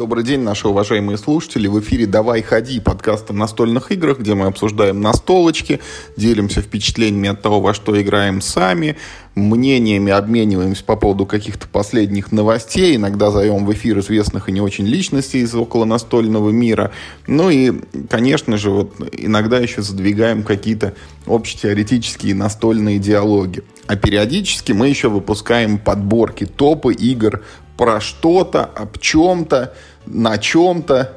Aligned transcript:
Добрый 0.00 0.24
день, 0.24 0.40
наши 0.40 0.66
уважаемые 0.66 1.18
слушатели. 1.18 1.66
В 1.66 1.78
эфире 1.80 2.06
«Давай 2.06 2.40
ходи» 2.40 2.80
подкаст 2.80 3.28
о 3.28 3.34
настольных 3.34 3.92
играх, 3.92 4.20
где 4.20 4.32
мы 4.32 4.46
обсуждаем 4.46 5.02
настолочки, 5.02 5.78
делимся 6.16 6.62
впечатлениями 6.62 7.28
от 7.28 7.42
того, 7.42 7.60
во 7.60 7.74
что 7.74 8.00
играем 8.00 8.40
сами, 8.40 8.96
мнениями 9.34 10.10
обмениваемся 10.10 10.84
по 10.84 10.96
поводу 10.96 11.26
каких-то 11.26 11.68
последних 11.68 12.32
новостей, 12.32 12.96
иногда 12.96 13.30
зовем 13.30 13.66
в 13.66 13.72
эфир 13.74 13.98
известных 13.98 14.48
и 14.48 14.52
не 14.52 14.62
очень 14.62 14.86
личностей 14.86 15.40
из 15.40 15.54
около 15.54 15.84
настольного 15.84 16.48
мира. 16.48 16.92
Ну 17.26 17.50
и, 17.50 17.70
конечно 18.08 18.56
же, 18.56 18.70
вот 18.70 18.94
иногда 19.12 19.58
еще 19.58 19.82
задвигаем 19.82 20.44
какие-то 20.44 20.94
общетеоретические 21.26 22.34
настольные 22.34 22.98
диалоги. 22.98 23.64
А 23.86 23.96
периодически 23.96 24.72
мы 24.72 24.88
еще 24.88 25.10
выпускаем 25.10 25.76
подборки 25.76 26.46
топы 26.46 26.94
игр 26.94 27.42
про 27.80 27.98
что-то, 27.98 28.64
об 28.64 28.98
чем-то, 28.98 29.74
на 30.06 30.38
чем-то 30.38 31.12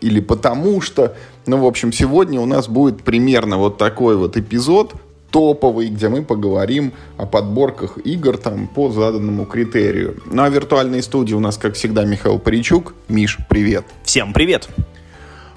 или 0.00 0.20
потому 0.20 0.80
что. 0.80 1.16
Ну, 1.46 1.58
в 1.58 1.66
общем, 1.66 1.92
сегодня 1.92 2.40
у 2.40 2.46
нас 2.46 2.68
будет 2.68 3.02
примерно 3.02 3.56
вот 3.56 3.78
такой 3.78 4.16
вот 4.16 4.36
эпизод 4.36 4.94
топовый, 5.30 5.88
где 5.88 6.08
мы 6.08 6.22
поговорим 6.22 6.92
о 7.16 7.26
подборках 7.26 7.98
игр 8.04 8.38
там 8.38 8.66
по 8.68 8.90
заданному 8.90 9.44
критерию. 9.44 10.16
Ну, 10.26 10.42
а 10.42 10.50
в 10.50 10.54
виртуальной 10.54 11.02
студии 11.02 11.34
у 11.34 11.40
нас, 11.40 11.56
как 11.58 11.74
всегда, 11.74 12.04
Михаил 12.04 12.38
Паричук. 12.38 12.94
Миш, 13.08 13.38
привет. 13.48 13.84
Всем 14.04 14.32
привет. 14.32 14.68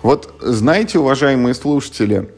Вот 0.02 0.34
знаете, 0.42 1.00
уважаемые 1.00 1.54
слушатели, 1.54 2.30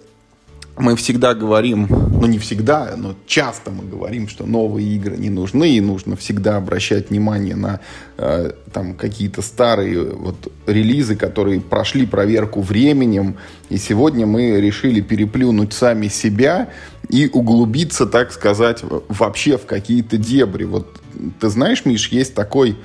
мы 0.76 0.96
всегда 0.96 1.36
говорим, 1.36 1.88
ну 1.90 2.26
не 2.26 2.40
всегда, 2.40 2.96
но 2.98 3.16
часто 3.28 3.70
мы 3.70 3.84
говорим, 3.84 4.28
что 4.28 4.46
новые 4.46 4.88
игры 4.96 5.18
не 5.18 5.30
нужны, 5.30 5.70
и 5.70 5.82
нужно 5.82 6.16
всегда 6.16 6.58
обращать 6.58 7.12
внимание 7.12 7.56
на 7.56 7.80
э, 8.18 8.52
там 8.72 8.96
какие-то 8.96 9.44
старые 9.44 10.04
вот 10.04 10.52
релизы, 10.66 11.16
которые 11.16 11.62
прошли 11.62 12.08
проверку 12.08 12.62
временем. 12.62 13.38
И 13.70 13.78
сегодня 13.78 14.26
мы 14.26 14.60
решили 14.60 15.02
переплюнуть 15.02 15.74
сами 15.74 16.08
себя 16.08 16.70
и 17.08 17.30
углубиться, 17.32 18.08
так 18.08 18.32
сказать, 18.32 18.84
вообще 19.10 19.58
в 19.58 19.66
какие-то 19.68 20.18
дебри. 20.18 20.64
Вот 20.64 21.02
ты 21.40 21.50
знаешь, 21.50 21.86
Миш, 21.86 22.08
есть 22.08 22.34
такой 22.34 22.78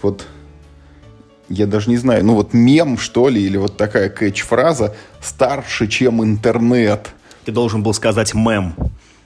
вот 0.00 0.24
я 1.50 1.66
даже 1.66 1.90
не 1.90 1.98
знаю, 1.98 2.24
ну 2.24 2.34
вот 2.34 2.54
мем, 2.54 2.96
что 2.96 3.28
ли, 3.28 3.42
или 3.42 3.58
вот 3.58 3.76
такая 3.76 4.08
кэч-фраза 4.08 4.96
«старше, 5.20 5.88
чем 5.88 6.24
интернет». 6.24 7.10
Ты 7.44 7.52
должен 7.52 7.82
был 7.82 7.94
сказать 7.94 8.34
мем. 8.34 8.74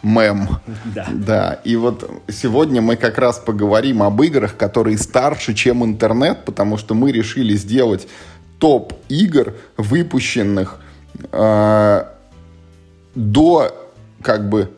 Мем. 0.02 0.48
Да. 0.84 1.06
Да. 1.12 1.60
И 1.64 1.76
вот 1.76 2.10
сегодня 2.28 2.80
мы 2.80 2.96
как 2.96 3.18
раз 3.18 3.38
поговорим 3.38 4.02
об 4.02 4.22
играх, 4.22 4.56
которые 4.56 4.98
старше, 4.98 5.54
чем 5.54 5.84
интернет, 5.84 6.44
потому 6.44 6.76
что 6.76 6.94
мы 6.94 7.12
решили 7.12 7.56
сделать 7.56 8.06
топ 8.58 8.92
игр, 9.08 9.54
выпущенных 9.76 10.80
э, 11.32 12.04
до 13.14 13.90
как 14.22 14.48
бы 14.48 14.70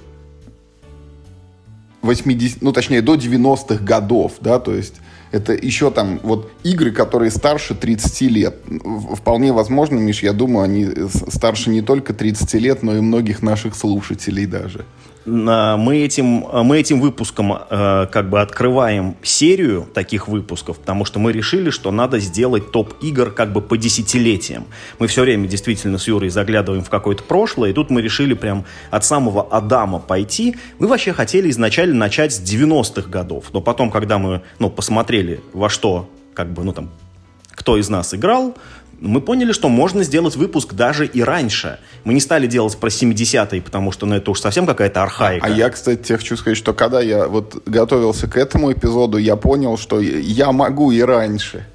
80, 2.02 2.62
ну 2.62 2.72
точнее 2.72 3.02
до 3.02 3.14
90-х 3.14 3.82
годов, 3.84 4.34
да, 4.40 4.58
то 4.58 4.74
есть 4.74 4.94
это 5.32 5.52
еще 5.52 5.90
там 5.90 6.20
вот 6.22 6.50
игры, 6.62 6.90
которые 6.90 7.30
старше 7.30 7.74
30 7.74 8.20
лет. 8.22 8.56
Вполне 9.14 9.52
возможно, 9.52 9.96
Миш, 9.98 10.22
я 10.22 10.32
думаю, 10.32 10.64
они 10.64 10.88
старше 11.28 11.70
не 11.70 11.82
только 11.82 12.12
30 12.12 12.54
лет, 12.54 12.82
но 12.82 12.96
и 12.96 13.00
многих 13.00 13.42
наших 13.42 13.74
слушателей 13.76 14.46
даже 14.46 14.84
мы 15.26 15.98
этим, 15.98 16.46
мы 16.64 16.78
этим 16.78 17.00
выпуском 17.00 17.52
э, 17.52 18.06
как 18.10 18.30
бы 18.30 18.40
открываем 18.40 19.16
серию 19.22 19.86
таких 19.92 20.28
выпусков, 20.28 20.78
потому 20.78 21.04
что 21.04 21.18
мы 21.18 21.32
решили, 21.32 21.70
что 21.70 21.90
надо 21.90 22.18
сделать 22.18 22.72
топ 22.72 22.94
игр 23.02 23.30
как 23.30 23.52
бы 23.52 23.60
по 23.60 23.76
десятилетиям. 23.76 24.64
Мы 24.98 25.08
все 25.08 25.22
время 25.22 25.46
действительно 25.46 25.98
с 25.98 26.08
Юрой 26.08 26.30
заглядываем 26.30 26.82
в 26.82 26.88
какое-то 26.88 27.22
прошлое, 27.22 27.70
и 27.70 27.72
тут 27.72 27.90
мы 27.90 28.00
решили 28.00 28.34
прям 28.34 28.64
от 28.90 29.04
самого 29.04 29.46
Адама 29.50 29.98
пойти. 29.98 30.56
Мы 30.78 30.86
вообще 30.86 31.12
хотели 31.12 31.50
изначально 31.50 31.96
начать 31.96 32.32
с 32.32 32.40
90-х 32.40 33.08
годов, 33.10 33.46
но 33.52 33.60
потом, 33.60 33.90
когда 33.90 34.18
мы 34.18 34.42
ну, 34.58 34.70
посмотрели, 34.70 35.40
во 35.52 35.68
что 35.68 36.08
как 36.34 36.52
бы, 36.52 36.64
ну 36.64 36.72
там, 36.72 36.90
кто 37.50 37.76
из 37.76 37.90
нас 37.90 38.14
играл, 38.14 38.56
мы 39.00 39.20
поняли, 39.20 39.52
что 39.52 39.68
можно 39.68 40.02
сделать 40.02 40.36
выпуск 40.36 40.74
даже 40.74 41.06
и 41.06 41.22
раньше. 41.22 41.78
Мы 42.04 42.14
не 42.14 42.20
стали 42.20 42.46
делать 42.46 42.76
про 42.76 42.88
70-е, 42.88 43.62
потому 43.62 43.92
что 43.92 44.06
ну, 44.06 44.14
это 44.14 44.30
уж 44.30 44.40
совсем 44.40 44.66
какая-то 44.66 45.02
архаика. 45.02 45.46
А 45.46 45.48
я, 45.48 45.70
кстати, 45.70 46.02
тебе 46.02 46.18
хочу 46.18 46.36
сказать, 46.36 46.58
что 46.58 46.74
когда 46.74 47.00
я 47.00 47.26
вот 47.26 47.62
готовился 47.66 48.28
к 48.28 48.36
этому 48.36 48.72
эпизоду, 48.72 49.16
я 49.16 49.36
понял, 49.36 49.78
что 49.78 50.00
я 50.00 50.52
могу 50.52 50.90
и 50.90 51.00
раньше. 51.00 51.66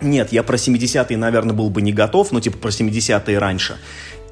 Нет, 0.00 0.32
я 0.32 0.42
про 0.42 0.56
70-е, 0.56 1.16
наверное, 1.18 1.54
был 1.54 1.68
бы 1.68 1.82
не 1.82 1.92
готов, 1.92 2.32
но 2.32 2.40
типа 2.40 2.56
про 2.56 2.70
70-е 2.70 3.38
раньше. 3.38 3.76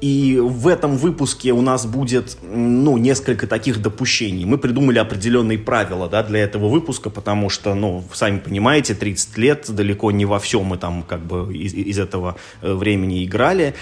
И 0.01 0.39
в 0.41 0.67
этом 0.67 0.95
выпуске 0.95 1.51
у 1.51 1.61
нас 1.61 1.85
будет, 1.85 2.37
ну, 2.41 2.97
несколько 2.97 3.47
таких 3.47 3.81
допущений. 3.81 4.45
Мы 4.45 4.57
придумали 4.57 4.97
определенные 4.97 5.57
правила, 5.57 6.07
да, 6.07 6.23
для 6.23 6.39
этого 6.39 6.69
выпуска, 6.69 7.09
потому 7.09 7.49
что, 7.49 7.75
ну, 7.75 8.03
сами 8.13 8.39
понимаете, 8.39 8.95
30 8.95 9.37
лет, 9.37 9.65
далеко 9.69 10.11
не 10.11 10.25
во 10.25 10.39
всем 10.39 10.63
мы 10.63 10.77
там, 10.77 11.03
как 11.03 11.25
бы, 11.25 11.53
из, 11.53 11.73
из 11.73 11.99
этого 11.99 12.37
э, 12.61 12.73
времени 12.73 13.25
играли. 13.25 13.75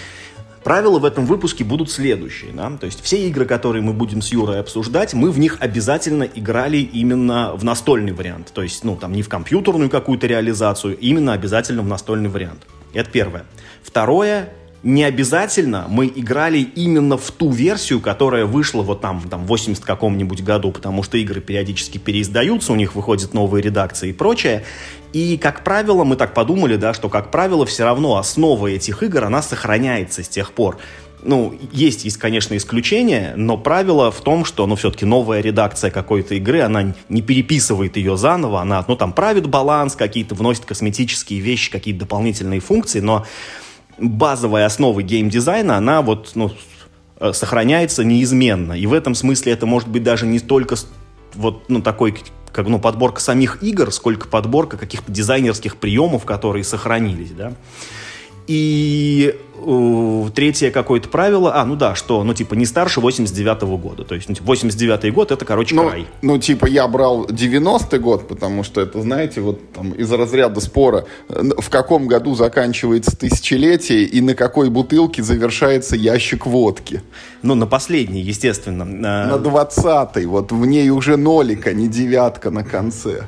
Правила 0.63 0.99
в 0.99 1.05
этом 1.05 1.25
выпуске 1.25 1.63
будут 1.63 1.91
следующие. 1.91 2.51
Да? 2.51 2.71
То 2.71 2.87
есть 2.87 3.01
все 3.01 3.27
игры, 3.27 3.45
которые 3.45 3.81
мы 3.81 3.93
будем 3.93 4.21
с 4.21 4.33
Юрой 4.33 4.59
обсуждать, 4.59 5.13
мы 5.13 5.31
в 5.31 5.39
них 5.39 5.57
обязательно 5.59 6.23
играли 6.23 6.77
именно 6.77 7.53
в 7.55 7.63
настольный 7.63 8.11
вариант. 8.11 8.51
То 8.53 8.63
есть, 8.63 8.83
ну, 8.83 8.95
там, 8.95 9.13
не 9.13 9.21
в 9.21 9.29
компьютерную 9.29 9.89
какую-то 9.89 10.27
реализацию, 10.27 10.97
именно 10.97 11.33
обязательно 11.33 11.83
в 11.83 11.87
настольный 11.87 12.29
вариант. 12.29 12.65
Это 12.93 13.09
первое. 13.09 13.45
Второе, 13.83 14.49
не 14.87 15.03
обязательно 15.03 15.85
мы 15.89 16.07
играли 16.07 16.59
именно 16.59 17.17
в 17.17 17.29
ту 17.31 17.51
версию, 17.51 17.99
которая 17.99 18.45
вышла 18.45 18.83
вот 18.83 19.01
там, 19.01 19.21
там 19.29 19.43
в 19.43 19.47
80 19.47 19.83
каком-нибудь 19.83 20.41
году, 20.41 20.71
потому 20.71 21.03
что 21.03 21.17
игры 21.17 21.41
периодически 21.41 21.97
переиздаются, 21.97 22.71
у 22.71 22.77
них 22.77 22.95
выходят 22.95 23.33
новые 23.33 23.61
редакции 23.61 24.11
и 24.11 24.13
прочее. 24.13 24.63
И, 25.11 25.37
как 25.37 25.65
правило, 25.65 26.05
мы 26.05 26.15
так 26.15 26.33
подумали, 26.33 26.77
да, 26.77 26.93
что, 26.93 27.09
как 27.09 27.31
правило, 27.31 27.65
все 27.65 27.83
равно 27.83 28.15
основа 28.15 28.67
этих 28.67 29.03
игр, 29.03 29.25
она 29.25 29.41
сохраняется 29.41 30.23
с 30.23 30.29
тех 30.29 30.53
пор. 30.53 30.77
Ну, 31.21 31.59
есть, 31.73 32.05
есть, 32.05 32.17
конечно, 32.17 32.55
исключения, 32.55 33.33
но 33.35 33.57
правило 33.57 34.09
в 34.09 34.21
том, 34.21 34.45
что, 34.45 34.65
ну, 34.67 34.77
все-таки 34.77 35.03
новая 35.03 35.41
редакция 35.41 35.91
какой-то 35.91 36.35
игры, 36.35 36.61
она 36.61 36.95
не 37.09 37.21
переписывает 37.21 37.97
ее 37.97 38.15
заново, 38.15 38.61
она, 38.61 38.85
ну, 38.87 38.95
там, 38.95 39.11
правит 39.11 39.47
баланс, 39.47 39.97
какие-то 39.97 40.33
вносит 40.33 40.63
косметические 40.63 41.41
вещи, 41.41 41.69
какие-то 41.71 42.01
дополнительные 42.01 42.61
функции, 42.61 43.01
но 43.01 43.25
базовая 43.97 44.65
основа 44.65 45.01
геймдизайна, 45.01 45.77
она 45.77 46.01
вот, 46.01 46.31
ну, 46.35 46.51
э, 47.19 47.33
сохраняется 47.33 48.03
неизменно. 48.03 48.73
И 48.73 48.85
в 48.85 48.93
этом 48.93 49.15
смысле 49.15 49.53
это 49.53 49.65
может 49.65 49.89
быть 49.89 50.03
даже 50.03 50.25
не 50.25 50.39
только 50.39 50.75
вот, 51.33 51.69
ну, 51.69 51.81
такой 51.81 52.15
как, 52.51 52.67
ну, 52.67 52.79
подборка 52.79 53.21
самих 53.21 53.61
игр, 53.61 53.91
сколько 53.91 54.27
подборка 54.27 54.77
каких-то 54.77 55.11
дизайнерских 55.11 55.77
приемов, 55.77 56.25
которые 56.25 56.63
сохранились, 56.63 57.31
да. 57.31 57.53
И 58.47 59.35
э, 59.55 60.29
третье 60.33 60.71
какое-то 60.71 61.09
правило, 61.09 61.53
а, 61.55 61.65
ну 61.65 61.75
да, 61.75 61.95
что, 61.95 62.23
ну, 62.23 62.33
типа, 62.33 62.53
не 62.53 62.65
старше 62.65 63.01
89-го 63.01 63.77
года. 63.77 64.05
То 64.05 64.15
есть, 64.15 64.29
ну, 64.29 64.35
типа, 64.35 64.53
89-й 64.53 65.11
год— 65.11 65.31
это, 65.33 65.43
короче, 65.43 65.75
ну, 65.75 65.89
край. 65.89 66.07
Ну, 66.21 66.37
типа, 66.37 66.65
я 66.65 66.87
брал 66.87 67.25
90-й 67.25 67.99
год, 67.99 68.27
потому 68.29 68.63
что 68.63 68.79
это, 68.79 69.01
знаете, 69.01 69.41
вот 69.41 69.73
там 69.73 69.91
из 69.91 70.09
разряда 70.11 70.61
спора, 70.61 71.05
в 71.27 71.69
каком 71.69 72.07
году 72.07 72.35
заканчивается 72.35 73.17
тысячелетие 73.17 74.03
и 74.03 74.21
на 74.21 74.33
какой 74.33 74.69
бутылке 74.69 75.21
завершается 75.23 75.97
ящик 75.97 76.45
водки. 76.45 77.01
Ну, 77.43 77.53
на 77.55 77.67
последний, 77.67 78.21
естественно. 78.21 78.85
На 78.85 79.35
20-й, 79.35 80.25
вот 80.25 80.53
в 80.53 80.65
ней 80.65 80.89
уже 80.89 81.17
нолика, 81.17 81.73
не 81.73 81.89
девятка 81.89 82.49
на 82.49 82.63
конце. 82.63 83.23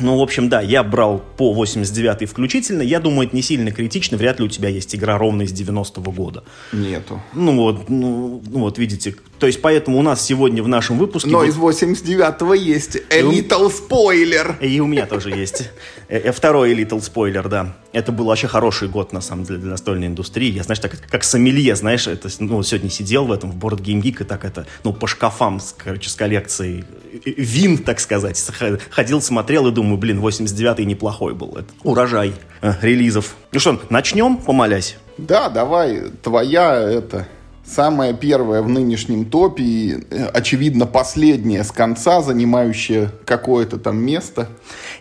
Ну, 0.00 0.18
в 0.18 0.22
общем, 0.22 0.48
да, 0.48 0.60
я 0.60 0.82
брал 0.82 1.22
по 1.36 1.52
89 1.52 2.28
включительно. 2.28 2.82
Я 2.82 3.00
думаю, 3.00 3.28
это 3.28 3.36
не 3.36 3.42
сильно 3.42 3.70
критично. 3.70 4.16
Вряд 4.16 4.38
ли 4.38 4.46
у 4.46 4.48
тебя 4.48 4.68
есть 4.68 4.94
игра 4.94 5.18
ровно 5.18 5.42
из 5.42 5.52
90-го 5.52 6.10
года. 6.12 6.44
Нету. 6.72 7.22
Ну 7.34 7.56
вот, 7.56 7.88
ну, 7.88 8.42
ну 8.46 8.60
вот, 8.60 8.78
видите. 8.78 9.16
То 9.38 9.46
есть, 9.46 9.60
поэтому 9.60 9.98
у 9.98 10.02
нас 10.02 10.24
сегодня 10.24 10.62
в 10.62 10.68
нашем 10.68 10.98
выпуске... 10.98 11.30
Но 11.30 11.40
будет... 11.40 11.50
из 11.50 11.58
89-го 11.58 12.54
есть 12.54 12.96
A 13.10 13.20
Little 13.20 13.72
Spoiler. 13.72 14.58
И 14.60 14.80
у 14.80 14.86
меня 14.86 15.06
тоже 15.06 15.30
есть. 15.30 15.70
Э, 16.08 16.18
э, 16.18 16.32
второй 16.32 16.74
Little 16.74 17.00
Spoiler, 17.00 17.48
да. 17.48 17.76
Это 17.92 18.12
был 18.12 18.26
вообще 18.26 18.46
хороший 18.46 18.88
год, 18.88 19.12
на 19.12 19.20
самом 19.20 19.44
деле, 19.44 19.58
для 19.58 19.70
настольной 19.70 20.06
индустрии. 20.06 20.50
Я, 20.50 20.62
знаешь, 20.62 20.78
так 20.78 20.92
как 21.10 21.24
сомелье, 21.24 21.76
знаешь, 21.76 22.06
это, 22.06 22.28
ну, 22.40 22.62
сегодня 22.62 22.90
сидел 22.90 23.26
в 23.26 23.32
этом, 23.32 23.50
в 23.50 23.56
Board 23.56 23.82
Game 23.82 24.02
Geek, 24.02 24.22
и 24.22 24.24
так 24.24 24.44
это, 24.44 24.66
ну, 24.84 24.92
по 24.92 25.06
шкафам, 25.06 25.60
короче, 25.76 26.08
с 26.08 26.14
коллекцией 26.14 26.84
вин, 27.24 27.78
так 27.78 28.00
сказать, 28.00 28.42
ходил, 28.90 29.20
смотрел 29.20 29.66
и 29.68 29.72
думаю, 29.72 29.96
блин, 29.96 30.20
89-й 30.20 30.84
неплохой 30.84 31.34
был. 31.34 31.56
Это 31.56 31.68
урожай 31.82 32.34
э, 32.62 32.74
релизов. 32.82 33.36
Ну 33.52 33.60
что, 33.60 33.80
начнем, 33.90 34.36
помолясь? 34.36 34.96
Да, 35.18 35.48
давай, 35.48 36.10
твоя 36.22 36.74
это 36.78 37.26
самая 37.66 38.14
первая 38.14 38.62
в 38.62 38.68
нынешнем 38.68 39.24
топе 39.24 39.62
и, 39.62 40.04
э, 40.10 40.26
очевидно, 40.26 40.86
последняя 40.86 41.64
с 41.64 41.72
конца, 41.72 42.22
занимающая 42.22 43.12
какое-то 43.24 43.78
там 43.78 43.98
место. 43.98 44.48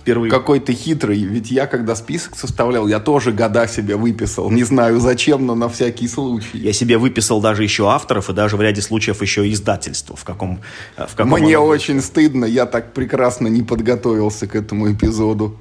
впервые. 0.00 0.30
Какой 0.30 0.58
ты 0.58 0.72
хитрый, 0.72 1.22
ведь 1.22 1.52
я 1.52 1.66
когда 1.66 1.94
список 1.94 2.36
составлял, 2.36 2.88
я 2.88 2.98
тоже 2.98 3.30
года 3.30 3.68
себе 3.68 3.94
выписал. 3.94 4.50
Не 4.50 4.64
знаю 4.64 4.98
зачем, 4.98 5.46
но 5.46 5.54
на 5.54 5.68
всякий 5.68 6.08
случай. 6.08 6.58
Я 6.58 6.72
себе 6.72 6.98
выписал 6.98 7.40
даже 7.40 7.62
еще 7.62 7.88
авторов 7.88 8.28
и 8.28 8.32
даже 8.32 8.56
в 8.56 8.62
ряде 8.62 8.82
случаев 8.82 9.22
еще 9.22 9.48
издательство. 9.52 10.16
В 10.16 10.24
каком, 10.24 10.60
э, 10.96 11.06
в 11.06 11.14
каком 11.14 11.40
Мне 11.40 11.58
очень 11.58 12.02
стыдно, 12.02 12.44
я 12.44 12.66
так 12.66 12.92
прекрасно 12.92 13.46
не 13.46 13.62
подготовился 13.62 14.48
к 14.48 14.56
этому 14.56 14.92
эпизоду. 14.92 15.60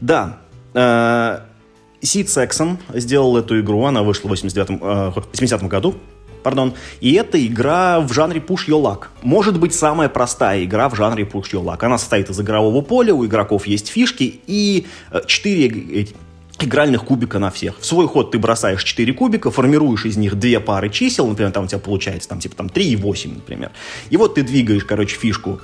Да. 0.00 0.40
Сид 2.02 2.30
Сексон 2.30 2.78
сделал 2.92 3.36
эту 3.36 3.60
игру, 3.60 3.84
она 3.84 4.02
вышла 4.02 4.28
в 4.28 4.30
89 4.30 4.80
э, 4.80 5.20
80 5.32 5.62
году, 5.64 5.94
пардон, 6.42 6.74
и 7.00 7.12
это 7.12 7.44
игра 7.44 8.00
в 8.00 8.12
жанре 8.12 8.40
Push 8.40 8.68
Your 8.68 8.82
Luck. 8.82 9.04
Может 9.22 9.58
быть, 9.58 9.74
самая 9.74 10.08
простая 10.08 10.64
игра 10.64 10.88
в 10.88 10.96
жанре 10.96 11.24
Push 11.24 11.52
Your 11.52 11.64
Luck. 11.64 11.84
Она 11.84 11.98
состоит 11.98 12.30
из 12.30 12.40
игрового 12.40 12.80
поля, 12.80 13.14
у 13.14 13.26
игроков 13.26 13.66
есть 13.66 13.88
фишки 13.88 14.40
и 14.46 14.86
4 15.26 16.08
игральных 16.60 17.04
кубика 17.04 17.38
на 17.38 17.50
всех. 17.50 17.78
В 17.78 17.86
свой 17.86 18.06
ход 18.06 18.32
ты 18.32 18.38
бросаешь 18.38 18.82
4 18.82 19.12
кубика, 19.12 19.50
формируешь 19.50 20.04
из 20.04 20.16
них 20.16 20.38
две 20.38 20.60
пары 20.60 20.90
чисел, 20.90 21.26
например, 21.26 21.52
там 21.52 21.64
у 21.64 21.66
тебя 21.66 21.78
получается 21.78 22.28
там, 22.28 22.40
типа 22.40 22.56
там 22.56 22.68
3 22.68 22.84
и 22.84 22.96
8, 22.96 23.34
например. 23.34 23.70
И 24.10 24.16
вот 24.16 24.34
ты 24.34 24.42
двигаешь, 24.42 24.84
короче, 24.84 25.16
фишку 25.16 25.60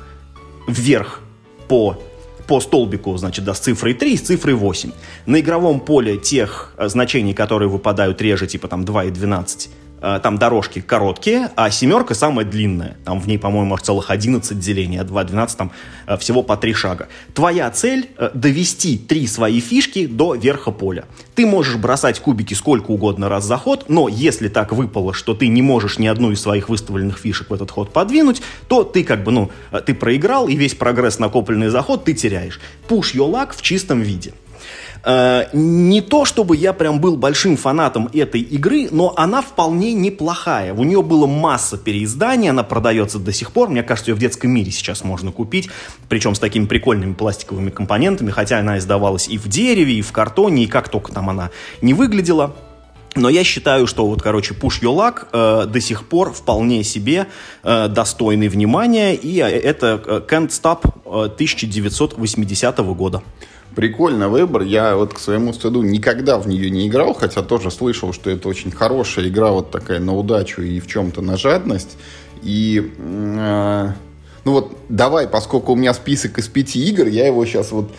вверх 0.69 1.21
по 1.69 1.99
по 2.47 2.61
столбику, 2.61 3.17
значит, 3.17 3.45
да, 3.45 3.55
с 3.55 3.61
цифрой 3.61 3.95
3 3.95 4.13
и 4.13 4.17
с 4.17 4.23
цифрой 4.23 4.55
8. 4.55 4.91
На 5.27 5.41
игровом 5.41 5.81
поле 5.81 6.17
тех 6.17 6.73
э, 6.77 6.89
значений, 6.89 7.35
которые 7.35 7.69
выпадают 7.69 8.21
реже, 8.23 8.47
типа 8.47 8.69
там 8.69 8.85
2 8.85 9.05
и 9.05 9.11
12, 9.11 9.71
Э, 9.71 9.86
там 10.01 10.39
дорожки 10.39 10.81
короткие, 10.81 11.51
а 11.57 11.71
семерка 11.71 12.15
самая 12.15 12.45
длинная. 12.45 12.97
Там 13.05 13.21
в 13.21 13.27
ней, 13.27 13.39
по-моему, 13.39 13.77
целых 13.79 14.11
11 14.11 14.59
делений, 14.59 14.99
а 14.99 15.05
2, 15.05 15.25
12 15.25 15.57
там 15.57 15.73
э, 16.07 16.17
всего 16.17 16.43
по 16.43 16.57
3 16.57 16.73
шага. 16.75 17.09
Твоя 17.35 17.71
цель 17.71 18.11
э,— 18.19 18.31
довести 18.35 18.99
три 18.99 19.27
свои 19.27 19.61
фишки 19.61 20.07
до 20.07 20.35
верха 20.35 20.71
поля. 20.71 21.05
Ты 21.35 21.47
можешь 21.47 21.77
бросать 21.77 22.21
кубики 22.21 22.55
сколько 22.55 22.91
угодно 22.91 23.29
раз 23.29 23.45
за 23.45 23.57
ход, 23.57 23.87
но 23.89 24.09
если 24.09 24.49
так 24.49 24.73
выпало, 24.73 25.15
что 25.15 25.35
ты 25.35 25.49
не 25.49 25.63
можешь 25.63 25.99
ни 25.99 26.07
одну 26.07 26.33
из 26.33 26.41
своих 26.41 26.69
выставленных 26.69 27.19
фишек 27.19 27.51
в 27.51 27.55
этот 27.55 27.71
ход 27.71 27.93
подвинуть, 27.93 28.43
то 28.69 28.85
ты 28.85 29.05
как 29.05 29.23
бы, 29.23 29.33
ну, 29.33 29.51
ты 29.85 29.95
проиграл, 29.95 30.49
и 30.49 30.57
весь 30.57 30.75
прогресс, 30.75 31.19
накопленный 31.19 31.69
за 31.69 31.83
ход, 31.83 32.05
ты 32.05 32.15
теряешь. 32.15 32.61
Push 32.89 33.15
your 33.15 33.31
luck 33.31 33.55
в 33.55 33.63
чистом 33.63 34.01
виде. 34.01 34.33
Э, 35.09 35.47
не 35.53 36.01
то, 36.01 36.25
чтобы 36.25 36.57
я 36.57 36.73
прям 36.73 37.01
был 37.01 37.17
большим 37.17 37.57
фанатом 37.57 38.11
этой 38.13 38.41
игры, 38.41 38.89
но 38.91 39.15
она 39.17 39.41
вполне 39.41 39.93
неплохая. 39.93 40.75
У 40.75 40.83
нее 40.83 41.01
было 41.01 41.29
масса 41.29 41.79
переизданий, 41.79 42.51
она 42.51 42.65
продается 42.65 43.21
до 43.21 43.33
сих 43.33 43.53
пор. 43.53 43.69
Мне 43.69 43.85
кажется, 43.85 44.11
ее 44.11 44.17
в 44.17 44.19
детском 44.19 44.51
мире 44.51 44.73
сейчас 44.73 45.05
можно 45.05 45.31
купить, 45.31 45.69
причем 46.09 46.35
с 46.35 46.41
такими 46.41 46.67
прикольными 46.67 47.15
пластиковыми 47.15 47.71
компонентами, 47.71 48.33
хотя 48.33 48.59
она 48.59 48.79
издавалась 48.79 49.29
и 49.29 49.39
в 49.39 49.47
дереве, 49.47 49.95
и 49.95 50.03
в 50.03 50.11
картоне, 50.11 50.65
и 50.65 50.67
как 50.67 50.89
только 50.89 51.13
там 51.13 51.31
она 51.31 51.51
не 51.81 51.95
выглядела. 51.95 52.57
Но 53.15 53.29
я 53.29 53.45
считаю, 53.45 53.87
что 53.87 54.07
вот, 54.09 54.21
короче, 54.21 54.55
Push 54.55 54.83
Your 54.83 54.97
Luck 54.97 55.29
э, 55.33 55.67
до 55.67 55.81
сих 55.81 56.09
пор 56.09 56.33
вполне 56.33 56.83
себе 56.83 57.29
э, 57.63 57.89
достойный 57.89 58.49
внимания, 58.49 59.15
и 59.15 59.39
э, 59.39 59.47
это 59.47 60.03
э, 60.05 60.21
Can't 60.29 60.49
Stop 60.49 60.81
э, 61.07 61.25
1980 61.33 62.79
года. 62.79 63.23
Прикольный 63.77 64.29
выбор. 64.29 64.63
Я 64.63 64.97
вот 64.97 65.13
к 65.13 65.19
своему 65.19 65.53
стыду 65.53 65.83
никогда 65.83 66.39
в 66.39 66.49
нее 66.49 66.71
не 66.71 66.89
играл, 66.89 67.13
хотя 67.13 67.43
тоже 67.43 67.71
слышал, 67.71 68.15
что 68.15 68.31
это 68.31 68.49
очень 68.49 68.71
хорошая 68.71 69.29
игра, 69.29 69.51
вот 69.51 69.71
такая 69.71 70.01
на 70.01 70.17
удачу 70.17 70.63
и 70.63 70.81
в 70.81 70.87
чем-то 70.87 71.21
на 71.21 71.37
жадность. 71.37 71.99
И 72.43 72.91
э, 72.97 73.89
ну 74.45 74.53
вот 74.53 74.79
давай, 74.89 75.29
поскольку 75.29 75.73
у 75.73 75.77
меня 75.77 75.93
список 75.93 76.39
из 76.39 76.49
пяти 76.49 76.89
игр, 76.89 77.07
я 77.07 77.27
его 77.27 77.45
сейчас 77.45 77.71
вот 77.71 77.91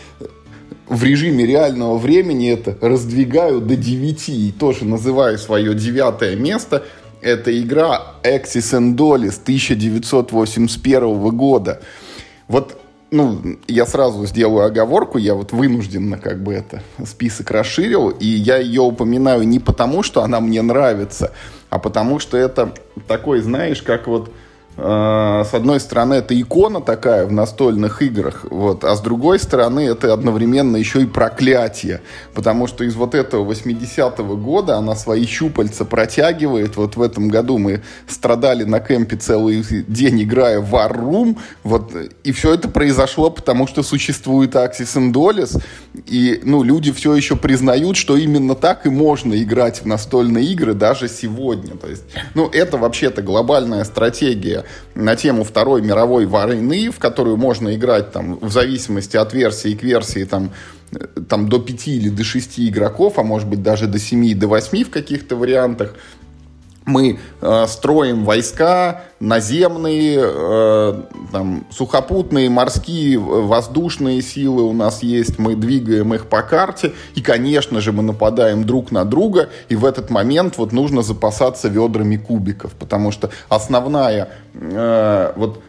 в 0.88 1.04
режиме 1.04 1.46
реального 1.46 2.00
времени 2.00 2.50
это 2.50 2.76
раздвигаю 2.82 3.62
до 3.62 3.76
девяти 3.76 4.50
и 4.50 4.52
тоже 4.52 4.84
называю 4.84 5.38
свое 5.38 5.76
девятое 5.76 6.36
место. 6.36 6.86
Это 7.22 7.56
игра 7.56 8.16
Axis 8.24 8.74
and 8.74 8.96
Dolly 8.96 9.30
1981 9.30 11.38
года. 11.38 11.84
Вот 12.48 12.80
ну, 13.12 13.58
я 13.68 13.86
сразу 13.86 14.26
сделаю 14.26 14.66
оговорку, 14.66 15.18
я 15.18 15.34
вот 15.34 15.52
вынужденно 15.52 16.18
как 16.18 16.44
бы 16.44 16.54
это 16.54 16.82
список 17.06 17.52
расширил, 17.52 18.10
и 18.10 18.26
я 18.26 18.58
ее 18.58 18.82
упоминаю 18.82 19.44
не 19.48 19.60
потому, 19.60 20.04
что 20.04 20.24
она 20.24 20.40
мне 20.40 20.62
нравится, 20.62 21.34
а 21.70 21.80
потому 21.80 22.20
что 22.20 22.38
это 22.38 22.74
такой, 23.08 23.40
знаешь, 23.40 23.82
как 23.82 24.08
вот 24.08 24.32
с 24.78 25.54
одной 25.54 25.80
стороны, 25.80 26.16
это 26.16 26.40
икона 26.40 26.82
такая 26.82 27.26
в 27.26 27.32
настольных 27.32 28.04
играх, 28.04 28.46
вот, 28.50 28.84
а 28.84 28.96
с 28.96 29.02
другой 29.02 29.40
стороны, 29.40 29.80
это 29.80 30.14
одновременно 30.14 30.78
еще 30.78 31.02
и 31.02 31.06
проклятие, 31.06 32.02
потому 32.36 32.68
что 32.68 32.84
из 32.84 32.94
вот 32.94 33.16
этого 33.16 33.52
80-го 33.52 34.38
года 34.38 34.78
она 34.78 34.96
свои 34.96 35.26
щупальца 35.26 35.84
протягивает. 35.84 36.78
Вот 36.78 36.96
в 36.96 37.02
этом 37.02 37.28
году 37.28 37.58
мы 37.58 37.82
страдали 38.08 38.66
на 38.66 38.80
кемпе 38.80 39.16
целый 39.16 39.66
день, 39.88 40.22
играя 40.22 40.60
в 40.60 40.72
War 40.76 40.94
Room, 40.96 41.38
вот, 41.64 41.92
и 42.24 42.32
все 42.32 42.54
это 42.54 42.70
произошло, 42.70 43.32
потому 43.32 43.66
что 43.66 43.82
существует 43.82 44.54
Axis 44.54 44.96
and 44.96 45.12
Dollis, 45.12 45.60
и, 46.06 46.40
ну, 46.44 46.62
люди 46.62 46.92
все 46.92 47.16
еще 47.16 47.36
признают, 47.36 47.98
что 47.98 48.16
именно 48.16 48.54
так 48.54 48.86
и 48.86 48.90
можно 48.90 49.42
играть 49.42 49.82
в 49.82 49.86
настольные 49.88 50.46
игры 50.46 50.76
даже 50.76 51.08
сегодня. 51.08 51.76
То 51.76 51.88
есть, 51.88 52.04
ну, 52.36 52.48
это 52.48 52.78
вообще-то 52.78 53.24
глобальная 53.24 53.84
стратегия 53.84 54.66
на 54.96 55.16
тему 55.16 55.44
Второй 55.44 55.82
мировой 55.82 56.26
войны, 56.26 56.90
в 56.92 57.00
которую 57.00 57.38
можно 57.38 57.76
играть 57.76 58.12
там, 58.12 58.38
в 58.40 58.52
зависимости 58.52 59.18
от 59.18 59.34
версии 59.34 59.76
к 59.76 59.84
версии 59.84 60.24
там, 60.24 60.52
там 61.30 61.50
до 61.50 61.60
5 61.60 61.88
или 61.88 62.10
до 62.10 62.24
6 62.24 62.60
игроков, 62.60 63.18
а 63.18 63.24
может 63.24 63.48
быть 63.48 63.62
даже 63.62 63.88
до 63.88 64.00
7 64.00 64.26
и 64.26 64.34
до 64.34 64.48
8 64.48 64.86
в 64.86 64.90
каких-то 64.90 65.36
вариантах 65.36 65.96
мы 66.88 67.20
э, 67.42 67.66
строим 67.68 68.24
войска 68.24 69.04
наземные, 69.20 70.20
э, 70.24 71.02
там, 71.32 71.68
сухопутные, 71.70 72.50
морские, 72.50 73.20
воздушные 73.20 74.22
силы 74.22 74.64
у 74.64 74.74
нас 74.74 75.04
есть, 75.04 75.38
мы 75.38 75.56
двигаем 75.56 76.14
их 76.14 76.28
по 76.28 76.42
карте, 76.42 76.94
и, 77.14 77.22
конечно 77.22 77.82
же, 77.82 77.92
мы 77.92 78.04
нападаем 78.04 78.64
друг 78.64 78.92
на 78.92 79.04
друга, 79.04 79.50
и 79.70 79.76
в 79.76 79.86
этот 79.86 80.10
момент 80.10 80.58
вот 80.58 80.72
нужно 80.72 81.02
запасаться 81.02 81.68
ведрами 81.68 82.16
кубиков, 82.16 82.72
потому 82.74 83.12
что 83.12 83.30
основная 83.50 84.30
э, 84.54 85.34
вот 85.36 85.62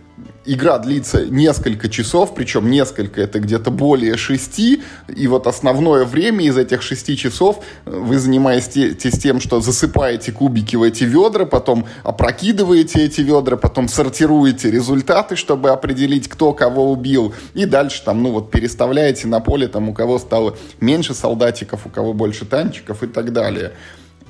игра 0.48 0.78
длится 0.78 1.26
несколько 1.26 1.88
часов, 1.88 2.34
причем 2.34 2.70
несколько, 2.70 3.20
это 3.20 3.38
где-то 3.38 3.70
более 3.70 4.16
шести, 4.16 4.82
и 5.14 5.26
вот 5.26 5.46
основное 5.46 6.04
время 6.04 6.44
из 6.46 6.56
этих 6.56 6.82
шести 6.82 7.16
часов 7.16 7.62
вы 7.84 8.18
занимаетесь 8.18 9.18
тем, 9.18 9.40
что 9.40 9.60
засыпаете 9.60 10.32
кубики 10.32 10.76
в 10.76 10.82
эти 10.82 11.04
ведра, 11.04 11.44
потом 11.44 11.86
опрокидываете 12.02 13.04
эти 13.04 13.20
ведра, 13.20 13.56
потом 13.56 13.88
сортируете 13.88 14.70
результаты, 14.70 15.36
чтобы 15.36 15.70
определить, 15.70 16.28
кто 16.28 16.54
кого 16.54 16.90
убил, 16.90 17.34
и 17.54 17.66
дальше 17.66 18.02
там, 18.02 18.22
ну 18.22 18.32
вот, 18.32 18.50
переставляете 18.50 19.28
на 19.28 19.40
поле, 19.40 19.68
там, 19.68 19.90
у 19.90 19.92
кого 19.92 20.18
стало 20.18 20.56
меньше 20.80 21.14
солдатиков, 21.14 21.86
у 21.86 21.90
кого 21.90 22.14
больше 22.14 22.46
танчиков 22.46 23.02
и 23.02 23.06
так 23.06 23.32
далее. 23.32 23.72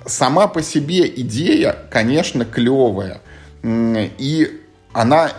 Сама 0.04 0.49
по 0.49 0.62
себе 0.62 1.07
идея, 1.07 1.76
конечно, 1.90 2.45
клевая, 2.45 3.21
и 3.62 4.62
она 4.92 5.30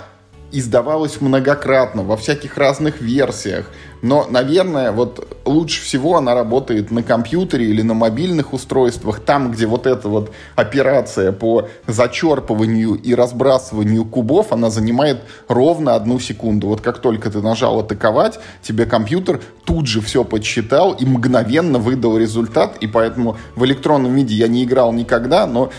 издавалась 0.51 1.22
многократно, 1.22 2.03
во 2.03 2.18
всяких 2.18 2.58
разных 2.58 3.01
версиях. 3.01 3.70
Но, 4.01 4.25
наверное, 4.29 4.91
вот 4.91 5.41
лучше 5.46 5.82
всего 5.82 6.18
она 6.18 6.34
работает 6.34 6.89
на 6.89 7.03
компьютере 7.03 7.65
или 7.65 7.82
на 7.82 7.94
мобильных 7.94 8.53
устройствах, 8.53 9.20
там, 9.20 9.51
где 9.51 9.65
вот 9.65 9.86
эта 9.86 10.08
вот 10.08 10.32
операция 10.56 11.32
по 11.32 11.68
зачерпыванию 11.86 12.96
и 12.96 13.13
разбрасыванию 13.13 14.06
кубов, 14.06 14.53
она 14.53 14.70
занимает 14.70 15.22
ровно 15.48 15.96
одну 15.96 16.20
секунду. 16.20 16.68
Вот 16.68 16.82
как 16.82 17.00
только 17.00 17.29
ты 17.29 17.41
нажал 17.41 17.79
атаковать, 17.79 18.39
тебе 18.62 18.86
компьютер 18.86 19.41
тут 19.65 19.88
же 19.88 20.01
все 20.01 20.24
подсчитал 20.24 20.94
и 20.94 21.06
мгновенно 21.06 21.77
выдал 21.77 22.18
результат, 22.18 22.77
и 22.79 22.88
поэтому 22.88 23.38
в 23.56 23.65
электронном 23.65 24.15
виде 24.15 24.36
я 24.36 24.48
не 24.48 24.63
играл 24.63 24.94
никогда, 24.94 25.46
но 25.46 25.72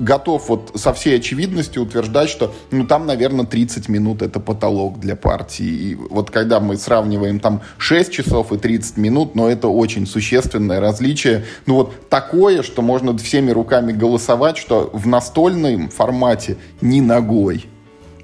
готов 0.00 0.48
вот 0.48 0.72
со 0.74 0.92
всей 0.92 1.16
очевидностью 1.16 1.82
утверждать, 1.82 2.28
что 2.28 2.54
ну 2.70 2.86
там, 2.86 3.06
наверное, 3.06 3.46
30 3.46 3.88
минут 3.88 4.22
это 4.22 4.40
потолок 4.40 4.98
для 4.98 5.14
партии. 5.14 5.66
И 5.66 5.94
вот 5.94 6.30
когда 6.30 6.58
мы 6.58 6.76
сравниваем 6.76 7.38
там 7.38 7.60
6 7.78 8.12
часов 8.12 8.52
и 8.52 8.58
30 8.58 8.96
минут, 8.96 9.34
но 9.34 9.48
это 9.48 9.68
очень 9.68 10.06
существенное 10.06 10.80
различие. 10.80 11.44
Ну 11.66 11.74
вот 11.74 12.08
такое, 12.08 12.62
что 12.62 12.82
можно 12.82 13.16
всеми 13.18 13.50
руками 13.50 13.92
голосовать, 13.92 14.56
что 14.56 14.90
в 14.92 15.06
настольном 15.06 15.90
формате 15.90 16.56
ни 16.80 17.00
ногой. 17.00 17.66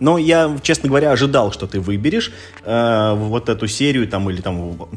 Но 0.00 0.18
я, 0.18 0.56
честно 0.62 0.88
говоря, 0.88 1.12
ожидал, 1.12 1.52
что 1.52 1.66
ты 1.66 1.80
выберешь 1.80 2.33
э, 2.64 3.14
вот 3.16 3.49
эту 3.49 3.66
серию 3.66 4.06
там 4.09 4.28
или 4.30 4.40
там 4.40 4.88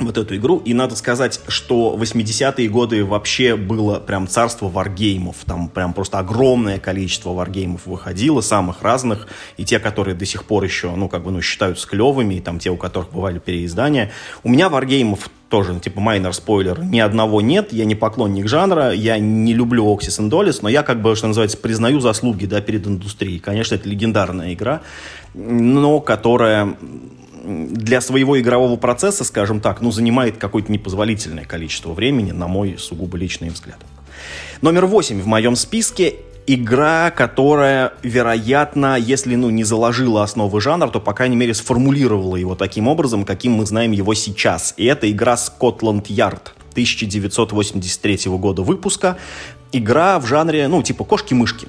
вот 0.00 0.18
эту 0.18 0.36
игру. 0.36 0.58
И 0.64 0.74
надо 0.74 0.96
сказать, 0.96 1.40
что 1.48 1.96
80-е 1.98 2.68
годы 2.68 3.04
вообще 3.04 3.56
было 3.56 3.98
прям 3.98 4.28
царство 4.28 4.68
варгеймов. 4.68 5.36
Там 5.44 5.68
прям 5.68 5.92
просто 5.92 6.18
огромное 6.18 6.78
количество 6.78 7.30
варгеймов 7.30 7.86
выходило, 7.86 8.40
самых 8.40 8.82
разных. 8.82 9.26
И 9.56 9.64
те, 9.64 9.78
которые 9.78 10.14
до 10.14 10.24
сих 10.24 10.44
пор 10.44 10.64
еще, 10.64 10.94
ну, 10.94 11.08
как 11.08 11.24
бы, 11.24 11.30
ну, 11.30 11.40
считаются 11.40 11.86
клевыми, 11.88 12.34
и 12.34 12.40
там 12.40 12.58
те, 12.58 12.70
у 12.70 12.76
которых 12.76 13.10
бывали 13.10 13.38
переиздания. 13.38 14.10
У 14.42 14.48
меня 14.48 14.68
варгеймов 14.68 15.30
тоже, 15.48 15.72
ну, 15.72 15.80
типа, 15.80 16.00
майнер 16.00 16.34
спойлер, 16.34 16.84
ни 16.84 17.00
одного 17.00 17.40
нет, 17.40 17.72
я 17.72 17.86
не 17.86 17.94
поклонник 17.94 18.48
жанра, 18.48 18.92
я 18.92 19.18
не 19.18 19.54
люблю 19.54 19.86
Oxys 19.86 20.20
and 20.20 20.58
но 20.62 20.68
я, 20.68 20.82
как 20.82 21.00
бы, 21.00 21.16
что 21.16 21.26
называется, 21.26 21.56
признаю 21.56 22.00
заслуги, 22.00 22.44
да, 22.44 22.60
перед 22.60 22.86
индустрией. 22.86 23.38
Конечно, 23.38 23.74
это 23.74 23.88
легендарная 23.88 24.52
игра, 24.52 24.82
но 25.34 26.00
которая 26.00 26.76
для 27.48 28.00
своего 28.00 28.38
игрового 28.38 28.76
процесса, 28.76 29.24
скажем 29.24 29.60
так, 29.60 29.80
ну, 29.80 29.90
занимает 29.90 30.36
какое-то 30.36 30.70
непозволительное 30.70 31.44
количество 31.44 31.92
времени, 31.92 32.32
на 32.32 32.46
мой 32.46 32.76
сугубо 32.78 33.16
личный 33.16 33.48
взгляд. 33.48 33.78
Номер 34.60 34.86
восемь 34.86 35.20
в 35.20 35.26
моем 35.26 35.56
списке 35.56 36.16
игра, 36.46 37.10
которая, 37.10 37.92
вероятно, 38.02 38.96
если 38.98 39.34
ну, 39.34 39.50
не 39.50 39.64
заложила 39.64 40.22
основы 40.22 40.60
жанра, 40.60 40.88
то, 40.88 41.00
по 41.00 41.12
крайней 41.12 41.36
мере, 41.36 41.54
сформулировала 41.54 42.36
его 42.36 42.54
таким 42.54 42.88
образом, 42.88 43.24
каким 43.24 43.52
мы 43.52 43.66
знаем 43.66 43.92
его 43.92 44.14
сейчас. 44.14 44.74
И 44.76 44.84
это 44.86 45.10
игра 45.10 45.34
Scotland 45.34 46.06
Yard 46.06 46.52
1983 46.72 48.18
года 48.38 48.62
выпуска. 48.62 49.18
Игра 49.72 50.18
в 50.18 50.26
жанре, 50.26 50.68
ну, 50.68 50.82
типа 50.82 51.04
кошки-мышки. 51.04 51.68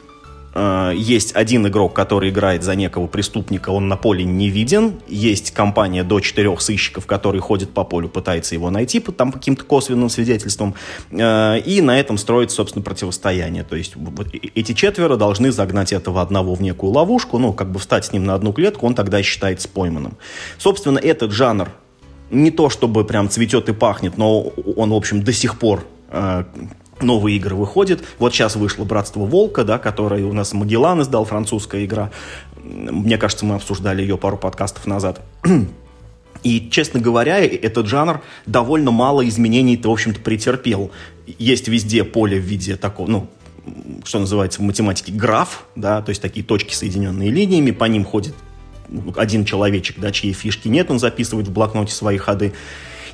Э, 0.53 0.91
есть 0.95 1.35
один 1.35 1.67
игрок, 1.67 1.93
который 1.93 2.29
играет 2.29 2.63
за 2.63 2.75
некого 2.75 3.07
преступника, 3.07 3.69
он 3.69 3.87
на 3.87 3.97
поле 3.97 4.23
не 4.23 4.49
виден. 4.49 4.95
Есть 5.07 5.51
компания 5.51 6.03
до 6.03 6.19
четырех 6.19 6.61
сыщиков, 6.61 7.05
которые 7.05 7.41
ходят 7.41 7.71
по 7.71 7.83
полю, 7.83 8.09
пытаются 8.09 8.55
его 8.55 8.69
найти 8.69 8.99
по 8.99 9.11
там 9.11 9.31
каким-то 9.31 9.63
косвенным 9.63 10.09
свидетельствам. 10.09 10.75
Э, 11.11 11.59
и 11.59 11.81
на 11.81 11.99
этом 11.99 12.17
строится, 12.17 12.57
собственно, 12.57 12.83
противостояние. 12.83 13.63
То 13.63 13.75
есть 13.75 13.95
вот 13.95 14.27
эти 14.33 14.73
четверо 14.73 15.17
должны 15.17 15.51
загнать 15.51 15.93
этого 15.93 16.21
одного 16.21 16.55
в 16.55 16.61
некую 16.61 16.91
ловушку, 16.91 17.37
ну, 17.37 17.53
как 17.53 17.71
бы 17.71 17.79
встать 17.79 18.05
с 18.05 18.13
ним 18.13 18.25
на 18.25 18.33
одну 18.33 18.53
клетку, 18.53 18.85
он 18.85 18.95
тогда 18.95 19.21
считается 19.23 19.67
пойманным. 19.67 20.17
Собственно, 20.57 20.97
этот 20.97 21.31
жанр 21.31 21.69
не 22.31 22.51
то 22.51 22.69
чтобы 22.69 23.05
прям 23.05 23.29
цветет 23.29 23.69
и 23.69 23.73
пахнет, 23.73 24.17
но 24.17 24.41
он, 24.41 24.91
в 24.91 24.95
общем, 24.95 25.23
до 25.23 25.33
сих 25.33 25.57
пор 25.57 25.85
э, 26.09 26.43
новые 27.01 27.37
игры 27.37 27.55
выходят. 27.55 28.01
Вот 28.17 28.33
сейчас 28.33 28.55
вышло 28.55 28.83
«Братство 28.83 29.21
Волка», 29.21 29.63
да, 29.63 29.77
которое 29.77 30.25
у 30.25 30.33
нас 30.33 30.53
Магеллан 30.53 31.01
издал, 31.01 31.25
французская 31.25 31.85
игра. 31.85 32.11
Мне 32.63 33.17
кажется, 33.17 33.45
мы 33.45 33.55
обсуждали 33.55 34.01
ее 34.01 34.17
пару 34.17 34.37
подкастов 34.37 34.85
назад. 34.85 35.21
И, 36.43 36.69
честно 36.69 36.99
говоря, 36.99 37.39
этот 37.39 37.87
жанр 37.87 38.21
довольно 38.45 38.91
мало 38.91 39.27
изменений-то, 39.27 39.89
в 39.89 39.91
общем-то, 39.91 40.21
претерпел. 40.21 40.91
Есть 41.37 41.67
везде 41.67 42.03
поле 42.03 42.39
в 42.39 42.43
виде 42.43 42.77
такого, 42.77 43.09
ну, 43.09 43.29
что 44.05 44.19
называется 44.19 44.61
в 44.61 44.63
математике 44.63 45.11
граф, 45.11 45.65
да, 45.75 46.01
то 46.01 46.09
есть 46.09 46.21
такие 46.21 46.45
точки, 46.45 46.73
соединенные 46.73 47.29
линиями, 47.29 47.71
по 47.71 47.85
ним 47.85 48.05
ходит 48.05 48.33
один 49.17 49.45
человечек, 49.45 49.97
да, 49.99 50.11
чьей 50.11 50.33
фишки 50.33 50.67
нет, 50.67 50.89
он 50.89 50.99
записывает 50.99 51.47
в 51.47 51.51
блокноте 51.51 51.93
свои 51.93 52.17
ходы. 52.17 52.53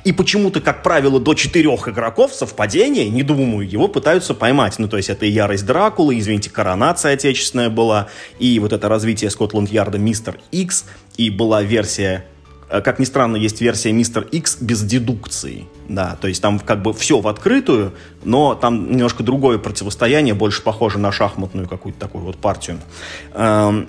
И 0.04 0.12
почему-то, 0.12 0.60
как 0.60 0.82
правило, 0.82 1.20
до 1.20 1.34
четырех 1.34 1.88
игроков 1.88 2.32
совпадение, 2.34 3.08
не 3.08 3.22
думаю, 3.22 3.68
его 3.68 3.88
пытаются 3.88 4.34
поймать. 4.34 4.78
Ну, 4.78 4.88
то 4.88 4.96
есть 4.96 5.10
это 5.10 5.26
и 5.26 5.30
ярость 5.30 5.66
Дракулы, 5.66 6.18
извините, 6.18 6.50
коронация 6.50 7.14
отечественная 7.14 7.70
была, 7.70 8.08
и 8.38 8.58
вот 8.58 8.72
это 8.72 8.88
развитие 8.88 9.30
Скотланд-Ярда 9.30 9.98
Мистер 9.98 10.38
X, 10.52 10.86
и 11.16 11.30
была 11.30 11.62
версия 11.62 12.26
э, 12.68 12.80
как 12.80 12.98
ни 12.98 13.04
странно, 13.04 13.36
есть 13.36 13.60
версия 13.60 13.92
Мистер 13.92 14.22
X 14.22 14.58
без 14.60 14.82
дедукции. 14.82 15.66
Да, 15.88 16.16
то 16.20 16.28
есть 16.28 16.42
там 16.42 16.58
как 16.58 16.82
бы 16.82 16.92
все 16.92 17.20
в 17.20 17.28
открытую, 17.28 17.94
но 18.24 18.54
там 18.54 18.90
немножко 18.90 19.22
другое 19.22 19.58
противостояние, 19.58 20.34
больше 20.34 20.62
похоже 20.62 20.98
на 20.98 21.12
шахматную 21.12 21.68
какую-то 21.68 21.98
такую 21.98 22.24
вот 22.24 22.36
партию. 22.36 22.80
Эм, 23.34 23.88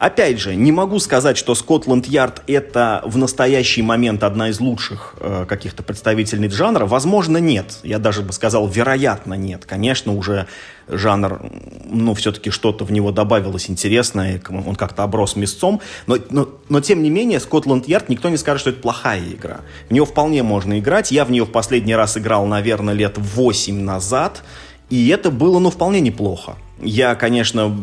Опять 0.00 0.40
же, 0.40 0.54
не 0.54 0.72
могу 0.72 0.98
сказать, 0.98 1.36
что 1.36 1.54
Скотланд-Ярд 1.54 2.44
это 2.46 3.02
в 3.04 3.18
настоящий 3.18 3.82
момент 3.82 4.24
одна 4.24 4.48
из 4.48 4.58
лучших 4.58 5.14
э, 5.20 5.44
каких-то 5.46 5.82
представительниц 5.82 6.54
жанра. 6.54 6.86
Возможно, 6.86 7.36
нет. 7.36 7.76
Я 7.82 7.98
даже 7.98 8.22
бы 8.22 8.32
сказал, 8.32 8.66
вероятно, 8.66 9.34
нет. 9.34 9.66
Конечно, 9.66 10.14
уже 10.14 10.46
жанр, 10.88 11.42
ну, 11.84 12.14
все-таки 12.14 12.48
что-то 12.48 12.86
в 12.86 12.92
него 12.92 13.12
добавилось 13.12 13.68
интересное, 13.68 14.40
он 14.48 14.74
как-то 14.74 15.02
оброс 15.02 15.36
мясцом, 15.36 15.82
но, 16.06 16.16
но, 16.30 16.48
но 16.70 16.80
тем 16.80 17.02
не 17.02 17.10
менее, 17.10 17.38
Скотланд-Ярд 17.38 18.08
никто 18.08 18.30
не 18.30 18.38
скажет, 18.38 18.62
что 18.62 18.70
это 18.70 18.80
плохая 18.80 19.20
игра. 19.20 19.60
В 19.90 19.92
нее 19.92 20.06
вполне 20.06 20.42
можно 20.42 20.78
играть. 20.78 21.10
Я 21.10 21.26
в 21.26 21.30
нее 21.30 21.44
в 21.44 21.52
последний 21.52 21.94
раз 21.94 22.16
играл, 22.16 22.46
наверное, 22.46 22.94
лет 22.94 23.18
8 23.18 23.78
назад, 23.78 24.44
и 24.88 25.08
это 25.08 25.30
было, 25.30 25.58
ну, 25.58 25.68
вполне 25.68 26.00
неплохо. 26.00 26.56
Я, 26.80 27.14
конечно, 27.16 27.76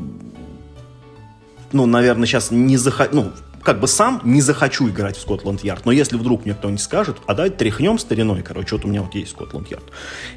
ну, 1.71 1.85
наверное, 1.85 2.25
сейчас 2.25 2.51
не 2.51 2.77
захочу, 2.77 3.09
ну, 3.13 3.31
как 3.63 3.79
бы 3.79 3.87
сам 3.87 4.21
не 4.23 4.41
захочу 4.41 4.87
играть 4.89 5.17
в 5.17 5.21
Скотланд-Ярд, 5.21 5.85
но 5.85 5.91
если 5.91 6.15
вдруг 6.15 6.45
мне 6.45 6.53
кто-нибудь 6.53 6.81
скажет, 6.81 7.17
а 7.25 7.33
давай 7.33 7.49
тряхнем 7.49 7.99
стариной, 7.99 8.41
короче, 8.41 8.75
вот 8.75 8.85
у 8.85 8.87
меня 8.87 9.01
вот 9.01 9.13
есть 9.13 9.31
Скотланд-Ярд, 9.31 9.83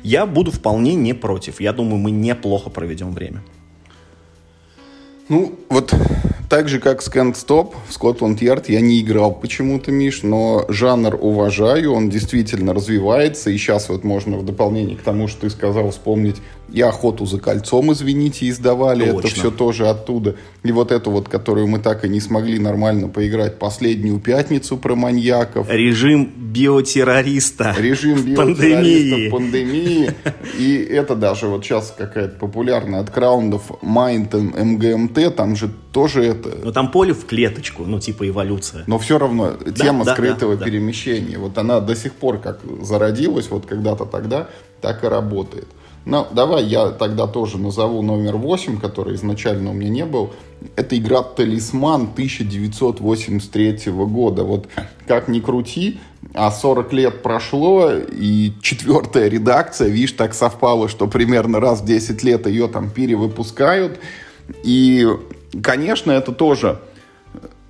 я 0.02 0.26
буду 0.26 0.50
вполне 0.50 0.94
не 0.94 1.14
против. 1.14 1.60
Я 1.60 1.72
думаю, 1.72 1.99
мы 1.99 2.10
неплохо 2.10 2.70
проведем 2.70 3.12
время. 3.12 3.42
Ну, 5.28 5.56
вот 5.68 5.94
так 6.49 6.68
же, 6.68 6.80
как 6.80 7.00
Stop 7.02 7.75
в 7.88 7.92
Yard 7.92 8.64
я 8.66 8.80
не 8.80 9.00
играл 9.00 9.32
почему-то, 9.32 9.92
Миш, 9.92 10.25
но 10.25 10.64
жанр 10.68 11.16
уважаю, 11.20 11.92
он 11.92 12.10
действительно 12.10 12.75
развивается, 12.75 13.50
и 13.50 13.56
сейчас 13.56 13.88
вот 13.88 14.02
можно 14.02 14.37
в 14.37 14.44
дополнение 14.44 14.96
к 14.96 15.02
тому, 15.02 15.28
что 15.28 15.42
ты 15.42 15.50
сказал, 15.50 15.92
вспомнить 15.92 16.38
и 16.73 16.81
«Охоту 16.81 17.27
за 17.27 17.39
кольцом», 17.39 17.93
извините, 17.93 18.49
издавали, 18.49 19.11
Точно. 19.11 19.19
это 19.19 19.29
все 19.29 19.50
тоже 19.50 19.89
оттуда. 19.89 20.37
И 20.62 20.73
вот 20.73 20.93
эту 20.93 21.11
вот, 21.11 21.29
которую 21.29 21.67
мы 21.67 21.79
так 21.79 22.05
и 22.05 22.09
не 22.09 22.21
смогли 22.21 22.59
нормально 22.59 23.09
поиграть, 23.09 23.59
«Последнюю 23.59 24.21
пятницу» 24.21 24.77
про 24.77 24.95
маньяков. 24.95 25.69
Режим 25.71 26.33
биотеррориста. 26.37 27.75
Режим 27.79 28.23
биотеррориста 28.23 29.17
в 29.17 29.31
пандемии. 29.31 30.12
И 30.59 30.77
это 30.77 31.15
даже 31.15 31.47
вот 31.47 31.65
сейчас 31.65 31.95
какая-то 31.97 32.37
популярная 32.39 33.00
от 33.00 33.11
краундов 33.11 33.71
Mind 33.83 34.35
МГМТ, 34.35 35.35
там 35.35 35.57
же 35.57 35.71
тоже 35.93 36.25
это... 36.25 36.50
Но 36.62 36.73
там 36.73 36.91
поле 36.91 37.12
в 37.12 37.27
клеточку, 37.27 37.85
ну 37.85 37.99
типа 37.99 38.29
эволюция. 38.29 38.85
Но 38.87 38.99
все 38.99 39.19
равно 39.19 39.57
да, 39.65 39.73
тема 39.73 40.05
да, 40.05 40.15
скрытого 40.15 40.57
да, 40.57 40.65
перемещения, 40.65 41.35
да. 41.35 41.41
вот 41.41 41.59
она 41.59 41.81
до 41.81 41.97
сих 41.97 42.12
пор 42.15 42.39
как 42.39 42.61
зародилась, 42.83 43.50
вот 43.50 43.67
когда-то 43.67 44.05
тогда, 44.05 44.49
так 44.81 45.05
и 45.05 45.09
работает. 45.09 45.67
Ну, 46.07 46.26
давай 46.33 46.64
я 46.64 46.90
тогда 46.90 47.26
тоже 47.26 47.59
назову 47.59 48.02
номер 48.02 48.37
8, 48.37 48.80
который 48.80 49.14
изначально 49.16 49.71
у 49.71 49.75
меня 49.75 49.90
не 49.90 50.04
был. 50.07 50.30
Это 50.76 50.97
игра 50.97 51.23
«Талисман» 51.23 52.02
1983 52.12 53.92
года. 53.92 54.45
Вот 54.45 54.69
как 55.07 55.28
ни 55.28 55.40
крути, 55.40 56.00
а 56.35 56.50
40 56.50 56.92
лет 56.92 57.23
прошло, 57.23 57.92
и 57.92 58.52
четвертая 58.62 59.28
редакция, 59.28 59.88
видишь, 59.88 60.12
так 60.12 60.35
совпало, 60.35 60.88
что 60.88 61.07
примерно 61.07 61.61
раз 61.61 61.80
в 61.83 61.85
10 61.85 62.23
лет 62.23 62.47
ее 62.47 62.69
там 62.69 62.90
перевыпускают. 62.90 63.99
И, 64.62 65.07
конечно, 65.62 66.12
это 66.12 66.33
тоже 66.33 66.80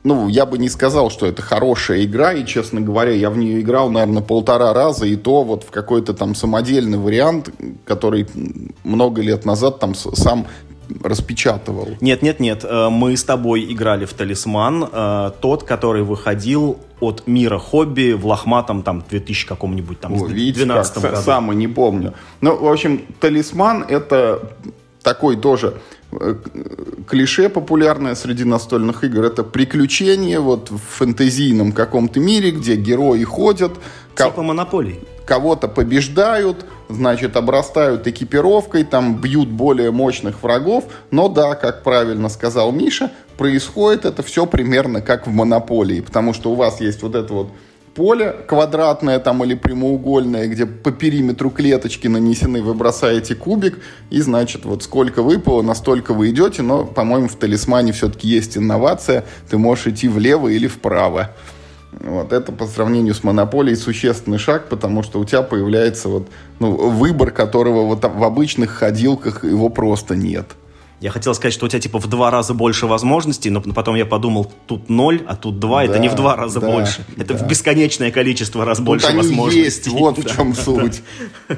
ну, 0.03 0.29
я 0.29 0.47
бы 0.47 0.59
не 0.59 0.69
сказал, 0.69 1.11
что 1.11 1.27
это 1.27 1.43
хорошая 1.43 2.05
игра, 2.05 2.33
и, 2.33 2.47
честно 2.47 2.81
говоря, 2.81 3.13
я 3.13 3.31
в 3.31 3.37
нее 3.37 3.61
играл, 3.61 3.91
наверное, 3.91 4.23
полтора 4.23 4.73
раза, 4.73 5.07
и 5.07 5.17
то 5.17 5.43
вот 5.43 5.65
в 5.65 5.71
какой-то 5.71 6.15
там 6.15 6.35
самодельный 6.35 6.99
вариант, 6.99 7.51
который 7.85 8.27
много 8.83 9.21
лет 9.21 9.45
назад 9.45 9.79
там 9.79 9.95
сам 9.95 10.47
распечатывал. 11.03 11.89
Нет, 12.01 12.23
нет, 12.23 12.41
нет, 12.41 12.65
э, 12.65 12.89
мы 12.89 13.17
с 13.17 13.25
тобой 13.25 13.65
играли 13.73 14.07
в 14.07 14.13
«Талисман», 14.13 14.89
э, 14.91 15.31
тот, 15.41 15.63
который 15.65 16.03
выходил 16.03 16.79
от 17.01 17.27
мира 17.27 17.59
хобби 17.59 18.13
в 18.13 18.27
лохматом 18.27 18.83
там 18.83 19.05
2000 19.09 19.47
каком-нибудь 19.47 20.01
там 20.01 20.15
О, 20.15 20.27
видите, 20.27 20.65
12 20.65 20.95
как, 20.95 21.03
году. 21.03 21.17
Сам 21.23 21.53
и 21.53 21.55
не 21.55 21.69
помню. 21.69 22.15
Ну, 22.41 22.57
в 22.57 22.67
общем, 22.67 23.03
«Талисман»— 23.21 23.85
это 23.89 24.51
такой 25.03 25.37
тоже 25.37 25.75
клише 27.07 27.49
популярное 27.49 28.15
среди 28.15 28.45
настольных 28.45 29.05
игр 29.05 29.25
это 29.25 29.45
приключения 29.45 30.41
вот 30.41 30.71
в 30.71 30.79
фэнтезийном 30.79 31.73
каком-то 31.73 32.21
мире, 32.21 32.51
где 32.51 32.77
герои 32.77 33.23
ходят. 33.25 33.73
Типа 34.17 34.43
монополий. 34.43 35.01
Кого-то 35.25 35.69
побеждают, 35.69 36.67
значит, 36.89 37.37
обрастают 37.37 38.07
экипировкой, 38.07 38.83
там 38.83 39.21
бьют 39.21 39.49
более 39.49 39.93
мощных 39.93 40.43
врагов. 40.43 40.85
Но 41.13 41.29
да, 41.29 41.55
как 41.55 41.85
правильно 41.85 42.29
сказал 42.29 42.73
Миша, 42.73 43.13
происходит 43.39 44.05
это 44.05 44.23
все 44.25 44.47
примерно 44.47 45.01
как 45.01 45.27
в 45.27 45.31
монополии. 45.31 46.01
Потому 46.01 46.35
что 46.35 46.51
у 46.51 46.55
вас 46.57 46.81
есть 46.81 47.03
вот 47.03 47.15
это 47.15 47.33
вот 47.33 47.51
поле 47.95 48.35
квадратное 48.47 49.19
там 49.19 49.45
или 49.45 49.55
прямоугольное, 49.55 50.47
где 50.47 50.67
по 50.67 50.91
периметру 50.91 51.51
клеточки 51.51 52.07
нанесены, 52.09 52.63
вы 52.63 52.75
бросаете 52.75 53.35
кубик, 53.35 53.79
и, 54.11 54.21
значит, 54.21 54.65
вот 54.65 54.83
сколько 54.83 55.23
выпало, 55.23 55.63
настолько 55.63 56.15
вы 56.15 56.31
идете, 56.31 56.63
но, 56.63 56.85
по-моему, 56.85 57.29
в 57.29 57.37
талисмане 57.37 57.93
все-таки 57.93 58.29
есть 58.29 58.57
инновация, 58.57 59.25
ты 59.49 59.59
можешь 59.59 59.89
идти 59.89 60.09
влево 60.09 60.49
или 60.49 60.67
вправо. 60.67 61.31
Вот 61.93 62.33
это 62.33 62.53
по 62.53 62.67
сравнению 62.67 63.15
с 63.15 63.25
монополией 63.25 63.77
существенный 63.77 64.39
шаг, 64.39 64.69
потому 64.69 65.03
что 65.03 65.19
у 65.19 65.25
тебя 65.25 65.43
появляется 65.43 66.09
вот, 66.09 66.29
ну, 66.61 66.71
выбор, 66.71 67.33
которого 67.33 67.85
вот 67.85 68.05
в 68.05 68.25
обычных 68.25 68.71
ходилках 68.71 69.45
его 69.45 69.69
просто 69.69 70.15
нет. 70.15 70.47
Я 71.01 71.11
хотел 71.11 71.35
сказать, 71.35 71.55
что 71.55 71.67
у 71.67 71.69
тебя 71.69 71.81
типа 71.81 71.99
в 71.99 72.07
два 72.09 72.31
раза 72.31 72.53
больше 72.53 72.87
возможностей, 72.87 73.49
но 73.49 73.63
потом 73.63 73.95
я 73.95 74.05
подумал, 74.05 74.53
тут 74.67 74.91
ноль, 74.91 75.23
а 75.27 75.35
тут 75.35 75.59
два, 75.59 75.79
да, 75.79 75.85
это 75.85 75.99
не 75.99 76.09
в 76.09 76.15
два 76.15 76.37
раза 76.37 76.61
да, 76.61 76.71
больше. 76.71 77.07
Это 77.17 77.35
да. 77.35 77.45
в 77.45 77.49
бесконечное 77.49 78.11
количество 78.11 78.67
раз 78.67 78.79
тут 78.79 78.87
больше 78.87 79.17
возможностей. 79.17 79.61
Есть, 79.61 79.89
вот 79.89 80.19
в 80.19 80.31
чем 80.37 80.55
суть. 80.55 81.03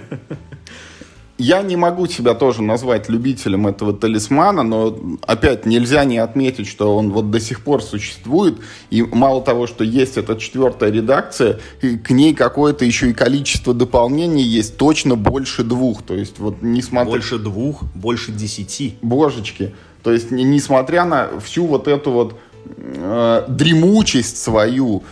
Я 1.43 1.63
не 1.63 1.75
могу 1.75 2.07
себя 2.07 2.35
тоже 2.35 2.63
назвать 2.63 3.09
любителем 3.09 3.67
этого 3.67 3.93
талисмана, 3.93 4.63
но 4.63 4.97
опять 5.27 5.67
нельзя 5.67 6.05
не 6.05 6.19
отметить, 6.19 6.69
что 6.69 6.97
он 6.97 7.11
вот 7.11 7.33
до 7.33 7.41
сих 7.41 7.65
пор 7.65 7.83
существует. 7.83 8.61
И 8.91 9.03
мало 9.03 9.43
того, 9.43 9.67
что 9.67 9.83
есть 9.83 10.17
эта 10.17 10.37
четвертая 10.37 10.93
редакция, 10.93 11.59
и 11.81 11.99
к 11.99 12.11
ней 12.11 12.33
какое-то 12.33 12.85
еще 12.85 13.11
и 13.11 13.13
количество 13.13 13.75
дополнений 13.75 14.45
есть 14.45 14.77
точно 14.77 15.17
больше 15.17 15.65
двух. 15.65 16.03
То 16.03 16.15
есть 16.15 16.39
вот 16.39 16.63
несмотря... 16.63 17.11
Больше 17.11 17.39
двух, 17.41 17.83
больше 17.93 18.31
десяти. 18.31 18.95
Божечки. 19.03 19.75
То 20.05 20.13
есть 20.13 20.31
несмотря 20.31 21.05
на 21.05 21.41
всю 21.41 21.67
вот 21.67 21.89
эту 21.89 22.13
вот 22.13 22.39
э, 22.77 23.47
дремучесть 23.49 24.41
свою, 24.41 25.03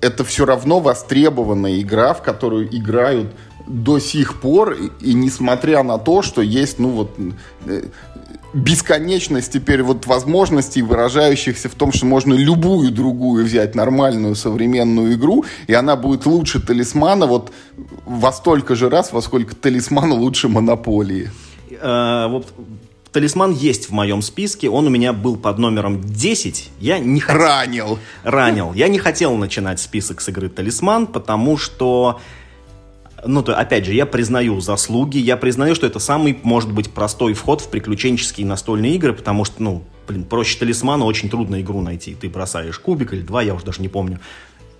это 0.00 0.24
все 0.24 0.44
равно 0.44 0.78
востребованная 0.78 1.80
игра, 1.80 2.14
в 2.14 2.22
которую 2.22 2.68
играют 2.72 3.32
до 3.66 3.98
сих 3.98 4.40
пор, 4.40 4.72
и, 4.72 4.90
и 5.00 5.14
несмотря 5.14 5.82
на 5.82 5.98
то, 5.98 6.22
что 6.22 6.42
есть, 6.42 6.78
ну 6.78 6.90
вот, 6.90 7.10
э, 7.66 7.84
бесконечность 8.52 9.52
теперь 9.52 9.82
вот 9.82 10.06
возможностей, 10.06 10.82
выражающихся 10.82 11.68
в 11.68 11.74
том, 11.74 11.92
что 11.92 12.06
можно 12.06 12.34
любую 12.34 12.90
другую 12.90 13.44
взять 13.44 13.74
нормальную 13.74 14.34
современную 14.34 15.14
игру, 15.14 15.44
и 15.66 15.74
она 15.74 15.96
будет 15.96 16.26
лучше 16.26 16.60
талисмана 16.60 17.26
вот 17.26 17.52
во 18.04 18.32
столько 18.32 18.74
же 18.74 18.90
раз, 18.90 19.12
во 19.12 19.22
сколько 19.22 19.54
талисмана 19.56 20.14
лучше 20.14 20.48
монополии. 20.48 21.30
А, 21.80 22.28
вот 22.28 22.46
Талисман 23.12 23.52
есть 23.52 23.90
в 23.90 23.92
моем 23.92 24.22
списке, 24.22 24.70
он 24.70 24.86
у 24.86 24.90
меня 24.90 25.12
был 25.12 25.36
под 25.36 25.58
номером 25.58 26.00
10. 26.02 26.70
Я 26.80 26.98
не 26.98 27.20
хотел... 27.20 27.42
Ранил. 27.42 27.98
Ранил. 28.24 28.72
Я 28.72 28.88
не 28.88 28.98
хотел 28.98 29.36
начинать 29.36 29.80
список 29.80 30.22
с 30.22 30.28
игры 30.30 30.48
Талисман, 30.48 31.06
потому 31.06 31.58
что 31.58 32.20
ну, 33.24 33.42
то, 33.42 33.56
опять 33.56 33.84
же, 33.84 33.94
я 33.94 34.06
признаю 34.06 34.60
заслуги, 34.60 35.18
я 35.18 35.36
признаю, 35.36 35.74
что 35.74 35.86
это 35.86 35.98
самый, 35.98 36.38
может 36.42 36.72
быть, 36.72 36.90
простой 36.90 37.34
вход 37.34 37.60
в 37.60 37.68
приключенческие 37.68 38.46
настольные 38.46 38.94
игры, 38.94 39.12
потому 39.12 39.44
что, 39.44 39.62
ну, 39.62 39.84
блин, 40.08 40.24
проще 40.24 40.58
талисмана 40.58 41.04
очень 41.04 41.28
трудно 41.28 41.60
игру 41.60 41.80
найти. 41.80 42.14
Ты 42.14 42.28
бросаешь 42.28 42.78
кубик 42.78 43.12
или 43.12 43.22
два, 43.22 43.42
я 43.42 43.54
уже 43.54 43.64
даже 43.64 43.80
не 43.80 43.88
помню, 43.88 44.20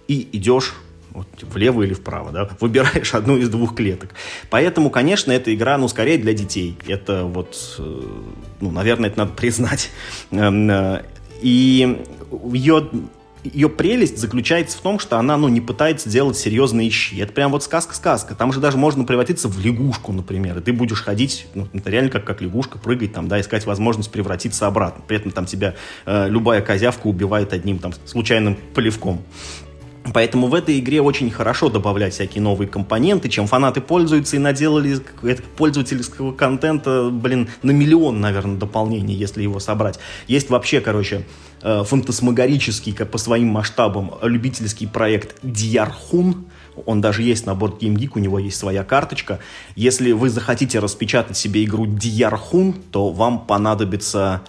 и 0.08 0.28
идешь 0.32 0.74
вот, 1.10 1.28
влево 1.42 1.82
или 1.82 1.94
вправо, 1.94 2.32
да, 2.32 2.48
выбираешь 2.60 3.14
одну 3.14 3.36
из 3.36 3.48
двух 3.48 3.74
клеток. 3.74 4.10
Поэтому, 4.50 4.90
конечно, 4.90 5.32
эта 5.32 5.54
игра, 5.54 5.78
ну, 5.78 5.88
скорее 5.88 6.18
для 6.18 6.32
детей. 6.32 6.76
Это 6.86 7.24
вот, 7.24 7.76
э, 7.78 8.02
ну, 8.60 8.70
наверное, 8.70 9.10
это 9.10 9.18
надо 9.20 9.32
признать. 9.32 9.90
Эм, 10.30 10.70
э, 10.70 11.02
и 11.42 12.02
ее 12.52 12.88
ее 13.44 13.68
прелесть 13.68 14.18
заключается 14.18 14.78
в 14.78 14.80
том, 14.80 14.98
что 14.98 15.18
она, 15.18 15.36
ну, 15.36 15.48
не 15.48 15.60
пытается 15.60 16.08
делать 16.08 16.36
серьезные 16.36 16.90
щи. 16.90 17.20
Это 17.20 17.32
прям 17.32 17.50
вот 17.50 17.64
сказка-сказка. 17.64 18.34
Там 18.34 18.52
же 18.52 18.60
даже 18.60 18.76
можно 18.76 19.04
превратиться 19.04 19.48
в 19.48 19.58
лягушку, 19.64 20.12
например, 20.12 20.58
и 20.58 20.60
ты 20.60 20.72
будешь 20.72 21.02
ходить, 21.02 21.46
ну, 21.54 21.68
это 21.72 21.90
реально 21.90 22.10
как, 22.10 22.24
как 22.24 22.40
лягушка, 22.40 22.78
прыгать 22.78 23.12
там, 23.12 23.28
да, 23.28 23.40
искать 23.40 23.66
возможность 23.66 24.10
превратиться 24.10 24.66
обратно. 24.66 25.02
При 25.06 25.16
этом 25.16 25.32
там 25.32 25.46
тебя 25.46 25.74
э, 26.06 26.28
любая 26.28 26.60
козявка 26.60 27.06
убивает 27.06 27.52
одним 27.52 27.78
там 27.78 27.92
случайным 28.04 28.56
плевком. 28.74 29.22
Поэтому 30.12 30.48
в 30.48 30.54
этой 30.54 30.80
игре 30.80 31.00
очень 31.00 31.30
хорошо 31.30 31.68
добавлять 31.68 32.14
всякие 32.14 32.42
новые 32.42 32.68
компоненты, 32.68 33.28
чем 33.28 33.46
фанаты 33.46 33.80
пользуются 33.80 34.36
и 34.36 34.38
наделали 34.38 34.98
пользовательского 35.56 36.32
контента, 36.32 37.08
блин, 37.10 37.48
на 37.62 37.70
миллион, 37.70 38.20
наверное, 38.20 38.56
дополнений, 38.56 39.14
если 39.14 39.42
его 39.42 39.60
собрать. 39.60 39.98
Есть 40.26 40.50
вообще, 40.50 40.80
короче, 40.80 41.24
э, 41.62 41.84
фантасмагорический 41.84 42.94
по 42.94 43.18
своим 43.18 43.48
масштабам 43.48 44.14
любительский 44.22 44.86
проект 44.86 45.36
Дьярхун, 45.42 46.46
он 46.86 47.00
даже 47.00 47.22
есть 47.22 47.46
на 47.46 47.54
борт 47.54 47.82
Game 47.82 47.94
Geek, 47.94 48.12
у 48.14 48.18
него 48.18 48.38
есть 48.38 48.58
своя 48.58 48.82
карточка. 48.82 49.40
Если 49.76 50.12
вы 50.12 50.30
захотите 50.30 50.78
распечатать 50.78 51.36
себе 51.36 51.64
игру 51.64 51.86
Дьярхун, 51.86 52.74
то 52.90 53.10
вам 53.10 53.46
понадобится 53.46 54.42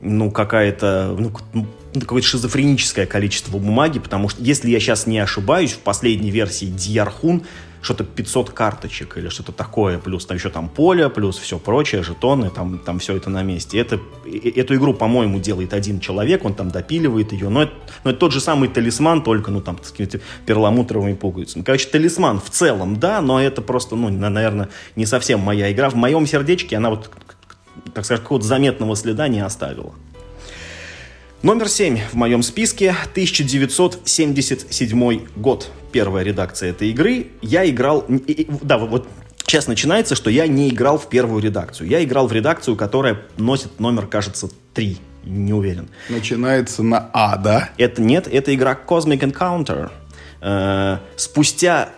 ну, 0.00 0.30
какая-то, 0.30 1.16
ну 1.18 1.66
какое-то 1.94 2.26
шизофреническое 2.26 3.06
количество 3.06 3.58
бумаги, 3.58 3.98
потому 3.98 4.28
что, 4.28 4.42
если 4.42 4.70
я 4.70 4.80
сейчас 4.80 5.06
не 5.06 5.18
ошибаюсь, 5.18 5.72
в 5.72 5.78
последней 5.78 6.30
версии 6.30 6.66
Дьярхун 6.66 7.44
что-то 7.80 8.04
500 8.04 8.50
карточек 8.50 9.16
или 9.18 9.28
что-то 9.28 9.52
такое, 9.52 9.98
плюс 9.98 10.26
там 10.26 10.36
еще 10.36 10.50
там 10.50 10.68
поле, 10.68 11.08
плюс 11.08 11.38
все 11.38 11.58
прочее, 11.58 12.02
жетоны, 12.02 12.50
там, 12.50 12.78
там 12.78 12.98
все 12.98 13.16
это 13.16 13.30
на 13.30 13.42
месте. 13.42 13.78
Это, 13.78 14.00
эту 14.26 14.74
игру, 14.74 14.94
по-моему, 14.94 15.38
делает 15.38 15.72
один 15.72 16.00
человек, 16.00 16.44
он 16.44 16.54
там 16.54 16.70
допиливает 16.70 17.32
ее, 17.32 17.48
но 17.48 17.62
это, 17.62 17.72
но 18.04 18.10
это 18.10 18.18
тот 18.18 18.32
же 18.32 18.40
самый 18.40 18.68
талисман, 18.68 19.22
только, 19.22 19.50
ну, 19.50 19.60
там, 19.60 19.78
с 19.82 19.90
какими-то 19.90 20.20
перламутровыми 20.44 21.14
пуговицами. 21.14 21.62
Короче, 21.62 21.88
талисман 21.88 22.40
в 22.40 22.50
целом, 22.50 22.98
да, 22.98 23.20
но 23.20 23.40
это 23.40 23.62
просто, 23.62 23.94
ну, 23.94 24.08
наверное, 24.08 24.68
не 24.96 25.06
совсем 25.06 25.40
моя 25.40 25.70
игра. 25.70 25.88
В 25.88 25.94
моем 25.94 26.26
сердечке 26.26 26.76
она 26.76 26.90
вот, 26.90 27.10
так 27.94 28.04
сказать, 28.04 28.22
какого-то 28.22 28.46
заметного 28.46 28.96
следа 28.96 29.28
не 29.28 29.40
оставила. 29.40 29.94
Номер 31.40 31.68
7 31.68 32.00
в 32.10 32.14
моем 32.14 32.42
списке 32.42 32.90
1977 32.90 35.26
год. 35.36 35.70
Первая 35.92 36.24
редакция 36.24 36.70
этой 36.70 36.90
игры. 36.90 37.28
Я 37.42 37.64
играл... 37.70 38.04
Да, 38.60 38.76
вот 38.76 39.06
сейчас 39.46 39.68
начинается, 39.68 40.16
что 40.16 40.30
я 40.30 40.48
не 40.48 40.68
играл 40.68 40.98
в 40.98 41.08
первую 41.08 41.40
редакцию. 41.40 41.88
Я 41.88 42.02
играл 42.02 42.26
в 42.26 42.32
редакцию, 42.32 42.74
которая 42.74 43.20
носит 43.36 43.78
номер, 43.78 44.08
кажется, 44.08 44.50
3. 44.74 44.98
Не 45.26 45.52
уверен. 45.52 45.88
Начинается 46.08 46.82
на 46.82 47.08
А, 47.12 47.36
да? 47.36 47.70
Это 47.78 48.02
нет, 48.02 48.26
это 48.26 48.52
игра 48.52 48.76
Cosmic 48.84 49.20
Encounter. 49.20 49.92
Э, 50.40 50.98
спустя 51.14 51.90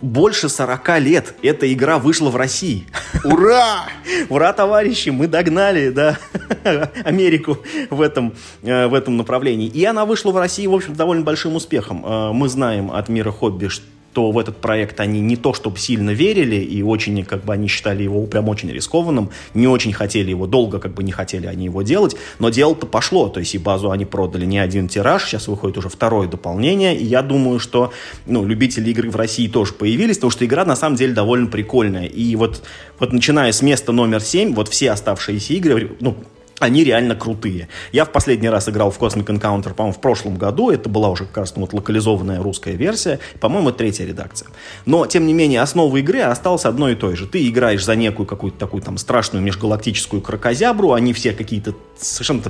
больше 0.00 0.48
40 0.48 1.00
лет 1.00 1.34
эта 1.42 1.72
игра 1.72 1.98
вышла 1.98 2.30
в 2.30 2.36
России. 2.36 2.86
Ура! 3.24 3.86
Ура, 4.28 4.52
товарищи, 4.52 5.08
мы 5.10 5.26
догнали, 5.26 5.90
да, 5.90 6.18
Америку 7.04 7.58
в 7.90 8.00
этом, 8.00 8.34
э, 8.62 8.86
в 8.86 8.94
этом 8.94 9.16
направлении. 9.16 9.68
И 9.68 9.84
она 9.84 10.04
вышла 10.04 10.32
в 10.32 10.36
России, 10.36 10.66
в 10.66 10.74
общем, 10.74 10.94
довольно 10.94 11.22
большим 11.24 11.56
успехом. 11.56 12.04
Э, 12.04 12.32
мы 12.32 12.48
знаем 12.48 12.90
от 12.90 13.08
мира 13.08 13.30
хобби, 13.30 13.68
то 14.16 14.30
в 14.30 14.38
этот 14.38 14.56
проект 14.62 14.98
они 15.00 15.20
не 15.20 15.36
то 15.36 15.52
чтобы 15.52 15.78
сильно 15.78 16.08
верили, 16.08 16.56
и 16.56 16.80
очень, 16.80 17.22
как 17.22 17.44
бы, 17.44 17.52
они 17.52 17.68
считали 17.68 18.02
его 18.02 18.22
прям 18.22 18.48
очень 18.48 18.70
рискованным, 18.72 19.28
не 19.52 19.68
очень 19.68 19.92
хотели 19.92 20.30
его, 20.30 20.46
долго 20.46 20.78
как 20.78 20.94
бы 20.94 21.02
не 21.02 21.12
хотели 21.12 21.46
они 21.46 21.66
его 21.66 21.82
делать, 21.82 22.16
но 22.38 22.48
дело-то 22.48 22.86
пошло, 22.86 23.28
то 23.28 23.40
есть 23.40 23.54
и 23.54 23.58
базу 23.58 23.90
они 23.90 24.06
продали 24.06 24.46
не 24.46 24.58
один 24.58 24.88
тираж, 24.88 25.26
сейчас 25.26 25.48
выходит 25.48 25.76
уже 25.76 25.90
второе 25.90 26.28
дополнение, 26.28 26.96
и 26.96 27.04
я 27.04 27.20
думаю, 27.20 27.58
что, 27.58 27.92
ну, 28.24 28.46
любители 28.46 28.88
игры 28.88 29.10
в 29.10 29.16
России 29.16 29.48
тоже 29.48 29.74
появились, 29.74 30.16
потому 30.16 30.30
что 30.30 30.46
игра 30.46 30.64
на 30.64 30.76
самом 30.76 30.96
деле 30.96 31.12
довольно 31.12 31.48
прикольная, 31.48 32.06
и 32.06 32.36
вот, 32.36 32.62
вот 32.98 33.12
начиная 33.12 33.52
с 33.52 33.60
места 33.60 33.92
номер 33.92 34.22
7, 34.22 34.54
вот 34.54 34.68
все 34.68 34.92
оставшиеся 34.92 35.52
игры, 35.52 35.94
ну, 36.00 36.16
они 36.58 36.84
реально 36.84 37.14
крутые. 37.14 37.68
Я 37.92 38.04
в 38.04 38.12
последний 38.12 38.48
раз 38.48 38.68
играл 38.68 38.90
в 38.90 38.98
Cosmic 38.98 39.26
Encounter, 39.26 39.74
по-моему, 39.74 39.92
в 39.92 40.00
прошлом 40.00 40.36
году. 40.36 40.70
Это 40.70 40.88
была 40.88 41.10
уже 41.10 41.26
как 41.26 41.38
раз 41.38 41.54
ну, 41.54 41.62
вот 41.62 41.72
локализованная 41.74 42.42
русская 42.42 42.74
версия. 42.74 43.18
По-моему, 43.40 43.72
третья 43.72 44.06
редакция. 44.06 44.48
Но, 44.86 45.06
тем 45.06 45.26
не 45.26 45.34
менее, 45.34 45.60
основа 45.60 45.96
игры 45.98 46.20
осталась 46.20 46.64
одной 46.64 46.92
и 46.92 46.96
той 46.96 47.16
же. 47.16 47.26
Ты 47.26 47.46
играешь 47.46 47.84
за 47.84 47.94
некую 47.94 48.26
какую-то 48.26 48.58
такую 48.58 48.82
там 48.82 48.96
страшную 48.96 49.42
межгалактическую 49.44 50.22
крокозябру. 50.22 50.92
Они 50.92 51.12
все 51.12 51.32
какие-то 51.32 51.74
совершенно 51.98 52.42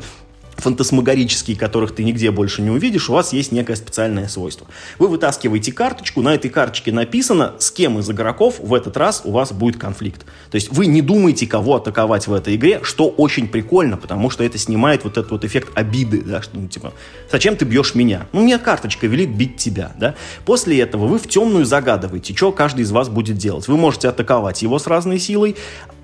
фантасмагорические, 0.56 1.56
которых 1.56 1.94
ты 1.94 2.04
нигде 2.04 2.30
больше 2.30 2.62
не 2.62 2.70
увидишь, 2.70 3.08
у 3.08 3.12
вас 3.12 3.32
есть 3.32 3.52
некое 3.52 3.76
специальное 3.76 4.28
свойство. 4.28 4.66
Вы 4.98 5.08
вытаскиваете 5.08 5.72
карточку, 5.72 6.22
на 6.22 6.34
этой 6.34 6.50
карточке 6.50 6.92
написано, 6.92 7.54
с 7.58 7.70
кем 7.70 7.98
из 7.98 8.10
игроков 8.10 8.56
в 8.58 8.74
этот 8.74 8.96
раз 8.96 9.22
у 9.24 9.32
вас 9.32 9.52
будет 9.52 9.78
конфликт. 9.78 10.24
То 10.50 10.56
есть 10.56 10.72
вы 10.72 10.86
не 10.86 11.02
думаете, 11.02 11.46
кого 11.46 11.76
атаковать 11.76 12.26
в 12.26 12.32
этой 12.32 12.56
игре, 12.56 12.80
что 12.82 13.08
очень 13.08 13.48
прикольно, 13.48 13.96
потому 13.96 14.30
что 14.30 14.44
это 14.44 14.58
снимает 14.58 15.04
вот 15.04 15.18
этот 15.18 15.30
вот 15.30 15.44
эффект 15.44 15.70
обиды, 15.74 16.22
да, 16.22 16.42
что, 16.42 16.58
ну, 16.58 16.68
типа, 16.68 16.92
зачем 17.30 17.56
ты 17.56 17.64
бьешь 17.64 17.94
меня? 17.94 18.26
Ну, 18.32 18.42
мне 18.42 18.58
карточка 18.58 19.06
велит 19.06 19.30
бить 19.30 19.56
тебя, 19.56 19.92
да. 19.98 20.14
После 20.44 20.80
этого 20.80 21.06
вы 21.06 21.18
в 21.18 21.28
темную 21.28 21.64
загадываете, 21.64 22.34
что 22.34 22.52
каждый 22.52 22.82
из 22.82 22.90
вас 22.90 23.08
будет 23.08 23.36
делать. 23.36 23.68
Вы 23.68 23.76
можете 23.76 24.08
атаковать 24.08 24.62
его 24.62 24.78
с 24.78 24.86
разной 24.86 25.18
силой, 25.18 25.56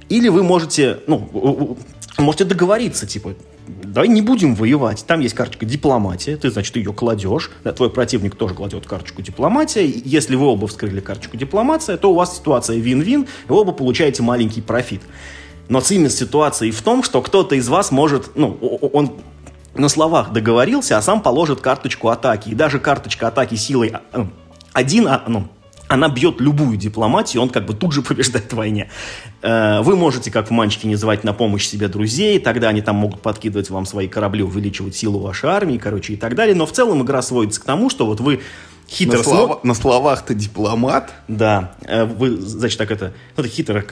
или 0.09 0.29
вы 0.29 0.43
можете, 0.43 0.99
ну, 1.07 1.79
можете 2.19 2.45
договориться, 2.45 3.07
типа, 3.07 3.35
давай 3.67 4.09
не 4.09 4.23
будем 4.23 4.55
воевать. 4.55 5.05
Там 5.07 5.21
есть 5.21 5.35
карточка 5.35 5.67
дипломатия, 5.67 6.37
ты, 6.37 6.51
значит, 6.51 6.77
ее 6.77 6.93
кладешь, 6.93 7.51
да, 7.65 7.73
твой 7.73 7.91
противник 7.91 8.35
тоже 8.35 8.55
кладет 8.55 8.87
карточку 8.87 9.23
дипломатия. 9.23 9.87
Если 9.87 10.37
вы 10.37 10.47
оба 10.47 10.67
вскрыли 10.67 11.01
карточку 11.01 11.37
дипломация, 11.37 11.97
то 11.97 12.11
у 12.11 12.15
вас 12.15 12.37
ситуация 12.37 12.79
вин-вин, 12.79 13.23
и 13.23 13.27
вы 13.49 13.57
оба 13.57 13.73
получаете 13.73 14.23
маленький 14.23 14.61
профит. 14.61 15.03
Но 15.69 15.81
цимис 15.81 16.17
ситуации 16.17 16.71
в 16.71 16.83
том, 16.83 17.03
что 17.03 17.23
кто-то 17.23 17.55
из 17.55 17.69
вас 17.69 17.91
может, 17.91 18.37
ну, 18.37 18.53
он 18.53 19.13
на 19.75 19.89
словах 19.89 20.33
договорился, 20.33 20.99
а 20.99 21.03
сам 21.03 21.23
положит 21.23 21.61
карточку 21.61 22.09
атаки. 22.09 22.51
И 22.51 22.55
даже 22.55 22.79
карточка 22.79 23.29
атаки 23.29 23.55
силой 23.55 23.95
а, 24.13 24.29
один, 24.73 25.09
а, 25.09 25.23
ну, 25.27 25.49
она 25.93 26.09
бьет 26.09 26.41
любую 26.41 26.77
дипломатию, 26.77 27.43
он 27.43 27.51
как 27.51 27.67
бы 27.67 27.75
тут 27.75 27.93
же 27.93 28.03
побеждает 28.09 28.53
в 28.53 28.57
войне. 28.57 28.91
Э, 29.43 29.83
вы 29.83 29.97
можете, 29.97 30.31
как 30.31 30.49
в 30.49 30.51
Манчике, 30.51 30.97
звать 30.97 31.25
на 31.25 31.33
помощь 31.33 31.67
себе 31.67 31.89
друзей, 31.89 32.39
тогда 32.39 32.69
они 32.69 32.81
там 32.83 32.97
могут 32.97 33.21
подкидывать 33.21 33.71
вам 33.71 33.87
свои 33.87 34.09
корабли, 34.09 34.43
увеличивать 34.43 34.97
силу 34.97 35.21
вашей 35.21 35.51
армии, 35.51 35.79
короче, 35.79 36.15
и 36.15 36.17
так 36.17 36.35
далее. 36.35 36.55
Но 36.55 36.67
в 36.67 36.73
целом 36.73 37.03
игра 37.03 37.23
сводится 37.23 37.61
к 37.61 37.65
тому, 37.65 37.91
что 37.91 38.07
вот 38.07 38.21
вы 38.21 38.41
хитро... 38.89 39.19
На, 39.19 39.25
слова, 39.25 39.61
на 39.63 39.75
словах 39.75 40.25
ты 40.25 40.35
дипломат? 40.35 41.13
Да. 41.29 41.75
Э, 41.83 42.05
вы, 42.05 42.37
значит, 42.37 42.79
так 42.79 42.91
это... 42.91 43.13
Ну, 43.37 43.45
это 43.45 43.53
хитро 43.53 43.85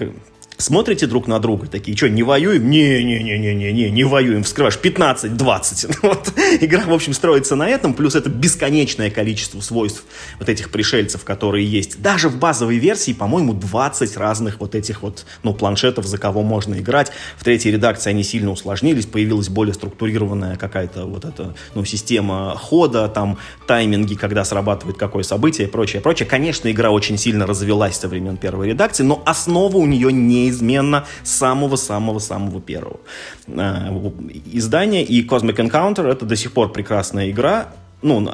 смотрите 0.61 1.07
друг 1.07 1.27
на 1.27 1.38
друга, 1.38 1.66
такие, 1.66 1.96
что, 1.96 2.09
не 2.09 2.23
воюем? 2.23 2.68
Не-не-не-не-не, 2.70 3.90
не 3.90 4.05
воюем. 4.05 4.44
Вскрываешь 4.44 4.79
15-20. 4.83 5.99
Вот. 6.11 6.33
Игра, 6.61 6.85
в 6.85 6.92
общем, 6.92 7.12
строится 7.12 7.57
на 7.57 7.68
этом, 7.68 7.94
плюс 7.94 8.14
это 8.14 8.31
бесконечное 8.31 9.11
количество 9.11 9.61
свойств 9.61 10.05
вот 10.38 10.49
этих 10.49 10.70
пришельцев, 10.70 11.25
которые 11.25 11.66
есть. 11.66 12.01
Даже 12.01 12.29
в 12.29 12.38
базовой 12.38 12.79
версии, 12.79 13.12
по-моему, 13.12 13.53
20 13.53 14.16
разных 14.16 14.61
вот 14.61 14.75
этих 14.75 15.03
вот, 15.03 15.27
ну, 15.42 15.55
планшетов, 15.55 16.07
за 16.07 16.18
кого 16.18 16.42
можно 16.42 16.77
играть. 16.77 17.12
В 17.37 17.44
третьей 17.44 17.73
редакции 17.73 18.11
они 18.11 18.23
сильно 18.23 18.51
усложнились, 18.51 19.07
появилась 19.07 19.49
более 19.49 19.75
структурированная 19.75 20.57
какая-то 20.57 21.07
вот 21.07 21.25
эта, 21.25 21.55
ну, 21.75 21.85
система 21.85 22.57
хода, 22.57 23.09
там, 23.09 23.38
тайминги, 23.66 24.14
когда 24.14 24.44
срабатывает 24.44 24.96
какое 24.99 25.23
событие 25.23 25.68
и 25.68 25.70
прочее, 25.70 26.03
прочее. 26.03 26.29
Конечно, 26.29 26.70
игра 26.70 26.90
очень 26.90 27.18
сильно 27.18 27.46
развелась 27.46 27.96
со 27.96 28.09
времен 28.09 28.37
первой 28.37 28.68
редакции, 28.68 29.03
но 29.03 29.23
основа 29.25 29.77
у 29.77 29.87
нее 29.87 30.12
не 30.12 30.50
неизменно 30.51 31.07
самого-самого-самого 31.23 32.61
первого 32.61 33.01
э, 33.47 34.11
издания. 34.53 35.05
И 35.05 35.27
Cosmic 35.27 35.57
Encounter 35.57 36.09
это 36.09 36.27
до 36.27 36.37
сих 36.37 36.53
пор 36.53 36.73
прекрасная 36.73 37.31
игра. 37.31 37.69
Ну, 38.03 38.29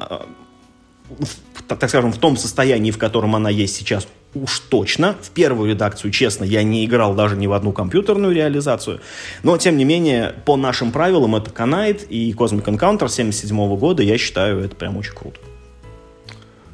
так 1.69 1.89
скажем, 1.89 2.13
в 2.13 2.19
том 2.19 2.37
состоянии, 2.37 2.91
в 2.91 2.99
котором 2.99 3.35
она 3.35 3.51
есть 3.51 3.77
сейчас, 3.77 4.07
уж 4.35 4.61
точно. 4.61 5.17
В 5.21 5.31
первую 5.31 5.71
редакцию, 5.71 6.11
честно, 6.11 6.45
я 6.45 6.63
не 6.63 6.85
играл 6.85 7.15
даже 7.15 7.37
ни 7.37 7.47
в 7.47 7.53
одну 7.53 7.73
компьютерную 7.73 8.35
реализацию. 8.35 9.01
Но, 9.43 9.57
тем 9.59 9.77
не 9.77 9.85
менее, 9.85 10.35
по 10.45 10.57
нашим 10.57 10.93
правилам 10.93 11.37
это 11.37 11.51
канает. 11.51 12.07
И 12.11 12.33
Cosmic 12.33 12.65
Encounter 12.65 13.09
77 13.09 13.77
года, 13.77 14.03
я 14.03 14.19
считаю, 14.19 14.61
это 14.61 14.77
прям 14.77 14.97
очень 14.97 15.15
круто. 15.15 15.39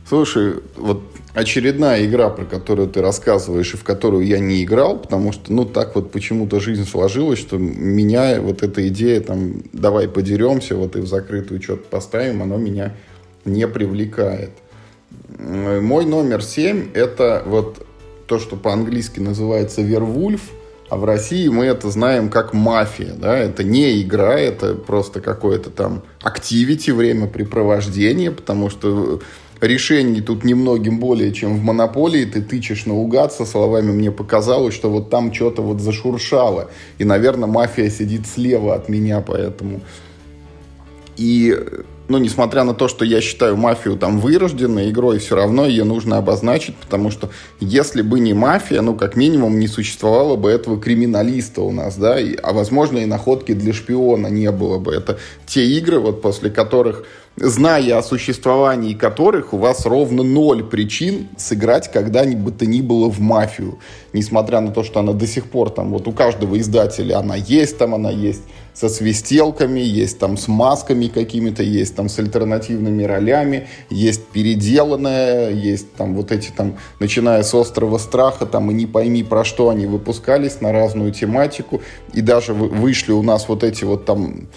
Слушай, 0.08 0.56
вот 0.76 1.02
очередная 1.34 2.04
игра, 2.04 2.28
про 2.28 2.44
которую 2.44 2.88
ты 2.88 3.00
рассказываешь, 3.00 3.74
и 3.74 3.76
в 3.76 3.84
которую 3.84 4.26
я 4.26 4.38
не 4.38 4.62
играл, 4.62 4.98
потому 4.98 5.32
что, 5.32 5.52
ну, 5.52 5.64
так 5.64 5.94
вот 5.94 6.12
почему-то 6.12 6.60
жизнь 6.60 6.86
сложилась, 6.86 7.38
что 7.38 7.56
меня 7.58 8.40
вот 8.40 8.62
эта 8.62 8.86
идея, 8.88 9.20
там, 9.20 9.62
давай 9.72 10.08
подеремся, 10.08 10.76
вот 10.76 10.96
и 10.96 11.00
в 11.00 11.06
закрытую 11.06 11.62
что-то 11.62 11.84
поставим, 11.88 12.42
оно 12.42 12.56
меня 12.58 12.94
не 13.44 13.66
привлекает. 13.66 14.50
Мой 15.38 16.04
номер 16.04 16.42
семь— 16.42 16.88
это 16.94 17.42
вот 17.46 17.86
то, 18.26 18.38
что 18.38 18.56
по-английски 18.56 19.20
называется 19.20 19.82
«Вервульф», 19.82 20.42
а 20.88 20.96
в 20.96 21.06
России 21.06 21.48
мы 21.48 21.64
это 21.64 21.90
знаем 21.90 22.28
как 22.28 22.52
мафия, 22.52 23.14
да, 23.14 23.38
это 23.38 23.64
не 23.64 24.02
игра, 24.02 24.38
это 24.38 24.74
просто 24.74 25.22
какое-то 25.22 25.70
там 25.70 26.02
активити, 26.20 26.90
времяпрепровождение, 26.90 28.30
потому 28.30 28.68
что 28.68 29.22
решений 29.62 30.20
тут 30.20 30.44
немногим 30.44 30.98
более, 30.98 31.32
чем 31.32 31.56
в 31.56 31.62
монополии. 31.62 32.24
Ты 32.24 32.42
тычешь 32.42 32.86
наугад 32.86 33.32
со 33.32 33.44
словами 33.44 33.92
«мне 33.92 34.10
показалось, 34.10 34.74
что 34.74 34.90
вот 34.90 35.10
там 35.10 35.32
что-то 35.32 35.62
вот 35.62 35.80
зашуршало». 35.80 36.70
И, 36.98 37.04
наверное, 37.04 37.48
мафия 37.48 37.90
сидит 37.90 38.26
слева 38.26 38.74
от 38.74 38.88
меня, 38.88 39.20
поэтому... 39.20 39.80
И 41.16 41.54
ну, 42.08 42.18
несмотря 42.18 42.64
на 42.64 42.74
то, 42.74 42.88
что 42.88 43.04
я 43.04 43.20
считаю 43.20 43.56
мафию 43.56 43.96
там 43.96 44.18
вырожденной 44.18 44.90
игрой, 44.90 45.18
все 45.18 45.36
равно 45.36 45.66
ее 45.66 45.84
нужно 45.84 46.18
обозначить, 46.18 46.76
потому 46.76 47.10
что 47.10 47.30
если 47.58 48.02
бы 48.02 48.20
не 48.20 48.34
мафия, 48.34 48.82
ну, 48.82 48.94
как 48.94 49.16
минимум, 49.16 49.58
не 49.58 49.68
существовало 49.68 50.36
бы 50.36 50.50
этого 50.50 50.80
криминалиста 50.80 51.62
у 51.62 51.70
нас, 51.70 51.96
да, 51.96 52.20
и, 52.20 52.34
а, 52.34 52.52
возможно, 52.52 52.98
и 52.98 53.06
находки 53.06 53.52
для 53.52 53.72
шпиона 53.72 54.26
не 54.26 54.50
было 54.50 54.78
бы. 54.78 54.92
Это 54.92 55.18
те 55.46 55.64
игры, 55.64 56.00
вот 56.00 56.20
после 56.20 56.50
которых 56.50 57.06
зная 57.36 57.98
о 57.98 58.02
существовании 58.02 58.94
которых 58.94 59.52
у 59.52 59.58
вас 59.58 59.86
ровно 59.86 60.22
ноль 60.22 60.64
причин 60.64 61.28
сыграть 61.36 61.90
когда-нибудь 61.90 62.58
то 62.58 62.66
ни 62.66 62.80
было 62.80 63.10
в 63.10 63.20
мафию. 63.20 63.78
Несмотря 64.12 64.60
на 64.60 64.72
то, 64.72 64.82
что 64.82 65.00
она 65.00 65.12
до 65.12 65.26
сих 65.26 65.50
пор 65.50 65.70
там, 65.70 65.90
вот 65.90 66.06
у 66.06 66.12
каждого 66.12 66.58
издателя 66.58 67.18
она 67.18 67.36
есть, 67.36 67.78
там 67.78 67.94
она 67.94 68.10
есть 68.10 68.42
со 68.74 68.88
свистелками, 68.88 69.80
есть 69.80 70.18
там 70.18 70.36
с 70.36 70.48
масками 70.48 71.06
какими-то, 71.06 71.62
есть 71.62 71.94
там 71.94 72.08
с 72.08 72.18
альтернативными 72.18 73.02
ролями, 73.02 73.68
есть 73.90 74.26
переделанная, 74.28 75.50
есть 75.50 75.92
там 75.94 76.14
вот 76.14 76.32
эти 76.32 76.50
там, 76.50 76.78
начиная 76.98 77.42
с 77.42 77.54
«Острова 77.54 77.98
страха», 77.98 78.46
там 78.46 78.70
и 78.70 78.74
не 78.74 78.86
пойми 78.86 79.22
про 79.22 79.44
что 79.44 79.68
они 79.68 79.86
выпускались 79.86 80.60
на 80.60 80.72
разную 80.72 81.12
тематику, 81.12 81.82
и 82.14 82.22
даже 82.22 82.54
вышли 82.54 83.12
у 83.12 83.22
нас 83.22 83.46
вот 83.48 83.62
эти 83.62 83.84
вот 83.84 84.06
там 84.06 84.48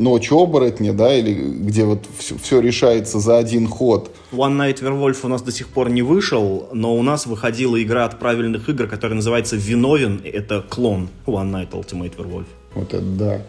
«Ночь 0.00 0.32
оборотня», 0.32 0.92
да, 0.94 1.14
или 1.14 1.34
где 1.34 1.84
вот 1.84 2.06
все, 2.18 2.36
все 2.42 2.60
решается 2.60 3.20
за 3.20 3.36
один 3.36 3.68
ход. 3.68 4.10
One 4.32 4.56
Night 4.56 4.80
Werewolf 4.80 5.18
у 5.24 5.28
нас 5.28 5.42
до 5.42 5.52
сих 5.52 5.68
пор 5.68 5.90
не 5.90 6.02
вышел, 6.02 6.68
но 6.72 6.96
у 6.96 7.02
нас 7.02 7.26
выходила 7.26 7.80
игра 7.80 8.06
от 8.06 8.18
правильных 8.18 8.68
игр, 8.68 8.86
которая 8.86 9.16
называется 9.16 9.56
«Виновен», 9.56 10.22
это 10.24 10.64
клон 10.68 11.10
One 11.26 11.52
Night 11.52 11.72
Ultimate 11.72 12.16
Werewolf. 12.16 12.46
Вот 12.74 12.94
это 12.94 13.02
да. 13.02 13.42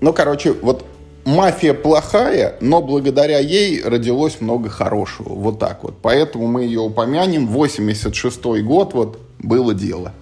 Ну, 0.00 0.12
короче, 0.12 0.52
вот 0.52 0.86
мафия 1.26 1.74
плохая, 1.74 2.56
но 2.60 2.80
благодаря 2.80 3.38
ей 3.38 3.82
родилось 3.82 4.40
много 4.40 4.70
хорошего. 4.70 5.34
Вот 5.34 5.58
так 5.58 5.82
вот. 5.82 5.96
Поэтому 6.00 6.46
мы 6.46 6.64
ее 6.64 6.80
упомянем. 6.80 7.48
86 7.48 8.42
год, 8.62 8.94
вот, 8.94 9.18
было 9.38 9.74
дело. 9.74 10.12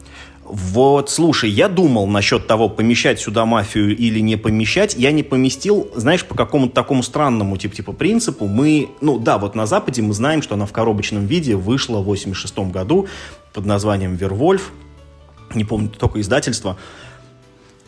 Вот, 0.44 1.08
слушай, 1.08 1.48
я 1.48 1.68
думал 1.68 2.06
насчет 2.06 2.46
того, 2.46 2.68
помещать 2.68 3.18
сюда 3.18 3.46
мафию 3.46 3.96
или 3.96 4.20
не 4.20 4.36
помещать. 4.36 4.94
Я 4.94 5.10
не 5.10 5.22
поместил, 5.22 5.90
знаешь, 5.94 6.24
по 6.24 6.34
какому-то 6.34 6.74
такому 6.74 7.02
странному 7.02 7.56
типа, 7.56 7.74
типа 7.74 7.92
принципу. 7.92 8.46
Мы, 8.46 8.90
ну 9.00 9.18
да, 9.18 9.38
вот 9.38 9.54
на 9.54 9.64
Западе 9.64 10.02
мы 10.02 10.12
знаем, 10.12 10.42
что 10.42 10.54
она 10.54 10.66
в 10.66 10.72
коробочном 10.72 11.24
виде 11.26 11.56
вышла 11.56 12.00
в 12.00 12.04
86 12.04 12.58
году 12.70 13.08
под 13.54 13.64
названием 13.64 14.16
«Вервольф». 14.16 14.72
Не 15.54 15.64
помню 15.64 15.88
только 15.88 16.20
издательство. 16.20 16.76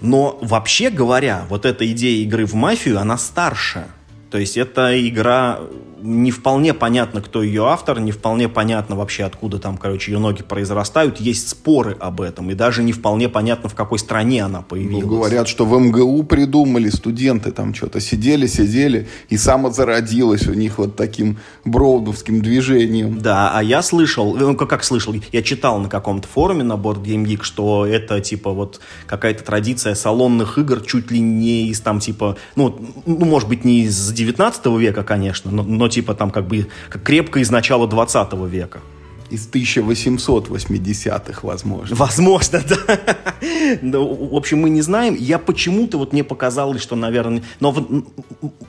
Но 0.01 0.39
вообще 0.41 0.89
говоря, 0.89 1.45
вот 1.51 1.67
эта 1.67 1.91
идея 1.93 2.23
игры 2.23 2.47
в 2.47 2.55
мафию, 2.55 2.99
она 2.99 3.19
старше. 3.19 3.87
То 4.31 4.39
есть 4.39 4.57
это 4.57 5.09
игра 5.09 5.61
не 6.07 6.31
вполне 6.31 6.75
понятно, 6.75 7.21
кто 7.21 7.43
ее 7.43 7.67
автор, 7.67 8.01
не 8.01 8.13
вполне 8.13 8.49
понятно 8.49 8.97
вообще, 8.97 9.25
откуда 9.25 9.59
там, 9.59 9.77
короче, 9.77 10.13
ее 10.13 10.19
ноги 10.19 10.43
произрастают. 10.43 11.21
Есть 11.21 11.49
споры 11.49 11.97
об 11.99 12.21
этом, 12.21 12.51
и 12.51 12.55
даже 12.55 12.83
не 12.83 12.93
вполне 12.93 13.29
понятно, 13.29 13.69
в 13.69 13.75
какой 13.75 13.99
стране 13.99 14.45
она 14.45 14.63
появилась. 14.63 15.05
Ну, 15.05 15.11
говорят, 15.11 15.49
что 15.49 15.65
в 15.65 15.79
МГУ 15.79 16.23
придумали, 16.25 16.89
студенты 16.91 17.51
там 17.51 17.75
что-то 17.75 18.01
сидели, 18.01 18.47
сидели, 18.47 19.09
и 19.29 19.37
самозародилось 19.37 20.47
у 20.47 20.55
них 20.55 20.79
вот 20.79 20.97
таким 20.97 21.39
броудовским 21.65 22.41
движением. 22.41 23.19
Да, 23.19 23.53
а 23.55 23.63
я 23.63 23.83
слышал, 23.83 24.37
ну 24.37 24.55
как, 24.55 24.71
как 24.71 24.85
слышал, 24.85 25.15
я 25.33 25.43
читал 25.43 25.79
на 25.79 25.89
каком-то 25.89 26.29
форуме 26.29 26.63
на 26.63 26.75
Board 26.75 27.03
Game 27.03 27.25
Geek, 27.25 27.43
что 27.43 27.87
это 27.87 28.21
типа 28.21 28.53
вот 28.53 28.81
какая-то 29.07 29.45
традиция 29.45 29.95
салонных 29.95 30.59
игр 30.59 30.81
чуть 30.83 31.11
ли 31.11 31.21
не 31.21 31.69
из 31.69 31.81
там 31.81 32.01
типа, 32.01 32.37
ну, 32.55 32.79
ну 33.07 33.25
может 33.25 33.49
быть 33.49 33.65
не 33.65 33.83
из 33.83 34.13
19 34.17 34.67
века, 34.79 35.03
конечно, 35.03 35.51
но, 35.51 35.63
но 35.63 35.89
типа 35.89 36.15
там 36.15 36.31
как 36.31 36.47
бы 36.49 36.67
крепко 37.05 37.41
из 37.41 37.51
начала 37.51 37.87
20 37.87 38.33
века 38.49 38.81
из 39.31 39.49
1880-х, 39.49 41.41
возможно. 41.43 41.97
Возможно, 41.97 42.63
да. 42.69 42.99
ну, 43.83 44.29
в 44.31 44.35
общем, 44.35 44.61
мы 44.61 44.71
не 44.71 44.83
знаем. 44.83 45.15
Я 45.15 45.39
почему-то 45.39 45.99
вот 45.99 46.13
мне 46.13 46.25
показалось, 46.25 46.83
что, 46.83 46.97
наверное... 46.97 47.43
Но 47.61 47.71
в, 47.73 48.05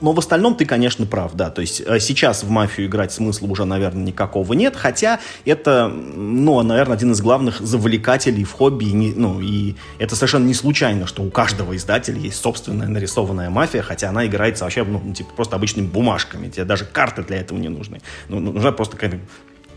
но 0.00 0.12
в 0.12 0.18
остальном 0.18 0.54
ты, 0.54 0.64
конечно, 0.64 1.06
прав, 1.06 1.34
да. 1.34 1.50
То 1.50 1.60
есть 1.60 1.82
э, 1.84 2.00
сейчас 2.00 2.42
в 2.42 2.50
«Мафию» 2.50 2.88
играть 2.88 3.12
смысла 3.12 3.46
уже, 3.46 3.64
наверное, 3.64 4.04
никакого 4.04 4.52
нет. 4.54 4.76
Хотя 4.76 5.20
это, 5.44 5.88
ну, 5.88 6.60
наверное, 6.62 6.96
один 6.96 7.12
из 7.12 7.20
главных 7.20 7.60
завлекателей 7.60 8.44
в 8.44 8.52
хобби. 8.52 8.86
И 8.86 8.92
не, 8.92 9.12
ну, 9.12 9.40
и 9.40 9.74
это 9.98 10.16
совершенно 10.16 10.46
не 10.46 10.54
случайно, 10.54 11.06
что 11.06 11.22
у 11.22 11.30
каждого 11.30 11.76
издателя 11.76 12.18
есть 12.18 12.40
собственная 12.40 12.88
нарисованная 12.88 13.50
«Мафия», 13.50 13.82
хотя 13.82 14.10
она 14.10 14.26
играется 14.26 14.64
вообще, 14.64 14.84
ну, 14.84 15.12
типа, 15.12 15.30
просто 15.34 15.56
обычными 15.56 15.86
бумажками. 15.86 16.48
Тебе 16.48 16.64
даже 16.64 16.84
карты 16.84 17.22
для 17.22 17.38
этого 17.38 17.58
не 17.58 17.68
нужны. 17.68 18.00
Ну, 18.28 18.40
нужна 18.40 18.72
просто 18.72 18.96
какая-то 18.96 19.20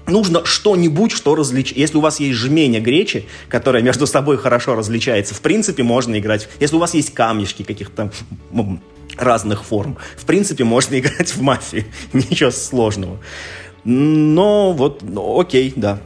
нужно 0.07 0.45
что-нибудь, 0.45 1.11
что 1.11 1.35
различить. 1.35 1.77
Если 1.77 1.97
у 1.97 2.01
вас 2.01 2.19
есть 2.19 2.37
жменя 2.37 2.79
гречи, 2.79 3.25
которая 3.47 3.81
между 3.81 4.07
собой 4.07 4.37
хорошо 4.37 4.75
различается, 4.75 5.33
в 5.33 5.41
принципе, 5.41 5.83
можно 5.83 6.19
играть. 6.19 6.49
Если 6.59 6.75
у 6.75 6.79
вас 6.79 6.93
есть 6.93 7.13
камешки 7.13 7.63
каких-то 7.63 8.11
разных 9.17 9.63
форм, 9.63 9.97
в 10.17 10.25
принципе, 10.25 10.63
можно 10.63 10.95
играть 10.99 11.33
в 11.35 11.41
мафии. 11.41 11.85
Ничего 12.13 12.51
сложного. 12.51 13.19
Но 13.83 14.73
вот, 14.73 15.01
ну, 15.01 15.39
окей, 15.39 15.73
да. 15.75 15.99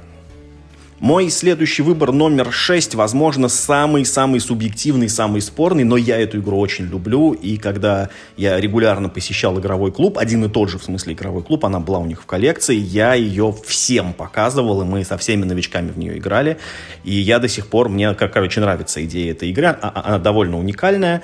Мой 1.06 1.30
следующий 1.30 1.84
выбор 1.84 2.12
номер 2.12 2.52
6, 2.52 2.96
возможно, 2.96 3.48
самый-самый 3.48 4.40
субъективный, 4.40 5.08
самый 5.08 5.40
спорный, 5.40 5.84
но 5.84 5.98
я 5.98 6.20
эту 6.20 6.40
игру 6.40 6.58
очень 6.58 6.86
люблю, 6.86 7.34
и 7.34 7.58
когда 7.58 8.10
я 8.38 8.60
регулярно 8.60 9.08
посещал 9.08 9.60
игровой 9.60 9.92
клуб, 9.92 10.18
один 10.18 10.44
и 10.46 10.50
тот 10.50 10.72
же, 10.72 10.80
в 10.80 10.84
смысле, 10.84 11.14
игровой 11.14 11.44
клуб, 11.44 11.64
она 11.64 11.80
была 11.80 12.00
у 12.00 12.08
них 12.08 12.24
в 12.24 12.26
коллекции, 12.26 12.76
я 12.76 13.14
ее 13.14 13.56
всем 13.68 14.14
показывал, 14.14 14.82
и 14.82 14.86
мы 14.86 15.06
со 15.06 15.20
всеми 15.20 15.44
новичками 15.44 15.92
в 15.92 15.98
нее 16.00 16.18
играли, 16.18 16.58
и 17.04 17.14
я 17.14 17.38
до 17.38 17.50
сих 17.50 17.68
пор, 17.68 17.88
мне, 17.88 18.12
короче, 18.16 18.60
нравится 18.60 19.06
идея 19.06 19.34
этой 19.34 19.52
игры, 19.52 19.68
а, 19.68 19.78
а, 19.82 20.08
она 20.08 20.18
довольно 20.18 20.58
уникальная. 20.58 21.22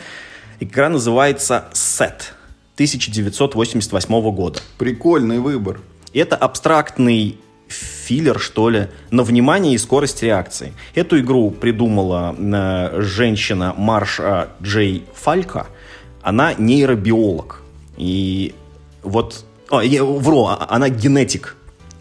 Игра 0.60 0.90
называется 0.90 1.70
Set 1.74 2.34
1988 2.76 4.32
года. 4.32 4.60
Прикольный 4.78 5.40
выбор. 5.40 5.82
Это 6.14 6.36
абстрактный 6.36 7.40
филлер, 7.72 8.40
что 8.40 8.70
ли, 8.70 8.88
на 9.10 9.24
внимание 9.24 9.74
и 9.74 9.78
скорость 9.78 10.24
реакции. 10.24 10.74
Эту 10.96 11.20
игру 11.20 11.52
придумала 11.52 12.36
э, 12.38 13.02
женщина 13.02 13.74
Марша 13.78 14.50
Джей 14.62 15.06
Фалька. 15.16 15.68
Она 16.22 16.54
нейробиолог. 16.54 17.62
И 17.98 18.54
вот... 19.04 19.46
О, 19.70 19.82
я 19.82 20.04
вру, 20.04 20.48
а, 20.48 20.68
она 20.70 20.90
генетик 20.90 21.56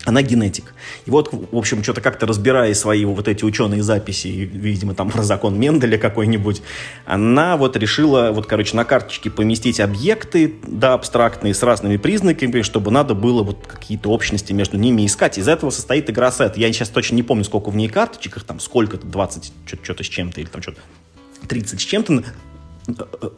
она 0.07 0.23
генетик. 0.23 0.75
И 1.05 1.11
вот, 1.11 1.31
в 1.33 1.57
общем, 1.57 1.83
что-то 1.83 2.01
как-то 2.01 2.27
разбирая 2.27 2.73
свои 2.75 3.05
вот 3.05 3.29
эти 3.29 3.45
ученые 3.45 3.83
записи, 3.83 4.29
видимо, 4.29 4.95
там 4.95 5.11
про 5.11 5.23
закон 5.23 5.59
Менделя 5.59 5.99
какой-нибудь, 5.99 6.63
она 7.05 7.57
вот 7.57 7.77
решила, 7.77 8.31
вот, 8.33 8.47
короче, 8.47 8.77
на 8.77 8.85
карточке 8.85 9.31
поместить 9.31 9.79
объекты, 9.79 10.55
да, 10.67 10.95
абстрактные, 10.95 11.53
с 11.53 11.63
разными 11.63 11.99
признаками, 11.99 12.63
чтобы 12.63 12.91
надо 12.91 13.15
было 13.15 13.43
вот 13.43 13.67
какие-то 13.67 14.11
общности 14.11 14.53
между 14.53 14.79
ними 14.79 15.05
искать. 15.05 15.37
Из 15.39 15.49
этого 15.49 15.71
состоит 15.71 16.09
игра 16.09 16.31
сет. 16.31 16.57
Я 16.57 16.73
сейчас 16.73 16.89
точно 16.89 17.17
не 17.17 17.23
помню, 17.23 17.45
сколько 17.45 17.71
в 17.71 17.77
ней 17.77 17.89
карточек, 17.89 18.39
их 18.39 18.45
там 18.45 18.59
сколько-то, 18.59 19.07
20, 19.07 19.53
что-то 19.83 20.03
с 20.03 20.07
чем-то, 20.07 20.41
или 20.41 20.49
там 20.49 20.63
что-то 20.63 20.81
30 21.47 21.81
с 21.81 21.85
чем-то 21.85 22.25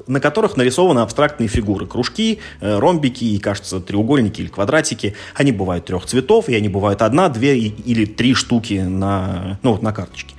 на 0.07 0.21
которых 0.21 0.57
нарисованы 0.57 1.01
абстрактные 1.01 1.49
фигуры. 1.49 1.87
Кружки, 1.87 2.39
э, 2.61 2.79
ромбики 2.79 3.25
и, 3.25 3.39
кажется, 3.39 3.81
треугольники 3.81 4.41
или 4.41 4.49
квадратики. 4.49 5.15
Они 5.35 5.53
бывают 5.53 5.85
трех 5.85 6.07
цветов, 6.07 6.49
и 6.49 6.55
они 6.55 6.69
бывают 6.69 7.03
одна, 7.03 7.29
две 7.29 7.59
или 7.59 8.05
три 8.05 8.35
штуки 8.35 8.75
на, 8.75 9.59
ну, 9.63 9.73
вот 9.73 9.83
на 9.83 9.93
карточке. 9.93 10.35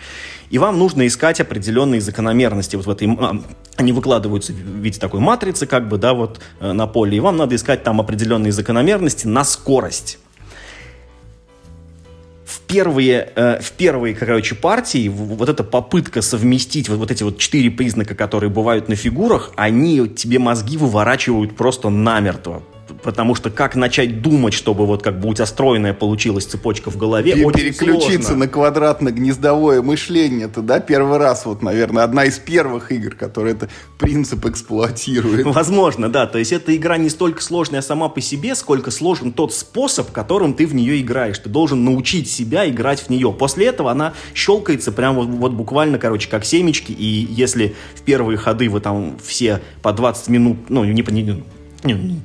И 0.50 0.60
вам 0.60 0.78
нужно 0.78 1.08
искать 1.08 1.42
определенные 1.42 2.00
закономерности 2.00 2.76
вот 2.76 2.86
в 2.86 2.90
этой... 2.90 3.10
Они 3.76 3.92
выкладываются 3.92 4.54
в 4.54 4.56
виде 4.56 5.00
такой 5.00 5.20
матрицы, 5.20 5.66
как 5.66 5.90
бы, 5.90 5.98
да, 5.98 6.14
вот 6.14 6.40
э, 6.60 6.74
на 6.74 6.86
поле. 6.86 7.18
И 7.18 7.20
вам 7.20 7.38
надо 7.38 7.56
искать 7.56 7.84
там 7.84 8.00
определенные 8.00 8.52
закономерности 8.52 9.26
на 9.26 9.44
скорость 9.44 10.20
первые, 12.68 13.30
э, 13.36 13.60
в 13.62 13.72
первые, 13.72 14.16
короче, 14.16 14.56
партии 14.56 15.08
вот 15.08 15.50
эта 15.50 15.64
попытка 15.64 16.22
совместить 16.22 16.90
вот, 16.90 16.98
вот 16.98 17.12
эти 17.12 17.24
вот 17.24 17.38
четыре 17.38 17.72
признака, 17.72 18.16
которые 18.16 18.50
бывают 18.50 18.90
на 18.90 18.96
фигурах, 18.96 19.52
они 19.56 20.08
тебе 20.10 20.40
мозги 20.40 20.78
выворачивают 20.78 21.56
просто 21.56 21.90
намертво 21.90 22.64
потому 23.02 23.36
что 23.36 23.50
как 23.50 23.76
начать 23.76 24.22
думать, 24.22 24.54
чтобы 24.54 24.86
вот 24.86 25.02
как 25.02 25.20
бы 25.20 25.30
у 25.30 25.34
тебя 25.34 25.46
стройная 25.46 25.94
получилась 25.94 26.46
цепочка 26.46 26.92
в 26.92 26.98
голове, 26.98 27.34
Переключиться 27.34 27.84
очень 27.86 27.94
Переключиться 27.94 28.36
на 28.36 28.48
квадратно-гнездовое 28.48 29.82
мышление, 29.82 30.48
это, 30.48 30.62
да, 30.62 30.80
первый 30.80 31.18
раз, 31.18 31.46
вот, 31.46 31.62
наверное, 31.62 32.04
одна 32.04 32.26
из 32.26 32.38
первых 32.40 32.92
игр, 32.92 33.16
которая 33.16 33.54
это 33.54 33.70
принцип 33.98 34.46
эксплуатирует. 34.46 35.46
Возможно, 35.46 36.10
да, 36.10 36.28
то 36.28 36.38
есть 36.38 36.52
эта 36.52 36.76
игра 36.76 36.98
не 36.98 37.10
столько 37.10 37.42
сложная 37.42 37.82
сама 37.82 38.10
по 38.10 38.22
себе, 38.22 38.56
сколько 38.56 38.92
сложен 38.92 39.32
тот 39.32 39.54
способ, 39.54 40.12
которым 40.12 40.54
ты 40.54 40.66
в 40.68 40.76
нее 40.76 41.02
играешь. 41.02 41.40
Ты 41.40 41.50
должен 41.50 41.84
научить 41.84 42.30
себя 42.30 42.70
играть 42.70 43.00
в 43.00 43.10
нее. 43.10 43.32
После 43.32 43.68
этого 43.68 43.92
она 43.92 44.14
щелкается 44.34 44.92
прям 44.92 45.16
вот, 45.16 45.28
вот 45.28 45.54
буквально, 45.54 46.00
короче, 46.00 46.30
как 46.30 46.46
семечки, 46.46 46.92
и 46.92 47.28
если 47.30 47.76
в 47.96 48.02
первые 48.02 48.38
ходы 48.38 48.70
вы 48.70 48.80
там 48.80 49.18
все 49.24 49.62
по 49.82 49.92
20 49.94 50.30
минут, 50.30 50.58
ну, 50.70 50.84
не, 50.84 50.94
не, 50.94 51.22
не, 51.84 51.94
не 51.94 52.24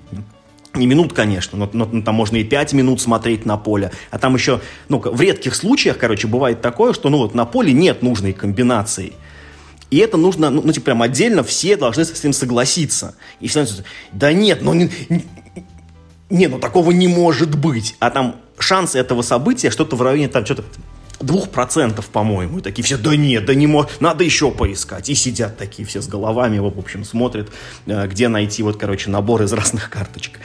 не 0.78 0.86
минут, 0.86 1.12
конечно, 1.12 1.58
но, 1.58 1.68
но, 1.72 1.84
но 1.84 2.02
там 2.02 2.14
можно 2.14 2.36
и 2.36 2.44
5 2.44 2.72
минут 2.72 3.00
смотреть 3.00 3.44
на 3.44 3.56
поле. 3.56 3.92
А 4.10 4.18
там 4.18 4.34
еще, 4.34 4.60
ну, 4.88 4.98
в 4.98 5.20
редких 5.20 5.54
случаях, 5.54 5.98
короче, 5.98 6.26
бывает 6.26 6.62
такое, 6.62 6.92
что, 6.92 7.10
ну, 7.10 7.18
вот 7.18 7.34
на 7.34 7.44
поле 7.44 7.72
нет 7.72 8.02
нужной 8.02 8.32
комбинации. 8.32 9.12
И 9.90 9.98
это 9.98 10.16
нужно, 10.16 10.50
ну, 10.50 10.62
ну 10.64 10.72
типа, 10.72 10.86
прям 10.86 11.02
отдельно 11.02 11.42
все 11.42 11.76
должны 11.76 12.04
с 12.04 12.10
этим 12.10 12.32
согласиться. 12.32 13.14
И 13.40 13.48
все 13.48 13.66
да 14.12 14.32
нет, 14.32 14.60
ну, 14.62 14.74
не, 14.74 14.90
не, 16.30 16.46
ну, 16.46 16.58
такого 16.58 16.90
не 16.90 17.08
может 17.08 17.58
быть. 17.58 17.96
А 17.98 18.10
там 18.10 18.36
шансы 18.58 18.98
этого 18.98 19.22
события 19.22 19.70
что-то 19.70 19.96
в 19.96 20.02
районе, 20.02 20.28
там, 20.28 20.44
что-то 20.44 20.64
двух 21.20 21.50
процентов, 21.50 22.06
по-моему. 22.06 22.58
И 22.58 22.62
такие 22.62 22.84
все, 22.84 22.96
да 22.96 23.16
нет, 23.16 23.46
да 23.46 23.54
не 23.54 23.66
может, 23.66 24.00
надо 24.00 24.24
еще 24.24 24.50
поискать. 24.50 25.08
И 25.08 25.14
сидят 25.14 25.56
такие 25.56 25.86
все 25.86 26.00
с 26.00 26.08
головами, 26.08 26.58
в 26.58 26.66
общем, 26.66 27.04
смотрят, 27.04 27.50
э, 27.86 28.06
где 28.06 28.28
найти 28.28 28.62
вот, 28.62 28.76
короче, 28.76 29.10
набор 29.10 29.42
из 29.42 29.52
разных 29.52 29.90
карточек. 29.90 30.38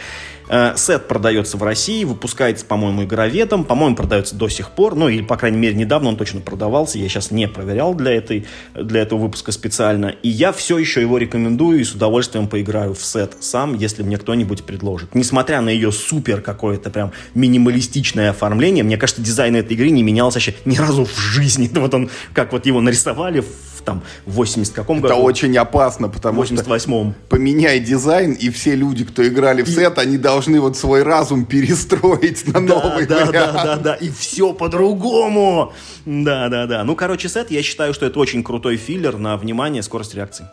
Э, 0.50 0.74
сет 0.76 1.08
продается 1.08 1.58
в 1.58 1.64
России, 1.64 2.04
выпускается, 2.04 2.66
по-моему, 2.66 3.04
игроведом, 3.04 3.64
по-моему, 3.64 3.96
продается 3.96 4.36
до 4.36 4.50
сих 4.50 4.72
пор, 4.72 4.96
ну, 4.96 5.08
или, 5.08 5.22
по 5.22 5.38
крайней 5.38 5.58
мере, 5.58 5.76
недавно 5.76 6.10
он 6.10 6.18
точно 6.18 6.42
продавался, 6.42 6.98
я 6.98 7.08
сейчас 7.10 7.32
не 7.32 7.48
проверял 7.48 7.94
для, 7.94 8.12
этой, 8.14 8.46
для 8.74 9.02
этого 9.02 9.20
выпуска 9.20 9.52
специально, 9.52 10.08
и 10.08 10.30
я 10.30 10.52
все 10.52 10.78
еще 10.78 11.02
его 11.02 11.18
рекомендую 11.18 11.80
и 11.80 11.84
с 11.84 11.94
удовольствием 11.94 12.48
поиграю 12.48 12.94
в 12.94 13.04
сет 13.04 13.38
сам, 13.40 13.76
если 13.76 14.04
мне 14.04 14.18
кто-нибудь 14.18 14.64
предложит. 14.64 15.16
Несмотря 15.16 15.62
на 15.62 15.70
ее 15.70 15.92
супер 15.92 16.42
какое-то 16.42 16.90
прям 16.90 17.12
минималистичное 17.34 18.32
оформление, 18.32 18.84
мне 18.84 18.98
кажется, 18.98 19.22
дизайн 19.22 19.56
этой 19.56 19.74
игры 19.74 19.90
не 19.90 20.04
менялся 20.04 20.38
вообще 20.38 20.56
ни 20.66 20.78
разу 20.78 21.06
в 21.06 21.18
жизни. 21.18 21.70
Вот 21.84 21.94
он, 21.94 22.10
как 22.34 22.54
вот 22.54 22.66
его 22.66 22.80
нарисовали 22.80 23.42
в 23.42 23.73
там, 23.84 24.02
в 24.26 24.34
80 24.34 24.74
каком 24.74 25.02
году. 25.02 25.14
Это 25.14 25.24
очень 25.24 25.58
опасно, 25.58 26.10
потому 26.10 26.44
88-м. 26.44 26.80
что 26.80 27.14
поменяй 27.30 27.80
дизайн, 27.80 28.34
и 28.34 28.50
все 28.50 28.76
люди, 28.76 29.06
кто 29.06 29.28
играли 29.28 29.62
в 29.62 29.70
сет, 29.70 29.98
они 29.98 30.18
должны 30.18 30.60
вот 30.60 30.78
свой 30.78 31.04
разум 31.04 31.46
перестроить 31.46 32.48
на 32.48 32.54
да, 32.54 32.60
новый 32.62 33.06
да, 33.06 33.26
вариант. 33.26 33.54
Да, 33.54 33.64
да, 33.64 33.76
да, 33.78 33.94
и 33.96 34.10
все 34.10 34.54
по-другому. 34.54 35.74
Да, 36.06 36.50
да, 36.50 36.66
да. 36.66 36.84
Ну, 36.84 36.96
короче, 36.96 37.30
сет, 37.30 37.52
я 37.52 37.62
считаю, 37.64 37.94
что 37.94 38.06
это 38.06 38.20
очень 38.20 38.44
крутой 38.44 38.78
филлер 38.78 39.18
на 39.18 39.38
внимание, 39.38 39.84
скорость 39.84 40.16
реакции. 40.16 40.48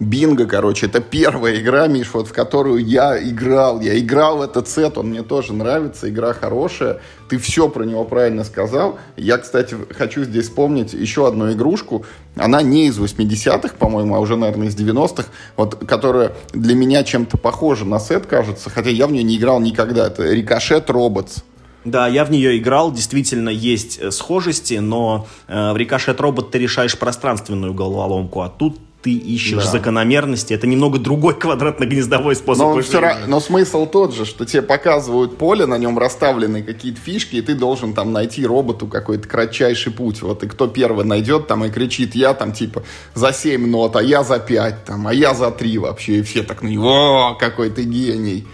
Бинго, 0.00 0.46
короче, 0.46 0.86
это 0.86 1.00
первая 1.00 1.58
игра, 1.58 1.88
Миш, 1.88 2.10
вот 2.14 2.28
в 2.28 2.32
которую 2.32 2.84
я 2.86 3.20
играл. 3.20 3.80
Я 3.80 3.98
играл 3.98 4.38
в 4.38 4.42
этот 4.42 4.68
сет, 4.68 4.96
он 4.96 5.08
мне 5.08 5.22
тоже 5.24 5.52
нравится, 5.52 6.08
игра 6.08 6.34
хорошая. 6.34 7.00
Ты 7.28 7.38
все 7.38 7.68
про 7.68 7.82
него 7.82 8.04
правильно 8.04 8.44
сказал. 8.44 9.00
Я, 9.16 9.38
кстати, 9.38 9.76
хочу 9.90 10.22
здесь 10.22 10.44
вспомнить 10.44 10.92
еще 10.92 11.26
одну 11.26 11.50
игрушку. 11.50 12.06
Она 12.36 12.62
не 12.62 12.86
из 12.86 12.98
80-х, 13.00 13.74
по-моему, 13.76 14.14
а 14.14 14.20
уже, 14.20 14.36
наверное, 14.36 14.68
из 14.68 14.76
90-х, 14.76 15.24
вот, 15.56 15.74
которая 15.84 16.32
для 16.52 16.76
меня 16.76 17.02
чем-то 17.02 17.36
похожа 17.36 17.84
на 17.84 17.98
сет, 17.98 18.26
кажется, 18.26 18.70
хотя 18.70 18.90
я 18.90 19.08
в 19.08 19.12
нее 19.12 19.24
не 19.24 19.36
играл 19.36 19.58
никогда. 19.58 20.06
Это 20.06 20.22
Рикошет 20.32 20.90
Роботс. 20.90 21.42
Да, 21.84 22.06
я 22.06 22.24
в 22.24 22.30
нее 22.30 22.56
играл, 22.58 22.92
действительно 22.92 23.48
есть 23.48 23.98
э, 23.98 24.10
схожести, 24.12 24.74
но 24.74 25.26
э, 25.48 25.72
в 25.72 25.76
Рикошет 25.76 26.20
Робот 26.20 26.52
ты 26.52 26.58
решаешь 26.58 26.96
пространственную 26.96 27.72
головоломку, 27.74 28.42
а 28.42 28.48
тут 28.48 28.78
ты 29.02 29.12
ищешь 29.12 29.64
да. 29.64 29.70
закономерности. 29.70 30.52
Это 30.52 30.66
немного 30.66 30.98
другой 30.98 31.34
квадратно-гнездовой 31.34 32.34
способ 32.34 32.74
но, 32.74 32.82
вчера, 32.82 33.18
но 33.28 33.38
смысл 33.38 33.86
тот 33.86 34.12
же, 34.12 34.24
что 34.24 34.44
тебе 34.44 34.62
показывают 34.62 35.38
поле, 35.38 35.66
на 35.66 35.78
нем 35.78 35.96
расставлены 35.98 36.64
какие-то 36.64 37.00
фишки, 37.00 37.36
и 37.36 37.42
ты 37.42 37.54
должен 37.54 37.94
там 37.94 38.12
найти 38.12 38.44
роботу 38.44 38.88
какой-то 38.88 39.28
кратчайший 39.28 39.92
путь. 39.92 40.20
Вот 40.22 40.42
и 40.42 40.48
кто 40.48 40.66
первый 40.66 41.04
найдет 41.04 41.46
там 41.46 41.64
и 41.64 41.70
кричит, 41.70 42.16
я 42.16 42.34
там 42.34 42.52
типа 42.52 42.82
за 43.14 43.32
7 43.32 43.68
нот, 43.68 43.94
а 43.94 44.02
я 44.02 44.24
за 44.24 44.40
5, 44.40 44.84
там, 44.84 45.06
а 45.06 45.14
я 45.14 45.32
за 45.32 45.52
3 45.52 45.78
вообще. 45.78 46.18
И 46.18 46.22
все 46.22 46.42
так 46.42 46.62
на 46.62 46.68
него, 46.68 47.36
какой 47.38 47.70
ты 47.70 47.84
гений. 47.84 48.48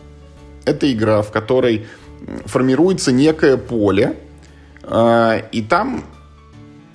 —это 0.64 0.92
игра, 0.92 1.22
в 1.22 1.30
которой 1.30 1.86
формируется 2.44 3.12
некое 3.12 3.56
поле, 3.56 4.16
э, 4.82 5.42
и 5.52 5.62
там 5.62 6.04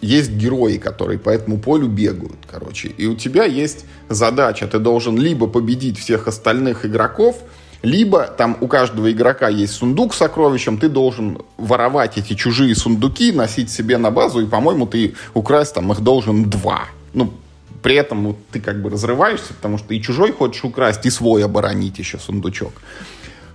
есть 0.02 0.32
герои, 0.32 0.78
которые 0.78 1.20
по 1.20 1.30
этому 1.30 1.60
полю 1.60 1.88
бегают, 1.88 2.38
короче. 2.50 2.90
И 2.90 3.06
у 3.08 3.16
тебя 3.16 3.46
есть 3.46 3.86
задача, 4.10 4.68
ты 4.68 4.80
должен 4.80 5.18
либо 5.18 5.48
победить 5.48 5.98
всех 5.98 6.28
остальных 6.28 6.86
игроков— 6.86 7.38
либо 7.82 8.28
там 8.28 8.58
у 8.62 8.68
каждого 8.68 9.12
игрока 9.12 9.50
есть 9.50 9.74
сундук 9.74 10.14
с 10.14 10.18
сокровищем, 10.18 10.78
ты 10.78 10.88
должен 10.88 11.40
воровать 11.58 12.18
эти 12.18 12.34
чужие 12.34 12.76
сундуки, 12.76 13.32
носить 13.32 13.72
себе 13.72 13.98
на 13.98 14.12
базу, 14.12 14.42
и, 14.42 14.46
по-моему, 14.46 14.86
ты 14.86 15.16
украсть 15.34 15.74
там 15.74 15.92
их 15.92 16.02
должен 16.02 16.50
два. 16.50 16.86
Ну, 17.14 17.34
при 17.82 17.96
этом 17.96 18.36
ты 18.52 18.60
как 18.60 18.82
бы 18.82 18.90
разрываешься, 18.90 19.54
потому 19.54 19.78
что 19.78 19.94
и 19.94 20.02
чужой 20.02 20.32
хочешь 20.32 20.64
украсть, 20.64 21.06
и 21.06 21.10
свой 21.10 21.44
оборонить 21.44 21.98
еще 21.98 22.20
сундучок. 22.20 22.74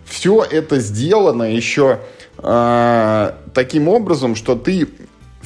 Все 0.05 0.43
это 0.43 0.81
сделано 0.81 1.45
еще 1.45 2.01
э, 2.39 3.33
таким 3.55 3.89
образом, 3.89 4.35
что 4.35 4.57
ты 4.57 4.89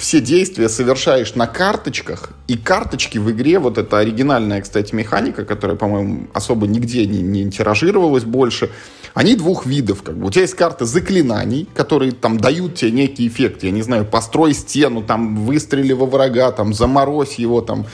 все 0.00 0.22
действия 0.22 0.70
совершаешь 0.70 1.34
на 1.34 1.46
карточках, 1.46 2.30
и 2.48 2.56
карточки 2.56 3.18
в 3.18 3.30
игре, 3.30 3.58
вот 3.58 3.76
это 3.76 3.98
оригинальная, 3.98 4.62
кстати, 4.62 4.94
механика, 4.94 5.44
которая, 5.44 5.76
по-моему, 5.76 6.26
особо 6.32 6.66
нигде 6.66 7.04
не, 7.06 7.20
не 7.20 7.50
тиражировалась 7.50 8.24
больше, 8.24 8.70
они 9.12 9.34
двух 9.34 9.66
видов. 9.66 10.02
Как 10.02 10.16
бы. 10.16 10.26
У 10.26 10.30
тебя 10.30 10.42
есть 10.42 10.54
карты 10.54 10.86
заклинаний, 10.86 11.68
которые 11.74 12.12
там 12.12 12.40
дают 12.40 12.76
тебе 12.76 12.92
некий 12.92 13.28
эффект. 13.28 13.62
Я 13.62 13.72
не 13.72 13.82
знаю, 13.82 14.06
построй 14.06 14.54
стену, 14.54 15.02
там, 15.02 15.44
выстрели 15.44 15.92
во 15.92 16.06
врага, 16.06 16.50
там, 16.50 16.72
заморозь 16.72 17.34
его, 17.34 17.60
там, 17.60 17.84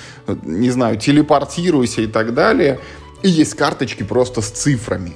не 0.44 0.70
знаю, 0.70 0.98
телепортируйся 0.98 2.02
и 2.02 2.06
так 2.06 2.34
далее. 2.34 2.78
И 3.24 3.28
есть 3.28 3.54
карточки 3.54 4.04
просто 4.04 4.42
с 4.42 4.50
цифрами. 4.50 5.14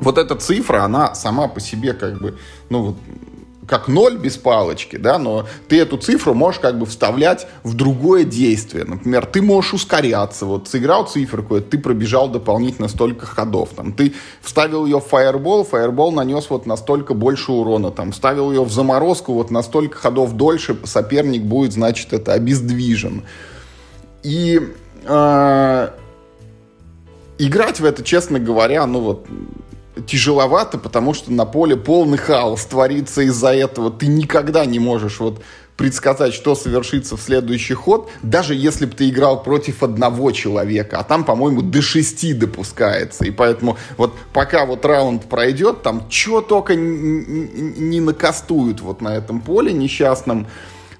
Вот 0.00 0.16
эта 0.16 0.34
цифра, 0.34 0.82
она 0.84 1.14
сама 1.14 1.46
по 1.46 1.60
себе 1.60 1.92
как 1.92 2.18
бы, 2.18 2.38
ну 2.70 2.82
вот, 2.82 2.96
как 3.68 3.86
ноль 3.86 4.16
без 4.16 4.38
палочки, 4.38 4.96
да, 4.96 5.18
но 5.18 5.46
ты 5.68 5.78
эту 5.78 5.98
цифру 5.98 6.32
можешь 6.32 6.58
как 6.60 6.78
бы 6.78 6.86
вставлять 6.86 7.46
в 7.62 7.74
другое 7.74 8.24
действие. 8.24 8.84
Например, 8.84 9.26
ты 9.26 9.42
можешь 9.42 9.74
ускоряться. 9.74 10.46
Вот 10.46 10.68
сыграл 10.68 11.06
циферку, 11.06 11.60
ты 11.60 11.78
пробежал 11.78 12.28
дополнительно 12.28 12.88
столько 12.88 13.26
ходов. 13.26 13.70
Там, 13.76 13.92
ты 13.92 14.14
вставил 14.40 14.86
ее 14.86 15.00
в 15.00 15.04
фаербол, 15.04 15.64
фаербол 15.64 16.12
нанес 16.12 16.48
вот 16.48 16.64
настолько 16.64 17.12
больше 17.12 17.52
урона. 17.52 17.90
Там, 17.90 18.12
вставил 18.12 18.50
ее 18.50 18.64
в 18.64 18.72
заморозку, 18.72 19.34
вот 19.34 19.50
настолько 19.50 19.98
ходов 19.98 20.32
дольше 20.32 20.76
соперник 20.84 21.42
будет, 21.42 21.74
значит, 21.74 22.14
это 22.14 22.32
обездвижен. 22.32 23.24
И 24.22 24.60
э, 25.04 25.88
играть 27.38 27.80
в 27.80 27.84
это, 27.84 28.02
честно 28.02 28.38
говоря, 28.38 28.86
ну 28.86 29.00
вот 29.00 29.26
тяжеловато, 30.06 30.78
потому 30.78 31.14
что 31.14 31.32
на 31.32 31.44
поле 31.44 31.76
полный 31.76 32.18
хаос 32.18 32.64
творится 32.66 33.22
из-за 33.22 33.54
этого. 33.54 33.90
Ты 33.90 34.06
никогда 34.06 34.64
не 34.64 34.78
можешь 34.78 35.20
вот 35.20 35.42
предсказать, 35.78 36.34
что 36.34 36.56
совершится 36.56 37.16
в 37.16 37.22
следующий 37.22 37.74
ход, 37.74 38.10
даже 38.22 38.54
если 38.54 38.84
бы 38.84 38.92
ты 38.94 39.08
играл 39.08 39.40
против 39.44 39.84
одного 39.84 40.32
человека, 40.32 40.98
а 40.98 41.04
там, 41.04 41.24
по-моему, 41.24 41.62
до 41.62 41.80
шести 41.80 42.32
допускается. 42.34 43.24
И 43.24 43.30
поэтому 43.30 43.78
вот 43.96 44.12
пока 44.32 44.66
вот 44.66 44.84
раунд 44.84 45.26
пройдет, 45.26 45.82
там 45.82 46.02
что 46.10 46.40
только 46.40 46.74
не 46.74 48.00
накастуют 48.00 48.80
вот 48.80 49.00
на 49.00 49.16
этом 49.16 49.40
поле 49.40 49.72
несчастном. 49.72 50.48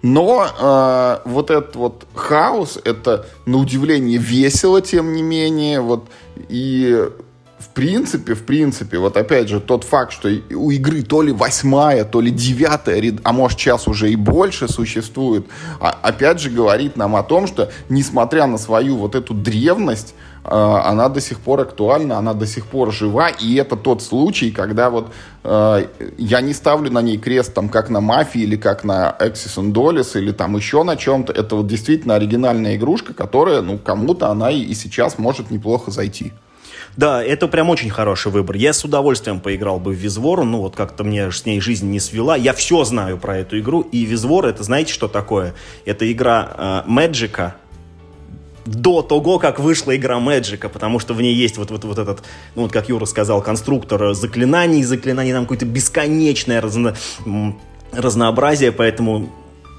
Но 0.00 0.46
э, 0.46 1.28
вот 1.28 1.50
этот 1.50 1.74
вот 1.74 2.06
хаос, 2.14 2.78
это 2.84 3.26
на 3.46 3.58
удивление 3.58 4.18
весело, 4.18 4.80
тем 4.80 5.12
не 5.12 5.22
менее, 5.22 5.80
вот 5.80 6.06
и 6.48 7.04
в 7.58 7.68
принципе, 7.70 8.34
в 8.34 8.44
принципе, 8.44 8.98
вот 8.98 9.16
опять 9.16 9.48
же, 9.48 9.60
тот 9.60 9.82
факт, 9.82 10.12
что 10.12 10.28
у 10.54 10.70
игры 10.70 11.02
то 11.02 11.22
ли 11.22 11.32
восьмая, 11.32 12.04
то 12.04 12.20
ли 12.20 12.30
девятая, 12.30 13.18
а 13.24 13.32
может 13.32 13.58
сейчас 13.58 13.88
уже 13.88 14.10
и 14.10 14.16
больше 14.16 14.68
существует, 14.68 15.46
а, 15.80 15.90
опять 16.02 16.40
же 16.40 16.50
говорит 16.50 16.96
нам 16.96 17.16
о 17.16 17.22
том, 17.24 17.48
что 17.48 17.70
несмотря 17.88 18.46
на 18.46 18.58
свою 18.58 18.96
вот 18.96 19.16
эту 19.16 19.34
древность, 19.34 20.14
э, 20.44 20.50
она 20.50 21.08
до 21.08 21.20
сих 21.20 21.40
пор 21.40 21.60
актуальна, 21.60 22.18
она 22.18 22.32
до 22.32 22.46
сих 22.46 22.66
пор 22.66 22.92
жива, 22.92 23.28
и 23.28 23.56
это 23.56 23.74
тот 23.74 24.02
случай, 24.02 24.52
когда 24.52 24.88
вот 24.88 25.12
э, 25.42 25.86
я 26.16 26.40
не 26.40 26.52
ставлю 26.52 26.92
на 26.92 27.02
ней 27.02 27.18
крест 27.18 27.54
там 27.54 27.68
как 27.68 27.90
на 27.90 28.00
мафии 28.00 28.42
или 28.42 28.56
как 28.56 28.84
на 28.84 29.16
Axis 29.18 29.56
and 29.56 29.72
Dolis 29.72 30.16
или 30.16 30.30
там 30.30 30.54
еще 30.54 30.84
на 30.84 30.96
чем-то, 30.96 31.32
это 31.32 31.56
вот 31.56 31.66
действительно 31.66 32.14
оригинальная 32.14 32.76
игрушка, 32.76 33.14
которая, 33.14 33.62
ну, 33.62 33.78
кому-то 33.78 34.28
она 34.28 34.48
и, 34.52 34.60
и 34.60 34.74
сейчас 34.74 35.18
может 35.18 35.50
неплохо 35.50 35.90
зайти. 35.90 36.32
Да, 36.96 37.22
это 37.22 37.48
прям 37.48 37.70
очень 37.70 37.90
хороший 37.90 38.32
выбор. 38.32 38.56
Я 38.56 38.72
с 38.72 38.84
удовольствием 38.84 39.40
поиграл 39.40 39.78
бы 39.78 39.92
в 39.92 39.96
Визвору, 39.96 40.44
ну 40.44 40.60
вот 40.60 40.76
как-то 40.76 41.04
мне 41.04 41.30
с 41.30 41.46
ней 41.46 41.60
жизнь 41.60 41.88
не 41.90 42.00
свела. 42.00 42.36
Я 42.36 42.52
все 42.52 42.84
знаю 42.84 43.18
про 43.18 43.38
эту 43.38 43.58
игру, 43.58 43.80
и 43.80 44.04
Визвор, 44.04 44.46
это 44.46 44.62
знаете, 44.62 44.92
что 44.92 45.08
такое? 45.08 45.54
Это 45.84 46.10
игра 46.10 46.84
э, 46.86 46.90
Мэджика, 46.90 47.56
до 48.68 49.02
того, 49.02 49.38
как 49.38 49.58
вышла 49.58 49.96
игра 49.96 50.18
Мэджика, 50.18 50.68
потому 50.68 50.98
что 50.98 51.14
в 51.14 51.22
ней 51.22 51.34
есть 51.34 51.56
вот, 51.56 51.70
вот, 51.70 51.84
вот 51.84 51.98
этот, 51.98 52.22
ну 52.54 52.62
вот 52.62 52.72
как 52.72 52.88
Юра 52.88 53.06
сказал, 53.06 53.42
конструктор 53.42 54.14
заклинаний, 54.14 54.82
заклинаний 54.82 55.32
там 55.32 55.44
какое-то 55.44 55.64
бесконечное 55.64 56.60
разно, 56.60 56.94
разнообразие, 57.92 58.72
поэтому 58.72 59.30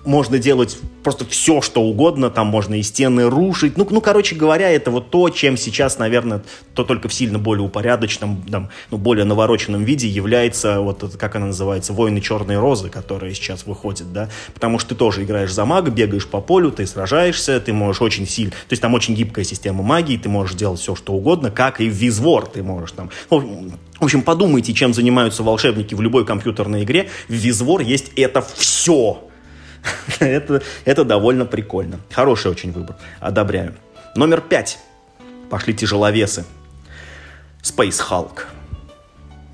можно 0.10 0.40
делать 0.40 0.78
просто 1.04 1.24
все, 1.24 1.62
что 1.62 1.82
угодно, 1.84 2.30
там 2.30 2.48
можно 2.48 2.74
и 2.74 2.82
стены 2.82 3.30
рушить. 3.30 3.78
Ну, 3.78 3.88
ну, 3.90 4.02
короче 4.02 4.36
говоря, 4.36 4.70
это 4.70 4.90
вот 4.90 5.12
то, 5.12 5.30
чем 5.30 5.56
сейчас, 5.56 6.00
наверное, 6.00 6.42
то 6.74 6.84
только 6.84 7.08
в 7.08 7.14
сильно 7.14 7.38
более 7.38 7.64
упорядоченном, 7.64 8.42
там, 8.50 8.70
ну, 8.90 8.98
более 8.98 9.26
навороченном 9.26 9.84
виде 9.84 10.08
является, 10.08 10.82
вот, 10.82 11.16
как 11.18 11.36
она 11.36 11.46
называется, 11.48 11.94
«Войны 11.94 12.22
черной 12.22 12.58
розы», 12.58 12.90
которая 12.90 13.34
сейчас 13.34 13.68
выходит, 13.68 14.12
да, 14.12 14.30
потому 14.56 14.80
что 14.80 14.90
ты 14.90 14.96
тоже 14.96 15.24
играешь 15.24 15.54
за 15.54 15.64
мага, 15.64 15.92
бегаешь 15.92 16.28
по 16.28 16.42
полю, 16.42 16.72
ты 16.72 16.88
сражаешься, 16.88 17.60
ты 17.60 17.72
можешь 17.72 18.02
очень 18.02 18.28
сильно, 18.28 18.52
то 18.52 18.72
есть 18.72 18.82
там 18.82 18.96
очень 18.96 19.14
гибкая 19.14 19.46
система 19.46 19.84
магии, 19.84 20.18
ты 20.18 20.28
можешь 20.28 20.56
делать 20.56 20.80
все, 20.80 20.96
что 20.96 21.14
угодно, 21.14 21.52
как 21.52 21.82
и 21.82 21.88
в 21.88 21.94
Визвор 21.94 22.48
ты 22.48 22.64
можешь 22.64 22.94
там, 22.94 23.12
ну, 23.30 23.72
в 24.00 24.06
общем, 24.06 24.24
подумайте, 24.24 24.74
чем 24.74 24.94
занимаются 24.94 25.44
волшебники 25.44 25.94
в 25.94 26.02
любой 26.02 26.26
компьютерной 26.26 26.84
игре. 26.84 27.10
В 27.28 27.34
Визвор 27.34 27.82
есть 27.82 28.14
это 28.16 28.42
все 28.42 29.29
это, 30.20 30.62
это 30.86 31.04
довольно 31.04 31.46
прикольно. 31.46 32.00
Хороший 32.12 32.52
очень 32.52 32.72
выбор. 32.72 32.96
Одобряю. 33.20 33.76
Номер 34.16 34.42
пять. 34.42 34.80
Пошли 35.50 35.74
тяжеловесы. 35.74 36.46
Space 37.64 38.02
Hulk. 38.10 38.46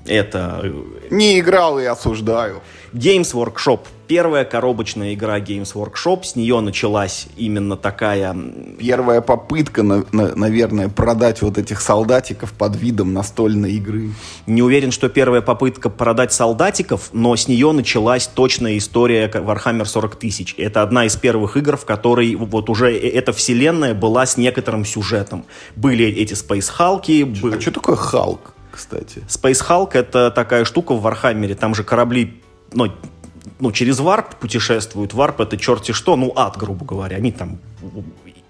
Это... 0.06 0.60
Э, 0.62 0.72
Не 1.10 1.40
играл 1.40 1.78
и 1.78 1.84
осуждаю. 1.84 2.62
Games 2.96 3.34
Workshop. 3.34 3.80
Первая 4.08 4.46
коробочная 4.46 5.12
игра 5.12 5.38
Games 5.38 5.74
Workshop. 5.74 6.24
С 6.24 6.34
нее 6.34 6.60
началась 6.60 7.26
именно 7.36 7.76
такая... 7.76 8.34
Первая 8.78 9.20
попытка, 9.20 9.82
на, 9.82 10.06
на, 10.12 10.34
наверное, 10.34 10.88
продать 10.88 11.42
вот 11.42 11.58
этих 11.58 11.82
солдатиков 11.82 12.54
под 12.54 12.74
видом 12.76 13.12
настольной 13.12 13.72
игры. 13.72 14.12
Не 14.46 14.62
уверен, 14.62 14.92
что 14.92 15.10
первая 15.10 15.42
попытка 15.42 15.90
продать 15.90 16.32
солдатиков, 16.32 17.10
но 17.12 17.36
с 17.36 17.48
нее 17.48 17.70
началась 17.72 18.28
точная 18.28 18.78
история 18.78 19.28
Warhammer 19.28 19.84
40 19.84 20.16
тысяч. 20.16 20.54
Это 20.56 20.80
одна 20.80 21.04
из 21.04 21.16
первых 21.16 21.58
игр, 21.58 21.76
в 21.76 21.84
которой 21.84 22.34
вот 22.34 22.70
уже 22.70 22.94
э, 22.94 23.10
эта 23.10 23.34
вселенная 23.34 23.92
была 23.92 24.24
с 24.24 24.38
некоторым 24.38 24.86
сюжетом. 24.86 25.44
Были 25.74 26.06
эти 26.06 26.32
Space 26.32 26.70
Hulk 26.70 27.06
и. 27.06 27.24
Был... 27.24 27.52
А 27.52 27.60
что 27.60 27.72
такое 27.72 27.96
Hulk? 27.96 28.54
кстати. 28.76 29.22
Space 29.26 29.66
Hulk— 29.66 29.90
это 29.94 30.30
такая 30.30 30.66
штука 30.66 30.94
в 30.94 31.00
Warhammer 31.00 31.44
е. 31.44 31.54
Там 31.54 31.74
же 31.74 31.82
корабли 31.82 32.42
ну, 32.72 32.92
ну, 33.58 33.72
через 33.72 34.00
варп 34.00 34.36
путешествуют. 34.36 35.14
Варп— 35.14 35.40
это 35.42 35.56
черти 35.56 35.92
что, 35.92 36.16
ну, 36.16 36.32
ад, 36.36 36.56
грубо 36.56 36.84
говоря. 36.84 37.16
Они 37.16 37.32
там... 37.32 37.58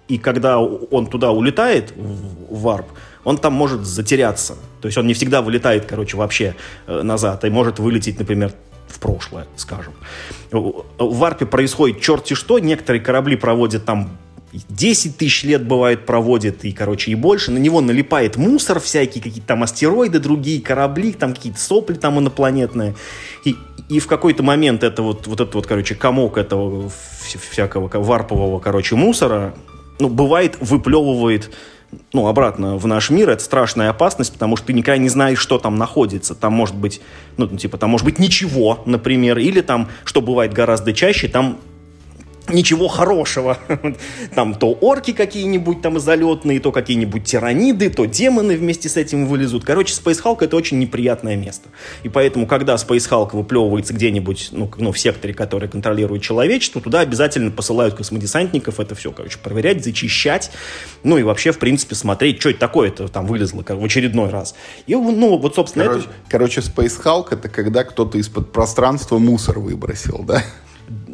И 0.09 0.19
когда 0.19 0.59
он 0.59 1.07
туда 1.07 1.33
улетает, 1.33 1.93
в 1.97 2.61
варп, 2.61 2.87
он 3.25 3.39
там 3.39 3.55
может 3.55 3.85
затеряться. 3.85 4.55
То 4.81 4.87
есть 4.87 4.97
он 4.97 5.07
не 5.07 5.14
всегда 5.14 5.43
вылетает, 5.43 5.87
короче, 5.87 6.17
вообще 6.17 6.55
э, 6.87 7.03
назад, 7.03 7.45
и 7.45 7.51
может 7.51 7.81
вылететь, 7.81 8.19
например, 8.19 8.53
в 8.87 9.01
прошлое, 9.01 9.47
скажем. 9.57 9.95
В 10.53 10.85
варпе 10.99 11.45
происходит 11.45 12.01
черти 12.01 12.35
что, 12.35 12.61
некоторые 12.61 13.03
корабли 13.03 13.37
проводят 13.37 13.85
там 13.85 14.11
10 14.53 15.17
тысяч 15.17 15.45
лет 15.45 15.67
бывает 15.67 16.07
проводит, 16.07 16.64
и, 16.64 16.73
короче, 16.73 17.11
и 17.11 17.14
больше. 17.14 17.51
На 17.51 17.59
него 17.59 17.81
налипает 17.81 18.37
мусор 18.37 18.81
всякий, 18.81 19.21
какие-то 19.21 19.49
там 19.49 19.62
астероиды, 19.62 20.19
другие 20.19 20.61
корабли, 20.61 21.12
там 21.12 21.35
какие-то 21.35 21.61
сопли 21.61 21.95
там 21.95 22.19
инопланетные. 22.19 22.95
И, 23.45 23.57
и 23.89 24.01
в 24.01 24.07
какой-то 24.07 24.43
момент 24.43 24.82
это 24.82 25.03
вот, 25.03 25.26
вот 25.26 25.41
этот 25.41 25.55
вот, 25.55 25.66
короче, 25.66 25.95
комок 25.95 26.39
этого 26.39 26.91
всякого 27.51 27.89
варпового, 27.89 28.59
короче, 28.59 28.97
мусора, 28.97 29.55
ну, 29.99 30.09
бывает, 30.09 30.57
выплевывает 30.61 31.51
ну, 32.12 32.26
обратно 32.26 32.76
в 32.76 32.87
наш 32.87 33.11
мир, 33.11 33.30
это 33.30 33.43
страшная 33.43 33.91
опасность, 33.91 34.32
потому 34.32 34.57
что 34.57 34.66
ты 34.66 34.72
никогда 34.72 34.99
не 34.99 35.09
знаешь, 35.09 35.39
что 35.39 35.59
там 35.59 35.76
находится. 35.76 36.34
Там 36.34 36.53
может 36.53 36.74
быть, 36.74 37.01
ну, 37.37 37.47
типа, 37.47 37.78
там 37.78 37.91
может 37.91 38.05
быть 38.05 38.18
ничего, 38.18 38.82
например, 38.87 39.39
или 39.39 39.61
там, 39.61 39.89
что 40.05 40.20
бывает 40.20 40.53
гораздо 40.53 40.93
чаще, 40.93 41.28
там 41.28 41.59
ничего 42.49 42.88
хорошего. 42.88 43.59
Там 44.34 44.55
то 44.55 44.72
орки 44.72 45.12
какие-нибудь 45.12 45.82
там 45.82 45.99
залетные, 45.99 46.61
то 46.61 46.72
какие-нибудь 46.72 47.24
тираниды, 47.24 47.90
то 47.90 48.05
демоны 48.05 48.57
вместе 48.57 48.88
с 48.88 48.97
этим 48.97 49.26
вылезут. 49.26 49.64
Короче, 49.64 49.94
Space 49.94 50.22
Hulk 50.22 50.44
это 50.44 50.57
очень 50.57 50.78
неприятное 50.78 51.36
место. 51.36 51.68
И 52.03 52.09
поэтому, 52.09 52.47
когда 52.47 52.74
Space 52.74 53.09
Hulk 53.09 53.36
выплевывается 53.36 53.94
где-нибудь, 53.94 54.51
ну, 54.53 54.70
ну, 54.78 54.92
в 54.92 54.99
секторе, 54.99 55.34
который 55.34 55.68
контролирует 55.68 56.22
человечество, 56.22 56.80
туда 56.80 57.01
обязательно 57.01 57.51
посылают 57.51 57.94
космодесантников 57.94 58.80
это 58.80 58.94
все, 58.94 59.12
короче, 59.12 59.38
проверять, 59.38 59.84
зачищать, 59.84 60.51
ну 61.03 61.18
и 61.18 61.22
вообще, 61.22 61.53
в 61.53 61.59
принципе, 61.59 61.94
смотреть, 61.94 62.40
что 62.40 62.51
это 62.51 62.61
такое-то 62.61 63.09
там 63.09 63.26
вылезло 63.26 63.62
как 63.62 63.78
в 63.78 63.84
очередной 63.84 64.30
раз. 64.30 64.55
И, 64.86 64.94
ну, 64.94 65.38
вот, 65.38 65.55
собственно, 65.55 65.86
короче, 65.86 66.07
это... 66.07 66.14
Короче, 66.28 66.61
Space 66.61 67.03
Hulk 67.03 67.28
это 67.30 67.49
когда 67.49 67.84
кто-то 67.84 68.18
из-под 68.18 68.53
пространства 68.53 69.18
мусор 69.18 69.59
выбросил, 69.59 70.22
да? 70.22 70.42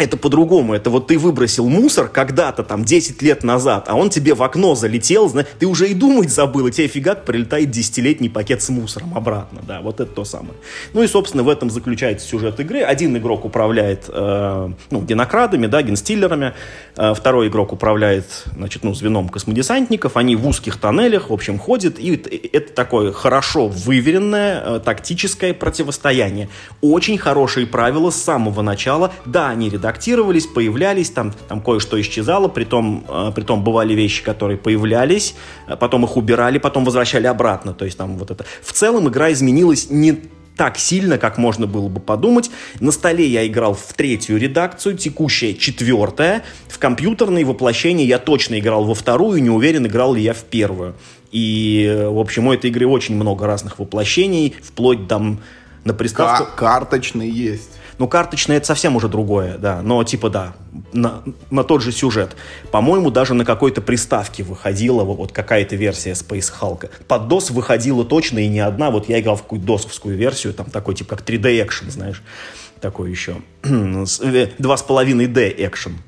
это 0.00 0.16
по-другому. 0.16 0.74
Это 0.74 0.90
вот 0.90 1.08
ты 1.08 1.18
выбросил 1.18 1.68
мусор 1.68 2.08
когда-то, 2.08 2.62
там, 2.62 2.84
10 2.84 3.20
лет 3.22 3.44
назад, 3.44 3.86
а 3.88 3.94
он 3.94 4.10
тебе 4.10 4.34
в 4.34 4.42
окно 4.42 4.74
залетел, 4.74 5.28
знаешь, 5.28 5.48
ты 5.58 5.66
уже 5.66 5.88
и 5.88 5.94
думать 5.94 6.30
забыл, 6.30 6.66
и 6.66 6.70
тебе 6.70 6.88
фигак 6.88 7.24
прилетает 7.24 7.70
десятилетний 7.70 8.30
пакет 8.30 8.62
с 8.62 8.70
мусором 8.70 9.16
обратно, 9.16 9.60
да, 9.66 9.80
вот 9.82 10.00
это 10.00 10.10
то 10.10 10.24
самое. 10.24 10.54
Ну 10.94 11.02
и, 11.02 11.06
собственно, 11.06 11.42
в 11.42 11.48
этом 11.48 11.70
заключается 11.70 12.26
сюжет 12.26 12.58
игры. 12.60 12.80
Один 12.80 13.16
игрок 13.16 13.44
управляет, 13.44 14.04
э, 14.08 14.70
ну, 14.90 15.02
генокрадами, 15.02 15.66
да, 15.66 15.82
генстиллерами, 15.82 16.54
э, 16.96 17.14
второй 17.14 17.48
игрок 17.48 17.72
управляет, 17.72 18.44
значит, 18.56 18.84
ну, 18.84 18.94
звеном 18.94 19.28
космодесантников, 19.28 20.16
они 20.16 20.34
в 20.34 20.46
узких 20.46 20.78
тоннелях, 20.78 21.28
в 21.28 21.32
общем, 21.32 21.58
ходят, 21.58 21.98
и 21.98 22.14
это 22.52 22.72
такое 22.72 23.12
хорошо 23.12 23.68
выверенное 23.68 24.62
э, 24.64 24.80
тактическое 24.82 25.52
противостояние. 25.52 26.48
Очень 26.80 27.18
хорошие 27.18 27.66
правила 27.66 28.10
с 28.10 28.29
самого 28.30 28.62
начала. 28.62 29.12
Да, 29.26 29.48
они 29.48 29.68
редактировались, 29.68 30.46
появлялись, 30.46 31.10
там, 31.10 31.32
там 31.48 31.60
кое-что 31.60 32.00
исчезало, 32.00 32.46
притом, 32.46 33.04
э, 33.08 33.32
притом 33.34 33.64
бывали 33.64 33.94
вещи, 33.94 34.22
которые 34.22 34.56
появлялись, 34.56 35.34
э, 35.66 35.76
потом 35.76 36.04
их 36.04 36.16
убирали, 36.16 36.58
потом 36.58 36.84
возвращали 36.84 37.26
обратно. 37.26 37.74
То 37.74 37.84
есть 37.84 37.98
там 37.98 38.16
вот 38.18 38.30
это. 38.30 38.44
В 38.62 38.72
целом 38.72 39.08
игра 39.08 39.32
изменилась 39.32 39.90
не 39.90 40.22
так 40.56 40.78
сильно, 40.78 41.18
как 41.18 41.38
можно 41.38 41.66
было 41.66 41.88
бы 41.88 42.00
подумать. 42.00 42.50
На 42.78 42.92
столе 42.92 43.26
я 43.26 43.44
играл 43.46 43.74
в 43.74 43.92
третью 43.94 44.38
редакцию, 44.38 44.96
текущая 44.96 45.54
четвертая. 45.54 46.44
В 46.68 46.78
компьютерные 46.78 47.44
воплощения 47.44 48.04
я 48.04 48.18
точно 48.18 48.60
играл 48.60 48.84
во 48.84 48.94
вторую, 48.94 49.42
не 49.42 49.50
уверен, 49.50 49.86
играл 49.86 50.14
ли 50.14 50.22
я 50.22 50.34
в 50.34 50.44
первую. 50.44 50.94
И, 51.32 52.06
в 52.08 52.18
общем, 52.18 52.46
у 52.46 52.52
этой 52.52 52.70
игры 52.70 52.86
очень 52.86 53.16
много 53.16 53.46
разных 53.46 53.78
воплощений, 53.78 54.54
вплоть 54.62 55.08
там 55.08 55.40
на 55.84 55.94
приставку... 55.94 56.44
К- 56.44 56.54
карточный 56.56 57.28
есть. 57.28 57.70
Ну, 58.00 58.08
карточный 58.08 58.56
это 58.56 58.64
совсем 58.64 58.96
уже 58.96 59.08
другое, 59.08 59.58
да. 59.58 59.82
Но 59.82 60.02
типа 60.04 60.30
да, 60.30 60.54
на, 60.94 61.22
на 61.50 61.64
тот 61.64 61.82
же 61.82 61.92
сюжет. 61.92 62.34
По-моему, 62.70 63.10
даже 63.10 63.34
на 63.34 63.44
какой-то 63.44 63.82
приставке 63.82 64.42
выходила 64.42 65.04
вот 65.04 65.32
какая-то 65.32 65.76
версия 65.76 66.12
Space 66.12 66.50
Hulk. 66.58 66.88
Под 67.06 67.30
DOS 67.30 67.52
выходила 67.52 68.02
точно 68.06 68.38
и 68.38 68.48
не 68.48 68.60
одна. 68.60 68.90
Вот 68.90 69.10
я 69.10 69.20
играл 69.20 69.36
в 69.36 69.42
какую-то 69.42 69.66
досовскую 69.66 70.16
версию, 70.16 70.54
там 70.54 70.70
такой 70.70 70.94
типа 70.94 71.14
как 71.14 71.28
3D 71.28 71.62
экшен, 71.62 71.90
знаешь. 71.90 72.22
Такой 72.80 73.10
еще. 73.10 73.36
2,5D 73.64 75.38
э, 75.38 75.66
экшен. 75.66 75.98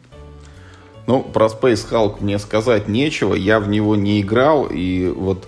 Ну, 1.06 1.22
про 1.22 1.48
Space 1.48 1.86
Hulk 1.90 2.22
мне 2.22 2.38
сказать 2.38 2.88
нечего. 2.88 3.34
Я 3.34 3.60
в 3.60 3.68
него 3.68 3.96
не 3.96 4.22
играл. 4.22 4.64
И 4.64 5.12
вот 5.14 5.46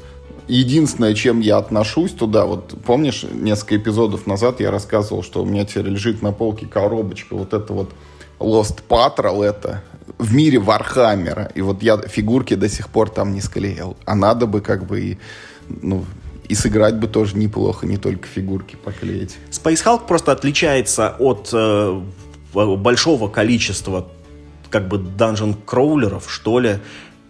единственное, 0.48 1.14
чем 1.14 1.40
я 1.40 1.58
отношусь 1.58 2.12
туда, 2.12 2.44
вот 2.46 2.74
помнишь, 2.84 3.24
несколько 3.32 3.76
эпизодов 3.76 4.26
назад 4.26 4.60
я 4.60 4.70
рассказывал, 4.70 5.22
что 5.22 5.42
у 5.42 5.46
меня 5.46 5.64
теперь 5.64 5.86
лежит 5.86 6.22
на 6.22 6.32
полке 6.32 6.66
коробочка 6.66 7.34
вот 7.34 7.54
это 7.54 7.72
вот 7.72 7.90
Lost 8.38 8.82
Patrol, 8.88 9.42
это 9.44 9.82
в 10.18 10.34
мире 10.34 10.58
Warhammer 10.58 11.34
а. 11.34 11.50
И 11.54 11.62
вот 11.62 11.82
я 11.82 11.98
фигурки 11.98 12.54
до 12.54 12.68
сих 12.68 12.88
пор 12.88 13.10
там 13.10 13.32
не 13.32 13.40
склеил. 13.40 13.96
А 14.04 14.14
надо 14.14 14.46
бы 14.46 14.60
как 14.60 14.86
бы 14.86 15.00
и, 15.00 15.18
ну, 15.68 16.04
и 16.48 16.54
сыграть 16.54 16.96
бы 16.98 17.06
тоже 17.06 17.36
неплохо, 17.36 17.86
не 17.86 17.96
только 17.96 18.26
фигурки 18.28 18.76
поклеить. 18.76 19.36
Space 19.50 19.84
Hulk 19.84 20.06
просто 20.06 20.32
отличается 20.32 21.16
от 21.18 21.50
э, 21.52 22.00
большого 22.52 23.28
количества 23.28 24.08
как 24.70 24.88
бы 24.88 24.98
данжен 24.98 25.54
кроулеров, 25.54 26.30
что 26.30 26.58
ли, 26.58 26.80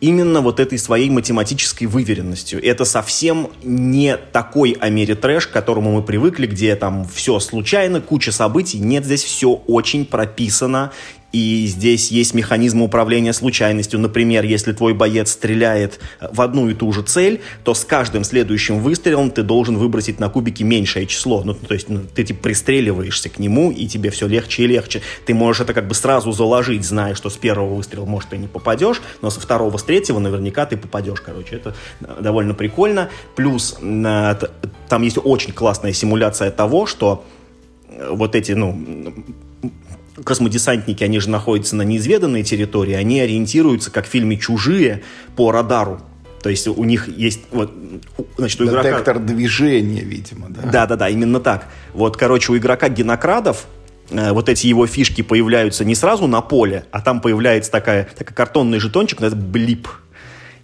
именно 0.01 0.40
вот 0.40 0.61
этой 0.61 0.78
своей 0.78 1.11
математической 1.11 1.86
выверенностью. 1.86 2.62
Это 2.64 2.84
совсем 2.84 3.51
не 3.62 4.16
такой 4.16 4.72
Америтрэш, 4.72 5.47
к 5.47 5.53
которому 5.53 5.92
мы 5.92 6.03
привыкли, 6.03 6.47
где 6.47 6.74
там 6.76 7.09
все 7.12 7.40
случайно, 7.40 8.01
куча 8.01 8.32
событий. 8.32 8.78
Нет, 8.78 9.05
здесь 9.05 9.22
все 9.22 9.53
очень 9.53 10.05
прописано 10.05 10.92
и 11.35 11.66
здесь 11.66 12.12
есть 12.12 12.32
механизм 12.32 12.82
управления 12.82 13.32
случайностью. 13.32 13.99
Например, 13.99 14.45
если 14.45 14.72
твой 14.72 14.95
боец 14.95 15.32
стреляет 15.32 15.99
в 16.20 16.41
одну 16.41 16.68
и 16.68 16.74
ту 16.74 16.93
же 16.93 17.03
цель, 17.03 17.41
то 17.64 17.74
с 17.74 17.85
каждым 17.85 18.22
следующим 18.22 18.78
выстрелом 18.78 19.32
ты 19.32 19.43
должен 19.43 19.76
выбросить 19.76 20.20
на 20.20 20.28
кубике 20.28 20.62
меньшее 20.62 21.07
число. 21.07 21.43
Ну, 21.43 21.55
то 21.55 21.74
есть 21.74 21.89
ну, 21.89 22.03
ты 22.14 22.22
типа, 22.22 22.45
пристреливаешься 22.45 23.30
к 23.30 23.41
нему, 23.41 23.72
и 23.72 23.89
тебе 23.89 24.11
все 24.11 24.28
легче 24.28 24.62
и 24.62 24.66
легче. 24.68 25.03
Ты 25.26 25.35
можешь 25.35 25.62
это 25.62 25.74
как 25.74 25.89
бы 25.89 25.95
сразу 25.95 26.30
заложить, 26.30 26.85
зная, 26.85 27.16
что 27.16 27.30
с 27.30 27.37
первого 27.37 27.74
выстрела, 27.74 28.05
может, 28.05 28.30
ты 28.30 28.39
не 28.39 28.47
попадешь, 28.47 29.03
но 29.20 29.28
со 29.28 29.41
второго, 29.41 29.76
с 29.76 29.82
третьего 29.82 30.20
наверняка 30.20 30.66
ты 30.66 30.76
попадешь. 30.76 31.20
Короче, 31.20 31.57
это 31.57 31.74
довольно 32.20 32.55
прикольно. 32.55 33.11
Плюс 33.35 33.76
там 33.80 35.03
есть 35.03 35.18
очень 35.20 35.53
классная 35.53 35.93
симуляция 35.93 36.53
того, 36.53 36.87
что 36.87 37.24
вот 38.09 38.37
эти, 38.37 38.53
ну, 38.53 39.14
космодесантники, 40.23 41.03
они 41.03 41.19
же 41.19 41.31
находятся 41.31 41.77
на 41.77 41.83
неизведанной 41.83 42.43
территории, 42.43 42.95
они 42.95 43.21
ориентируются, 43.21 43.91
как 43.91 44.07
в 44.07 44.09
фильме 44.09 44.37
«Чужие», 44.37 45.03
по 45.37 45.51
радару. 45.51 46.01
То 46.43 46.51
есть 46.51 46.69
у 46.69 46.85
них 46.85 47.09
есть 47.09 47.41
вот, 47.53 47.73
значит, 48.37 48.61
у 48.61 48.67
игрока... 48.67 48.83
Детектор 48.83 49.19
движения, 49.19 50.03
видимо, 50.03 50.51
да? 50.51 50.61
Да-да-да, 50.71 51.09
именно 51.09 51.41
так. 51.41 51.69
Вот, 51.95 52.19
короче, 52.19 52.53
у 52.53 52.57
игрока 52.59 52.91
генокрадов 52.91 53.67
э, 54.11 54.31
вот 54.31 54.51
эти 54.51 54.67
его 54.67 54.87
фишки 54.87 55.23
появляются 55.23 55.87
не 55.87 55.95
сразу 55.95 56.27
на 56.27 56.43
поле, 56.43 56.85
а 56.91 57.01
там 57.01 57.23
появляется 57.23 57.71
такая, 57.71 58.09
такой 58.17 58.35
картонный 58.35 58.79
жетончик, 58.79 59.23
это 59.23 59.35
блип. 59.35 59.89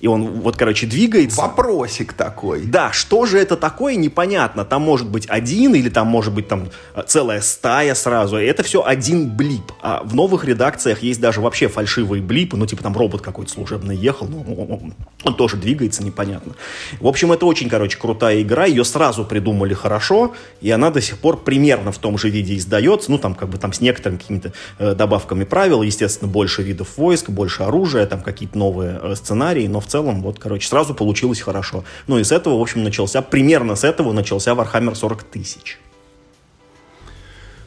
И 0.01 0.07
он 0.07 0.41
вот, 0.41 0.57
короче, 0.57 0.87
двигается. 0.87 1.41
Вопросик 1.41 2.15
такой. 2.15 2.63
Да, 2.63 2.93
что 2.93 3.27
же 3.27 3.39
это 3.39 3.57
такое, 3.57 3.97
непонятно. 3.97 4.65
Там 4.65 4.83
может 4.83 5.09
быть 5.09 5.27
один 5.29 5.75
или 5.75 5.91
там 5.91 6.07
может 6.07 6.33
быть 6.33 6.49
там 6.49 6.69
целая 7.07 7.41
стая 7.41 7.95
сразу. 7.95 8.37
Это 8.37 8.63
все 8.63 8.83
один 8.85 9.29
блип. 9.29 9.73
А 9.83 10.03
в 10.03 10.15
новых 10.15 10.45
редакциях 10.45 11.03
есть 11.03 11.21
даже 11.21 11.41
вообще 11.41 11.69
фальшивые 11.69 12.23
блипы, 12.23 12.57
ну 12.57 12.67
типа 12.67 12.83
там 12.83 12.97
робот 12.97 13.21
какой-то 13.21 13.53
служебный 13.53 13.97
ехал, 13.97 14.27
ну, 14.27 14.93
он 15.25 15.35
тоже 15.35 15.57
двигается, 15.57 16.03
непонятно. 16.03 16.55
В 16.99 17.07
общем, 17.07 17.33
это 17.33 17.45
очень, 17.47 17.69
короче, 17.69 17.99
крутая 17.99 18.41
игра, 18.43 18.65
ее 18.65 18.85
сразу 18.85 19.25
придумали 19.25 19.75
хорошо, 19.75 20.33
и 20.61 20.71
она 20.71 20.91
до 20.91 21.01
сих 21.01 21.19
пор 21.19 21.39
примерно 21.39 21.93
в 21.93 21.99
том 21.99 22.17
же 22.17 22.31
виде 22.31 22.57
издается, 22.57 23.11
ну 23.11 23.19
там 23.19 23.35
как 23.35 23.51
бы 23.51 23.59
там 23.59 23.73
с 23.73 23.81
некоторыми 23.81 24.19
какими-то 24.19 24.53
э, 24.79 24.95
добавками 24.95 25.45
правил, 25.45 25.83
естественно, 25.83 26.31
больше 26.31 26.63
видов 26.63 26.97
войск, 26.97 27.29
больше 27.29 27.65
оружия, 27.65 28.07
там 28.07 28.23
какие-то 28.23 28.57
новые 28.57 28.99
э, 29.03 29.15
сценарии, 29.15 29.67
но 29.67 29.81
в 29.81 29.90
целом, 29.91 30.23
вот, 30.23 30.39
короче, 30.39 30.69
сразу 30.69 30.95
получилось 30.95 31.41
хорошо. 31.41 31.85
Ну 32.07 32.19
и 32.19 32.25
с 32.25 32.33
этого, 32.33 32.59
в 32.59 32.63
общем, 32.63 32.83
начался, 32.85 33.23
примерно 33.23 33.77
с 33.77 33.85
этого 33.85 34.13
начался 34.13 34.53
Warhammer 34.53 34.95
40 34.95 35.23
тысяч. 35.25 35.79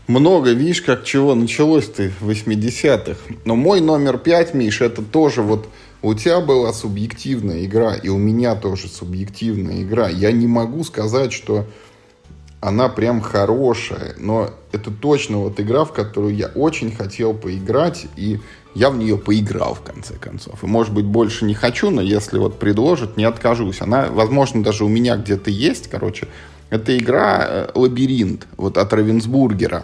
Много, 0.08 0.52
видишь, 0.52 0.82
как 0.82 1.06
чего 1.06 1.34
началось 1.34 1.88
ты 1.88 2.12
в 2.20 2.30
80-х. 2.30 3.18
Но 3.46 3.56
мой 3.56 3.80
номер 3.80 4.18
5, 4.18 4.54
Миш, 4.54 4.82
это 4.82 5.02
тоже 5.02 5.42
вот 5.42 5.70
у 6.02 6.14
тебя 6.14 6.42
была 6.42 6.74
субъективная 6.74 7.64
игра, 7.64 7.96
и 7.96 8.10
у 8.10 8.18
меня 8.18 8.56
тоже 8.56 8.90
субъективная 8.90 9.82
игра. 9.84 10.10
Я 10.10 10.34
не 10.34 10.48
могу 10.48 10.84
сказать, 10.84 11.32
что 11.32 11.66
она 12.60 12.90
прям 12.90 13.22
хорошая, 13.22 14.16
но 14.18 14.50
это 14.74 14.92
точно 14.92 15.38
вот 15.38 15.60
игра, 15.62 15.86
в 15.86 15.94
которую 15.94 16.36
я 16.36 16.48
очень 16.48 16.94
хотел 16.94 17.34
поиграть, 17.34 18.06
и 18.18 18.40
я 18.76 18.90
в 18.90 18.98
нее 18.98 19.18
поиграл 19.18 19.76
в 19.76 19.82
конце 19.82 20.16
концов. 20.16 20.64
И, 20.64 20.68
может 20.68 20.94
быть, 20.94 21.06
больше 21.06 21.46
не 21.46 21.54
хочу, 21.54 21.90
но 21.90 22.02
если 22.02 22.40
вот 22.40 22.60
предложат, 22.60 23.18
не 23.18 23.24
откажусь. 23.24 23.82
Она, 23.82 24.08
возможно, 24.10 24.64
даже 24.64 24.84
у 24.84 24.90
меня 24.90 25.16
где-то 25.18 25.50
есть, 25.50 25.90
короче. 25.90 26.28
Это 26.70 26.98
игра 26.98 27.46
э, 27.48 27.72
«Лабиринт» 27.76 28.48
вот 28.58 28.78
от 28.78 28.92
Равенсбургера. 28.92 29.84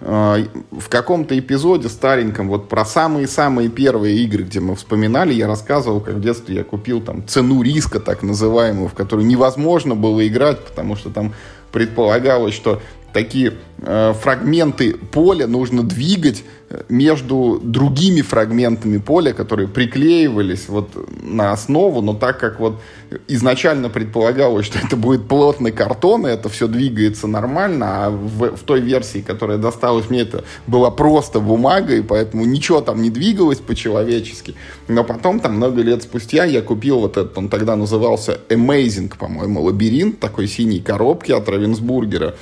Э, 0.00 0.44
в 0.72 0.88
каком-то 0.88 1.38
эпизоде 1.38 1.88
стареньком 1.88 2.48
вот 2.48 2.68
про 2.68 2.84
самые-самые 2.84 3.68
первые 3.68 4.18
игры, 4.24 4.42
где 4.42 4.58
мы 4.58 4.74
вспоминали, 4.74 5.32
я 5.32 5.46
рассказывал, 5.46 6.00
как 6.00 6.16
в 6.16 6.20
детстве 6.20 6.56
я 6.56 6.64
купил 6.64 7.00
там 7.00 7.26
цену 7.26 7.62
риска, 7.62 8.00
так 8.00 8.22
называемую, 8.22 8.88
в 8.88 8.94
которую 8.94 9.26
невозможно 9.26 9.94
было 9.94 10.26
играть, 10.26 10.58
потому 10.64 10.96
что 10.96 11.10
там 11.10 11.34
предполагалось, 11.70 12.54
что 12.54 12.82
такие 13.14 13.54
э, 13.78 14.12
фрагменты 14.20 14.94
поля 14.94 15.46
нужно 15.46 15.82
двигать 15.82 16.44
э, 16.68 16.82
между 16.88 17.60
другими 17.62 18.20
фрагментами 18.20 18.98
поля, 18.98 19.32
которые 19.32 19.68
приклеивались 19.68 20.68
вот 20.68 20.90
на 21.22 21.52
основу, 21.52 22.02
но 22.02 22.12
так 22.12 22.38
как 22.38 22.60
вот 22.60 22.80
изначально 23.28 23.88
предполагалось, 23.88 24.66
что 24.66 24.80
это 24.80 24.96
будет 24.96 25.28
плотный 25.28 25.70
картон, 25.70 26.26
и 26.26 26.30
это 26.30 26.48
все 26.48 26.66
двигается 26.66 27.28
нормально, 27.28 28.06
а 28.06 28.10
в, 28.10 28.56
в 28.56 28.62
той 28.64 28.80
версии, 28.80 29.20
которая 29.20 29.58
досталась 29.58 30.10
мне, 30.10 30.22
это 30.22 30.44
была 30.66 30.90
просто 30.90 31.38
бумага, 31.38 31.94
и 31.94 32.02
поэтому 32.02 32.44
ничего 32.44 32.80
там 32.80 33.00
не 33.00 33.10
двигалось 33.10 33.58
по-человечески. 33.58 34.56
Но 34.88 35.04
потом, 35.04 35.38
там, 35.38 35.54
много 35.54 35.82
лет 35.82 36.02
спустя, 36.02 36.44
я 36.44 36.62
купил 36.62 36.98
вот 36.98 37.16
этот, 37.16 37.38
он 37.38 37.48
тогда 37.48 37.76
назывался 37.76 38.40
Amazing, 38.48 39.12
по-моему, 39.16 39.62
лабиринт 39.62 40.18
такой 40.18 40.48
синей 40.48 40.80
коробки 40.80 41.30
от 41.30 41.48
Равенсбургера, 41.48 42.34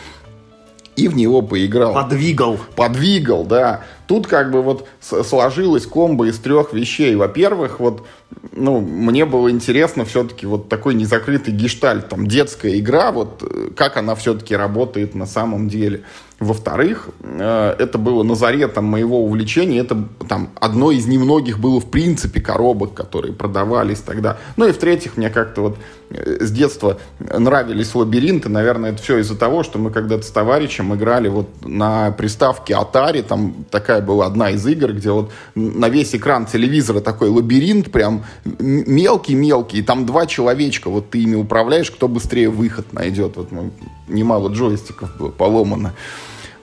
и 0.97 1.09
в 1.09 1.17
него 1.17 1.43
поиграл. 1.43 1.95
Подвигал. 1.95 2.59
Подвигал, 2.77 3.45
да. 3.45 3.83
Тут 4.07 4.27
как 4.27 4.51
бы 4.51 4.61
вот 4.63 4.87
сложилась 5.01 5.87
комбо 5.87 6.27
из 6.27 6.39
трех 6.39 6.75
вещей. 6.75 7.15
Во-первых, 7.15 7.81
вот, 7.81 8.07
ну, 8.53 8.81
мне 8.81 9.25
было 9.25 9.51
интересно 9.51 10.05
все-таки 10.05 10.45
вот 10.45 10.69
такой 10.69 10.95
незакрытый 10.95 11.55
гештальт, 11.55 12.11
там, 12.11 12.27
детская 12.27 12.79
игра, 12.79 13.11
вот, 13.11 13.43
э, 13.43 13.71
как 13.75 13.97
она 13.97 14.15
все-таки 14.15 14.55
работает 14.55 15.15
на 15.15 15.25
самом 15.25 15.69
деле. 15.69 16.03
Во-вторых, 16.41 17.09
э, 17.23 17.77
это 17.79 17.97
было 17.97 18.23
назаретом 18.23 18.85
моего 18.85 19.25
увлечения. 19.25 19.79
Это 19.79 20.07
там 20.29 20.51
одно 20.61 20.91
из 20.91 21.07
немногих 21.07 21.59
было 21.59 21.81
в 21.81 21.91
принципе 21.91 22.41
коробок, 22.41 22.93
которые 22.93 23.33
продавались 23.33 24.01
тогда. 24.01 24.37
Ну 24.57 24.67
и 24.67 24.73
в-третьих, 24.73 25.17
мне 25.17 25.31
как-то 25.31 25.63
вот 25.63 25.79
с 26.13 26.51
детства 26.51 26.99
нравились 27.19 27.95
лабиринты. 27.95 28.49
Наверное, 28.49 28.93
это 28.93 29.03
все 29.03 29.19
из-за 29.19 29.37
того, 29.37 29.63
что 29.63 29.79
мы 29.79 29.91
когда-то 29.91 30.23
с 30.23 30.31
товарищем 30.31 30.95
играли 30.95 31.29
вот 31.29 31.49
на 31.65 32.11
приставке 32.13 32.75
Atari. 32.75 33.23
Там 33.23 33.65
такая 33.71 34.01
была 34.01 34.27
одна 34.27 34.51
из 34.51 34.67
игр, 34.67 34.93
где 34.93 35.11
вот 35.11 35.33
на 35.55 35.89
весь 35.89 36.15
экран 36.15 36.47
телевизора 36.47 37.01
такой 37.01 37.29
лабиринт 37.29 37.91
прям 37.91 38.25
мелкий-мелкий. 38.45 39.83
Там 39.83 40.07
два 40.07 40.27
человечка, 40.27 40.91
вот 40.91 41.11
ты 41.11 41.23
ими 41.23 41.37
управляешь, 41.37 41.91
кто 41.91 42.09
быстрее 42.09 42.51
выход 42.51 42.93
найдет. 42.93 43.37
Вот 43.37 43.53
ну, 43.53 43.71
немало 44.09 44.49
джойстиков 44.51 45.17
было 45.17 45.31
поломано 45.31 45.95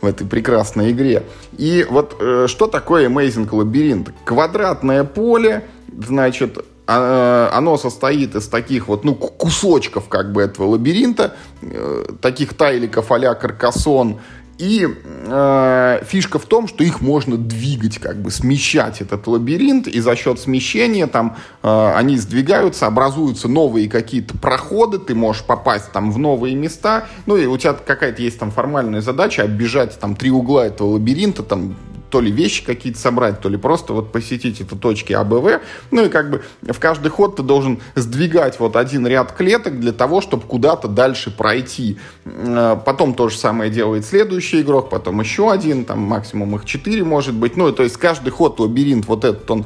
в 0.01 0.05
этой 0.05 0.25
прекрасной 0.25 0.91
игре. 0.91 1.23
И 1.57 1.85
вот 1.89 2.15
э, 2.19 2.45
что 2.47 2.67
такое 2.67 3.09
Amazing 3.09 3.49
Labyrinth? 3.49 4.13
Квадратное 4.23 5.03
поле, 5.03 5.65
значит, 5.97 6.63
оно 6.89 7.77
состоит 7.77 8.35
из 8.35 8.47
таких 8.47 8.87
вот, 8.87 9.03
ну, 9.03 9.13
кусочков 9.13 10.07
как 10.09 10.31
бы 10.31 10.41
этого 10.41 10.67
лабиринта, 10.67 11.35
э, 11.61 12.05
таких 12.21 12.55
тайликов 12.55 13.11
а-ля 13.11 13.35
Каркасон, 13.35 14.19
и 14.59 14.85
э, 15.25 16.01
фишка 16.05 16.37
в 16.37 16.45
том, 16.45 16.67
что 16.67 16.83
их 16.83 16.99
можно 16.99 17.37
двигать, 17.37 17.97
как 17.97 18.21
бы 18.21 18.29
смещать 18.29 18.99
этот 18.99 19.25
лабиринт, 19.25 19.87
и 19.87 20.01
за 20.01 20.17
счет 20.17 20.37
смещения 20.37 21.07
там 21.07 21.37
э, 21.63 21.93
они 21.95 22.17
сдвигаются, 22.17 22.85
образуются 22.85 23.47
новые 23.47 23.89
какие-то 23.89 24.37
проходы, 24.37 24.99
ты 24.99 25.15
можешь 25.15 25.43
попасть 25.43 25.93
там 25.93 26.11
в 26.11 26.17
новые 26.17 26.55
места, 26.55 27.05
ну 27.25 27.37
и 27.37 27.45
у 27.45 27.57
тебя 27.57 27.73
какая-то 27.73 28.21
есть 28.21 28.37
там 28.37 28.51
формальная 28.51 28.99
задача 28.99 29.43
оббежать 29.43 29.97
там 29.97 30.15
три 30.15 30.29
угла 30.29 30.65
этого 30.65 30.89
лабиринта, 30.89 31.43
там 31.43 31.75
то 32.09 32.21
ли 32.21 32.31
вещи 32.31 32.63
какие-то 32.63 32.99
собрать, 32.99 33.41
то 33.41 33.49
ли 33.49 33.57
просто 33.57 33.93
вот 33.93 34.11
посетить 34.11 34.61
эту 34.61 34.75
точки 34.75 35.13
АБВ. 35.13 35.61
Ну 35.91 36.05
и 36.05 36.09
как 36.09 36.29
бы 36.29 36.43
в 36.61 36.79
каждый 36.79 37.09
ход 37.09 37.35
ты 37.35 37.43
должен 37.43 37.79
сдвигать 37.95 38.59
вот 38.59 38.75
один 38.75 39.07
ряд 39.07 39.31
клеток 39.31 39.79
для 39.79 39.91
того, 39.91 40.21
чтобы 40.21 40.43
куда-то 40.43 40.87
дальше 40.87 41.31
пройти. 41.31 41.97
Э, 42.25 42.77
потом 42.83 43.13
то 43.13 43.29
же 43.29 43.37
самое 43.37 43.71
делает 43.71 44.05
следующий 44.05 44.61
игрок, 44.61 44.89
потом 44.89 45.19
еще 45.21 45.51
один, 45.51 45.85
там 45.85 45.99
максимум 45.99 46.55
их 46.55 46.65
четыре 46.65 47.03
может 47.03 47.35
быть. 47.35 47.55
Ну, 47.55 47.71
то 47.71 47.83
есть 47.83 47.97
каждый 47.97 48.31
ход 48.31 48.59
лабиринт 48.59 49.07
вот 49.07 49.23
этот, 49.23 49.49
он 49.51 49.65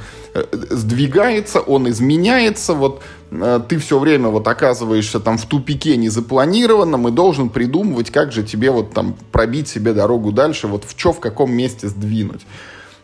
сдвигается, 0.69 1.59
он 1.59 1.89
изменяется, 1.89 2.73
вот 2.73 3.01
Э, 3.34 3.59
ты 3.67 3.77
все 3.77 3.99
время 3.99 4.29
вот 4.29 4.47
оказываешься 4.47 5.19
там 5.19 5.38
в 5.38 5.45
тупике 5.45 5.97
незапланированном 5.97 7.07
и 7.07 7.11
должен 7.11 7.49
придумывать, 7.49 8.11
как 8.11 8.31
же 8.31 8.43
тебе 8.43 8.71
вот 8.71 8.93
там 8.93 9.15
пробить 9.31 9.67
себе 9.67 9.93
дорогу 9.93 10.31
дальше, 10.31 10.67
вот 10.67 10.86
в 10.86 10.97
что, 10.97 11.13
в 11.13 11.19
каком 11.19 11.51
месте 11.51 11.88
сдвинуть. 11.88 12.45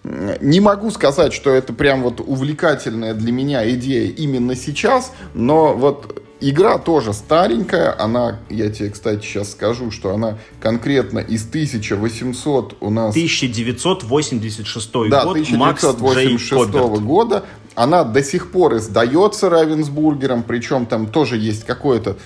Не 0.04 0.62
могу 0.62 0.92
сказать, 0.92 1.34
что 1.34 1.50
это 1.50 1.74
прям 1.74 2.04
вот 2.04 2.22
увлекательная 2.22 3.14
для 3.14 3.34
меня 3.34 3.70
идея 3.72 4.10
именно 4.10 4.56
сейчас, 4.56 5.12
но 5.34 5.74
вот 5.74 6.19
игра 6.42 6.78
тоже 6.78 7.14
старенькая, 7.14 7.96
она, 8.00 8.40
я 8.50 8.70
тебе, 8.70 8.90
кстати, 8.90 9.24
сейчас 9.24 9.52
скажу, 9.52 9.92
что 9.92 10.14
она 10.14 10.38
конкретно 10.62 11.20
из 11.20 11.48
1800 11.48 12.78
у 12.80 12.90
нас... 12.90 13.14
1986 13.14 14.92
да, 15.10 15.24
год, 15.24 15.32
1986 15.32 16.72
года. 17.02 17.46
Она 17.76 18.04
до 18.04 18.24
сих 18.24 18.52
пор 18.52 18.78
издается 18.78 19.50
Равенсбургером, 19.50 20.44
причем 20.44 20.86
там 20.86 21.08
тоже 21.08 21.38
есть 21.38 21.66
какое-то 21.66 22.18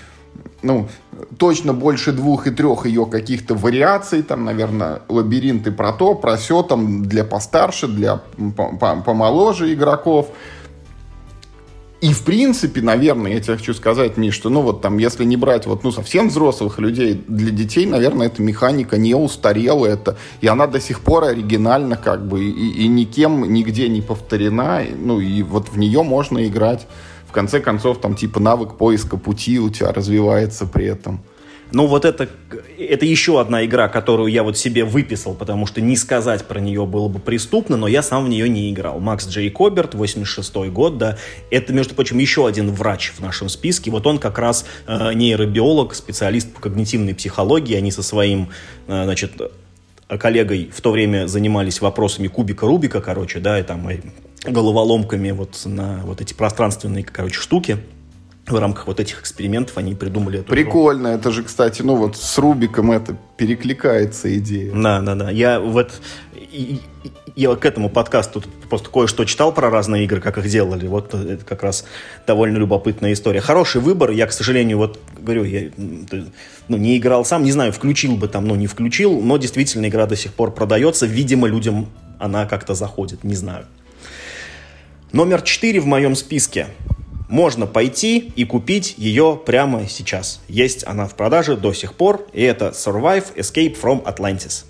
ну, 0.64 0.88
точно 1.38 1.74
больше 1.74 2.12
двух 2.12 2.48
и 2.48 2.52
трех 2.52 2.86
ее 2.86 3.06
каких-то 3.06 3.54
вариаций, 3.54 4.24
там, 4.24 4.46
наверное, 4.46 5.02
лабиринты 5.10 5.72
про 5.72 5.92
то, 5.92 6.16
про 6.16 6.38
все, 6.38 6.64
там, 6.64 7.04
для 7.06 7.24
постарше, 7.24 7.88
для 7.88 8.22
помоложе 9.06 9.74
игроков. 9.74 10.30
И, 12.04 12.12
в 12.12 12.24
принципе, 12.24 12.82
наверное, 12.82 13.32
я 13.32 13.40
тебе 13.40 13.56
хочу 13.56 13.74
сказать, 13.74 14.18
Миш, 14.18 14.36
что, 14.36 14.50
ну, 14.50 14.62
вот 14.62 14.82
там, 14.82 14.98
если 14.98 15.24
не 15.24 15.38
брать 15.38 15.66
вот, 15.66 15.86
ну, 15.86 15.92
совсем 15.94 16.28
взрослых 16.28 16.78
людей, 16.78 17.24
для 17.30 17.50
детей, 17.50 17.86
наверное, 17.86 18.28
эта 18.28 18.42
механика 18.42 18.98
не 18.98 19.16
устарела, 19.16 19.86
это, 19.86 20.18
и 20.42 20.48
она 20.48 20.68
до 20.68 20.82
сих 20.82 21.00
пор 21.00 21.24
оригинальна, 21.24 21.96
как 21.96 22.28
бы, 22.28 22.44
и, 22.44 22.84
и 22.84 22.88
никем 22.90 23.54
нигде 23.54 23.88
не 23.88 24.02
повторена, 24.02 24.82
ну, 25.00 25.22
и 25.22 25.44
вот 25.44 25.70
в 25.70 25.78
нее 25.78 26.04
можно 26.04 26.46
играть. 26.46 26.88
В 27.26 27.32
конце 27.32 27.62
концов, 27.62 28.02
там, 28.02 28.16
типа, 28.16 28.42
навык 28.42 28.76
поиска 28.76 29.16
пути 29.16 29.58
у 29.62 29.70
тебя 29.70 29.94
развивается 29.94 30.66
при 30.66 30.88
этом. 30.88 31.22
Ну, 31.74 31.88
вот 31.88 32.06
это, 32.06 32.30
это 32.78 33.04
еще 33.04 33.42
одна 33.42 33.66
игра, 33.66 33.90
которую 33.90 34.32
я 34.32 34.44
вот 34.44 34.60
себе 34.60 34.86
выписал, 34.86 35.34
потому 35.34 35.66
что 35.66 35.82
не 35.82 35.98
сказать 35.98 36.46
про 36.46 36.60
нее 36.60 36.86
было 36.86 37.08
бы 37.08 37.18
преступно, 37.18 37.78
но 37.78 37.88
я 37.88 38.04
сам 38.04 38.26
в 38.26 38.30
нее 38.30 38.48
не 38.48 38.72
играл. 38.72 39.00
Макс 39.00 39.28
Джей 39.28 39.50
Коберт, 39.50 39.96
86 39.96 40.56
год, 40.72 41.00
да. 41.00 41.18
Это, 41.50 41.74
между 41.74 41.96
прочим, 41.96 42.20
еще 42.20 42.46
один 42.46 42.72
врач 42.72 43.12
в 43.18 43.22
нашем 43.22 43.50
списке. 43.50 43.90
Вот 43.90 44.06
он 44.06 44.20
как 44.20 44.38
раз 44.38 44.66
э, 44.86 45.14
нейробиолог, 45.14 45.96
специалист 45.96 46.54
по 46.54 46.62
когнитивной 46.62 47.16
психологии. 47.16 47.76
Они 47.76 47.92
со 47.92 48.04
своим, 48.04 48.50
э, 48.86 49.04
значит, 49.06 49.32
коллегой 50.08 50.70
в 50.72 50.80
то 50.80 50.92
время 50.92 51.26
занимались 51.28 51.82
вопросами 51.82 52.28
кубика 52.28 52.68
Рубика, 52.68 53.02
короче, 53.02 53.40
да, 53.40 53.60
и 53.60 53.64
там 53.64 53.90
головоломками 54.46 55.32
вот 55.32 55.60
на 55.66 56.02
вот 56.04 56.22
эти 56.22 56.36
пространственные, 56.36 57.04
короче, 57.04 57.40
штуки 57.40 57.80
в 58.48 58.56
рамках 58.60 58.88
вот 58.88 59.00
этих 59.00 59.22
экспериментов 59.22 59.78
они 59.78 59.96
придумали 59.96 60.40
эту 60.40 60.50
Прикольно, 60.50 61.08
игру. 61.08 61.18
это 61.18 61.32
же, 61.32 61.44
кстати, 61.44 61.82
ну 61.82 61.96
вот 61.96 62.18
с 62.18 62.38
Рубиком 62.38 62.92
это 62.92 63.16
перекликается 63.38 64.36
идея. 64.38 64.74
Да, 64.74 65.02
да, 65.02 65.16
да. 65.16 65.30
Я 65.32 65.60
вот 65.60 65.92
я 67.36 67.56
к 67.56 67.66
этому 67.66 67.90
подкасту 67.90 68.44
просто 68.70 68.90
кое-что 68.90 69.26
читал 69.26 69.52
про 69.54 69.70
разные 69.70 70.04
игры, 70.04 70.22
как 70.22 70.38
их 70.38 70.48
делали. 70.50 70.88
Вот 70.88 71.14
это 71.14 71.44
как 71.44 71.64
раз 71.64 71.86
довольно 72.28 72.58
любопытная 72.58 73.14
история. 73.14 73.42
Хороший 73.42 73.82
выбор. 73.82 74.12
Я, 74.12 74.28
к 74.28 74.34
сожалению, 74.34 74.78
вот 74.78 75.00
говорю, 75.18 75.44
я 75.46 75.72
ну, 76.68 76.78
не 76.78 76.98
играл 76.98 77.26
сам, 77.26 77.44
не 77.44 77.52
знаю, 77.52 77.72
включил 77.72 78.18
бы 78.18 78.28
там, 78.28 78.48
ну, 78.48 78.56
не 78.56 78.68
включил, 78.68 79.22
но 79.22 79.38
действительно 79.38 79.88
игра 79.88 80.06
до 80.06 80.16
сих 80.16 80.34
пор 80.34 80.52
продается. 80.52 81.06
Видимо, 81.06 81.48
людям 81.48 81.90
она 82.20 82.46
как-то 82.46 82.76
заходит, 82.76 83.24
не 83.24 83.36
знаю. 83.36 83.66
Номер 85.12 85.42
четыре 85.42 85.80
в 85.80 85.86
моем 85.86 86.16
списке 86.16 86.68
можно 87.34 87.66
пойти 87.66 88.32
и 88.36 88.46
купить 88.46 88.94
ее 88.96 89.42
прямо 89.44 89.88
сейчас. 89.90 90.40
Есть 90.48 90.86
она 90.86 91.08
в 91.08 91.16
продаже 91.16 91.58
до 91.58 91.74
сих 91.74 91.96
пор, 91.96 92.28
и 92.32 92.44
это 92.44 92.68
Survive 92.68 93.36
Escape 93.36 93.76
from 93.76 94.04
Atlantis. 94.04 94.66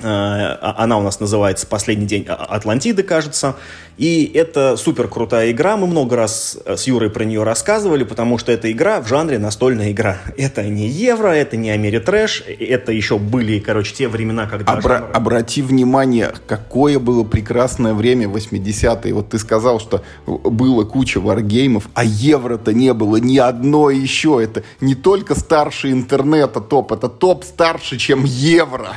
Э, 0.00 0.04
а, 0.04 0.74
она 0.78 0.98
у 0.98 1.02
нас 1.02 1.20
называется 1.20 1.66
«Последний 1.66 2.06
день 2.06 2.26
Атлантиды», 2.28 3.02
кажется. 3.02 3.56
И 3.96 4.30
это 4.34 4.76
супер 4.76 5.08
крутая 5.08 5.52
игра. 5.52 5.76
Мы 5.78 5.86
много 5.86 6.16
раз 6.16 6.58
э, 6.66 6.76
с 6.76 6.86
Юрой 6.86 7.08
про 7.08 7.24
нее 7.24 7.42
рассказывали, 7.44 8.04
потому 8.04 8.36
что 8.36 8.52
это 8.52 8.70
игра 8.70 9.00
в 9.00 9.08
жанре 9.08 9.38
настольная 9.38 9.92
игра. 9.92 10.18
Это 10.36 10.64
не 10.64 10.86
евро, 10.86 11.28
это 11.28 11.56
не 11.56 11.70
Америтрэш, 11.70 12.44
это 12.46 12.92
еще 12.92 13.18
были, 13.18 13.58
короче, 13.58 13.94
те 13.94 14.08
времена, 14.08 14.46
когда... 14.46 14.74
Обра- 14.74 14.98
жанр... 14.98 15.10
Обрати 15.14 15.62
внимание, 15.62 16.34
какое 16.46 16.98
было 16.98 17.24
прекрасное 17.24 17.94
время 17.94 18.26
80-е. 18.26 19.14
Вот 19.14 19.30
ты 19.30 19.38
сказал, 19.38 19.80
что 19.80 20.02
было 20.26 20.84
куча 20.84 21.18
варгеймов, 21.18 21.88
а 21.94 22.04
евро-то 22.04 22.74
не 22.74 22.92
было 22.92 23.16
ни 23.16 23.38
одно 23.38 23.88
еще. 23.88 24.40
Это 24.42 24.62
не 24.82 24.94
только 24.94 25.34
старше 25.34 25.90
интернета 25.90 26.60
топ, 26.60 26.92
это 26.92 27.08
топ 27.08 27.44
старше, 27.44 27.96
чем 27.96 28.24
евро. 28.24 28.88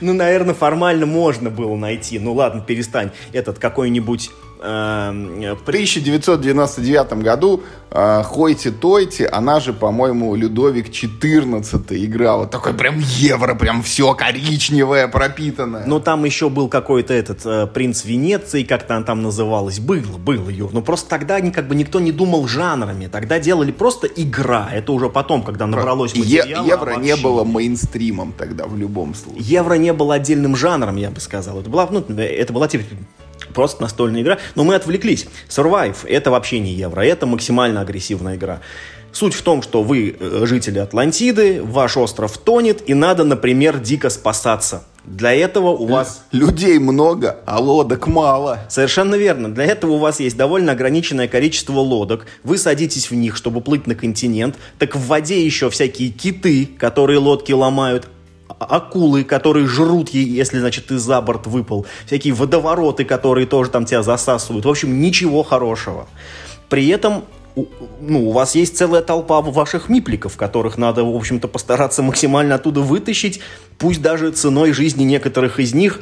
Ну, 0.00 0.14
наверное, 0.14 0.45
формально 0.54 1.06
можно 1.06 1.50
было 1.50 1.76
найти. 1.76 2.18
Ну 2.18 2.34
ладно, 2.34 2.62
перестань. 2.66 3.10
Этот 3.32 3.58
какой-нибудь 3.58 4.30
в 4.58 5.62
1999 5.62 7.12
году 7.22 7.62
э, 7.90 8.22
Хойти 8.24 8.70
Тойти, 8.70 9.24
она 9.24 9.60
же, 9.60 9.72
по-моему, 9.72 10.34
Людовик 10.34 10.90
14 10.90 11.92
играла. 11.92 12.46
Такой 12.46 12.74
прям 12.74 12.98
евро, 12.98 13.54
прям 13.54 13.82
все 13.82 14.14
коричневое, 14.14 15.08
пропитанное. 15.08 15.84
Но 15.86 16.00
там 16.00 16.24
еще 16.24 16.48
был 16.48 16.68
какой-то 16.68 17.14
этот 17.14 17.44
э, 17.44 17.66
принц 17.66 18.04
Венеции, 18.04 18.64
как-то 18.64 18.96
он 18.96 19.04
там 19.04 19.22
называлось. 19.22 19.78
Было, 19.78 20.18
было, 20.18 20.48
Юр. 20.48 20.72
Но 20.72 20.82
просто 20.82 21.08
тогда 21.08 21.40
как 21.50 21.68
бы 21.68 21.74
никто 21.74 22.00
не 22.00 22.12
думал 22.12 22.46
жанрами. 22.48 23.06
Тогда 23.06 23.38
делали 23.38 23.72
просто 23.72 24.06
игра. 24.06 24.68
Это 24.72 24.92
уже 24.92 25.08
потом, 25.08 25.42
когда 25.42 25.66
набралось 25.66 26.14
материала. 26.16 26.64
Е- 26.64 26.70
евро 26.70 26.94
не 26.96 27.16
было 27.16 27.44
мейнстримом 27.44 28.32
тогда 28.32 28.66
в 28.66 28.76
любом 28.76 29.14
случае. 29.14 29.44
Евро 29.44 29.74
не 29.74 29.92
было 29.92 30.14
отдельным 30.14 30.56
жанром, 30.56 30.96
я 30.96 31.10
бы 31.10 31.20
сказал. 31.20 31.60
Это 31.60 31.70
была, 31.70 31.88
ну, 31.90 32.00
это 32.00 32.52
была 32.52 32.68
типа 32.68 32.84
просто 33.56 33.82
настольная 33.82 34.22
игра. 34.22 34.38
Но 34.54 34.62
мы 34.62 34.76
отвлеклись. 34.76 35.26
Survive— 35.48 35.96
это 36.08 36.30
вообще 36.30 36.60
не 36.60 36.72
евро, 36.72 37.00
это 37.00 37.26
максимально 37.26 37.80
агрессивная 37.80 38.36
игра. 38.36 38.60
Суть 39.12 39.32
в 39.32 39.40
том, 39.40 39.62
что 39.62 39.82
вы 39.82 40.14
э, 40.20 40.42
жители 40.44 40.78
Атлантиды, 40.78 41.62
ваш 41.62 41.96
остров 41.96 42.36
тонет, 42.36 42.86
и 42.86 42.92
надо, 42.92 43.24
например, 43.24 43.78
дико 43.78 44.10
спасаться. 44.10 44.84
Для 45.04 45.32
этого 45.32 45.68
у 45.68 45.86
вас... 45.86 46.24
Людей 46.32 46.78
много, 46.78 47.38
а 47.46 47.58
лодок 47.58 48.08
мало. 48.08 48.60
Совершенно 48.68 49.14
верно. 49.14 49.54
Для 49.54 49.64
этого 49.64 49.92
у 49.92 49.98
вас 49.98 50.20
есть 50.20 50.36
довольно 50.36 50.72
ограниченное 50.72 51.28
количество 51.28 51.78
лодок. 51.78 52.26
Вы 52.44 52.58
садитесь 52.58 53.10
в 53.10 53.14
них, 53.14 53.36
чтобы 53.36 53.62
плыть 53.62 53.86
на 53.86 53.94
континент. 53.94 54.56
Так 54.78 54.94
в 54.94 55.06
воде 55.06 55.42
еще 55.42 55.70
всякие 55.70 56.10
киты, 56.10 56.66
которые 56.78 57.18
лодки 57.18 57.52
ломают 57.52 58.08
акулы, 58.48 59.24
которые 59.24 59.66
жрут, 59.66 60.10
если, 60.10 60.58
значит, 60.58 60.86
ты 60.86 60.98
за 60.98 61.20
борт 61.20 61.46
выпал, 61.46 61.86
всякие 62.06 62.34
водовороты, 62.34 63.04
которые 63.04 63.46
тоже 63.46 63.70
там 63.70 63.84
тебя 63.84 64.02
засасывают. 64.02 64.64
В 64.64 64.68
общем, 64.68 65.00
ничего 65.00 65.42
хорошего. 65.42 66.06
При 66.68 66.88
этом 66.88 67.24
ну, 68.00 68.28
у 68.28 68.32
вас 68.32 68.54
есть 68.54 68.76
целая 68.76 69.02
толпа 69.02 69.40
ваших 69.40 69.88
мипликов, 69.88 70.36
которых 70.36 70.76
надо, 70.76 71.04
в 71.04 71.16
общем-то, 71.16 71.48
постараться 71.48 72.02
максимально 72.02 72.56
оттуда 72.56 72.82
вытащить, 72.82 73.40
пусть 73.78 74.02
даже 74.02 74.30
ценой 74.32 74.72
жизни 74.72 75.04
некоторых 75.04 75.58
из 75.58 75.72
них, 75.72 76.00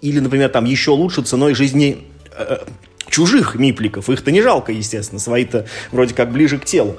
или, 0.00 0.20
например, 0.20 0.50
там 0.50 0.64
еще 0.64 0.92
лучше 0.92 1.22
ценой 1.22 1.54
жизни 1.54 2.04
э, 2.36 2.58
чужих 3.08 3.56
мипликов. 3.56 4.08
Их-то 4.08 4.30
не 4.30 4.40
жалко, 4.40 4.70
естественно, 4.70 5.18
свои-то 5.18 5.66
вроде 5.90 6.14
как 6.14 6.30
ближе 6.30 6.58
к 6.58 6.64
телу 6.64 6.96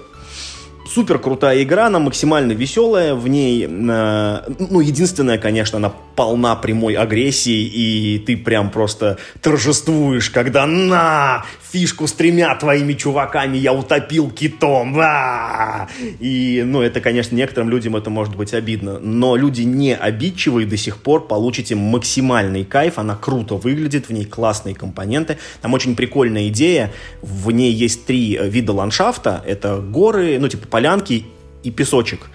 супер 0.88 1.20
крутая 1.20 1.64
игра, 1.64 1.88
она 1.88 2.00
максимально 2.00 2.54
веселая, 2.54 3.16
в 3.16 3.28
ней, 3.28 3.66
э, 3.66 4.40
ну, 4.70 4.80
единственное, 4.80 5.38
конечно, 5.38 5.78
она 5.78 5.92
полна 6.16 6.56
прямой 6.56 6.94
агрессии, 6.94 7.64
и 7.64 8.20
ты 8.20 8.38
прям 8.38 8.70
просто 8.70 9.18
торжествуешь, 9.42 10.30
когда 10.30 10.66
на, 10.66 11.46
фишку 11.76 12.08
с 12.08 12.14
тремя 12.14 12.56
твоими 12.56 12.94
чуваками 12.94 13.58
я 13.58 13.74
утопил 13.74 14.30
китом, 14.30 14.98
а! 14.98 15.90
И, 16.22 16.64
ну, 16.66 16.82
это, 16.82 17.02
конечно, 17.02 17.36
некоторым 17.36 17.70
людям 17.70 17.98
это 17.98 18.10
может 18.10 18.34
быть 18.38 18.54
обидно, 18.54 18.98
но 19.00 19.36
люди 19.36 19.64
не 19.64 19.94
обидчивые 19.94 20.66
до 20.66 20.78
сих 20.78 21.00
пор 21.00 21.28
получите 21.28 21.76
максимальный 21.76 22.64
кайф, 22.64 22.98
она 22.98 23.18
круто 23.18 23.56
выглядит, 23.56 24.08
в 24.08 24.14
ней 24.14 24.24
классные 24.24 24.74
компоненты, 24.74 25.38
там 25.62 25.74
очень 25.74 25.98
прикольная 25.98 26.48
идея, 26.48 26.94
в 27.22 27.52
ней 27.52 27.74
есть 27.74 28.06
три 28.06 28.40
вида 28.42 28.72
ландшафта, 28.72 29.44
это 29.46 29.76
горы, 29.78 30.38
ну, 30.40 30.48
типа 30.48 30.68
полянки 30.76 31.26
и 31.64 31.72
песочек. 31.72 32.30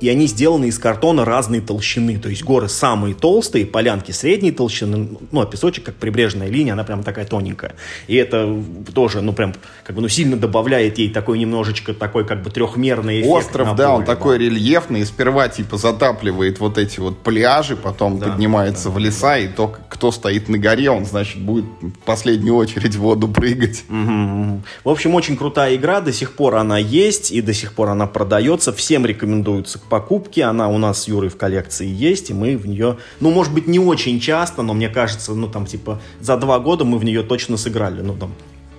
И 0.00 0.08
они 0.08 0.26
сделаны 0.26 0.66
из 0.66 0.78
картона 0.78 1.24
разной 1.24 1.60
толщины. 1.60 2.18
То 2.18 2.28
есть 2.28 2.44
горы 2.44 2.68
самые 2.68 3.14
толстые, 3.14 3.66
полянки 3.66 4.12
средней 4.12 4.52
толщины, 4.52 5.08
ну, 5.30 5.40
а 5.40 5.46
песочек, 5.46 5.84
как 5.84 5.94
прибрежная 5.94 6.48
линия, 6.48 6.74
она 6.74 6.84
прям 6.84 7.02
такая 7.02 7.24
тоненькая. 7.24 7.74
И 8.06 8.16
это 8.16 8.62
тоже, 8.94 9.22
ну, 9.22 9.32
прям, 9.32 9.54
как 9.84 9.96
бы, 9.96 10.02
ну, 10.02 10.08
сильно 10.08 10.36
добавляет 10.36 10.98
ей 10.98 11.10
такой 11.10 11.38
немножечко 11.38 11.94
такой, 11.94 12.26
как 12.26 12.42
бы, 12.42 12.50
трехмерный 12.50 13.20
эффект. 13.20 13.32
Остров, 13.32 13.74
да, 13.76 13.94
он 13.94 14.04
такой 14.04 14.38
рельефный, 14.38 15.00
и 15.00 15.04
сперва, 15.04 15.48
типа, 15.48 15.76
затапливает 15.76 16.60
вот 16.60 16.78
эти 16.78 17.00
вот 17.00 17.22
пляжи, 17.22 17.76
потом 17.76 18.18
да, 18.18 18.26
поднимается 18.26 18.88
да, 18.88 18.90
в 18.90 18.98
леса, 18.98 19.28
да. 19.28 19.38
и 19.38 19.48
то, 19.48 19.74
кто 19.88 20.10
стоит 20.12 20.48
на 20.48 20.58
горе, 20.58 20.90
он, 20.90 21.06
значит, 21.06 21.40
будет 21.40 21.64
в 21.80 21.98
последнюю 22.04 22.56
очередь 22.56 22.94
в 22.94 23.00
воду 23.00 23.28
прыгать. 23.28 23.84
Угу. 23.88 24.62
В 24.84 24.88
общем, 24.88 25.14
очень 25.14 25.36
крутая 25.36 25.74
игра, 25.76 26.00
до 26.00 26.12
сих 26.12 26.34
пор 26.34 26.56
она 26.56 26.78
есть, 26.78 27.32
и 27.32 27.40
до 27.40 27.54
сих 27.54 27.72
пор 27.72 27.90
она 27.90 28.06
продается. 28.06 28.72
Всем 28.72 29.06
рекомендуется 29.06 29.78
покупки. 29.88 30.40
Она 30.40 30.68
у 30.68 30.78
нас 30.78 31.02
с 31.02 31.08
Юрой 31.08 31.28
в 31.28 31.36
коллекции 31.36 31.86
есть, 31.86 32.30
и 32.30 32.34
мы 32.34 32.56
в 32.56 32.66
нее, 32.66 32.98
ну, 33.20 33.30
может 33.30 33.52
быть, 33.52 33.66
не 33.66 33.78
очень 33.78 34.20
часто, 34.20 34.62
но 34.62 34.74
мне 34.74 34.88
кажется, 34.88 35.34
ну, 35.34 35.48
там, 35.48 35.66
типа, 35.66 36.00
за 36.20 36.36
два 36.36 36.58
года 36.58 36.84
мы 36.84 36.98
в 36.98 37.04
нее 37.04 37.22
точно 37.22 37.56
сыграли. 37.56 38.02
Ну, 38.02 38.14
там, 38.14 38.32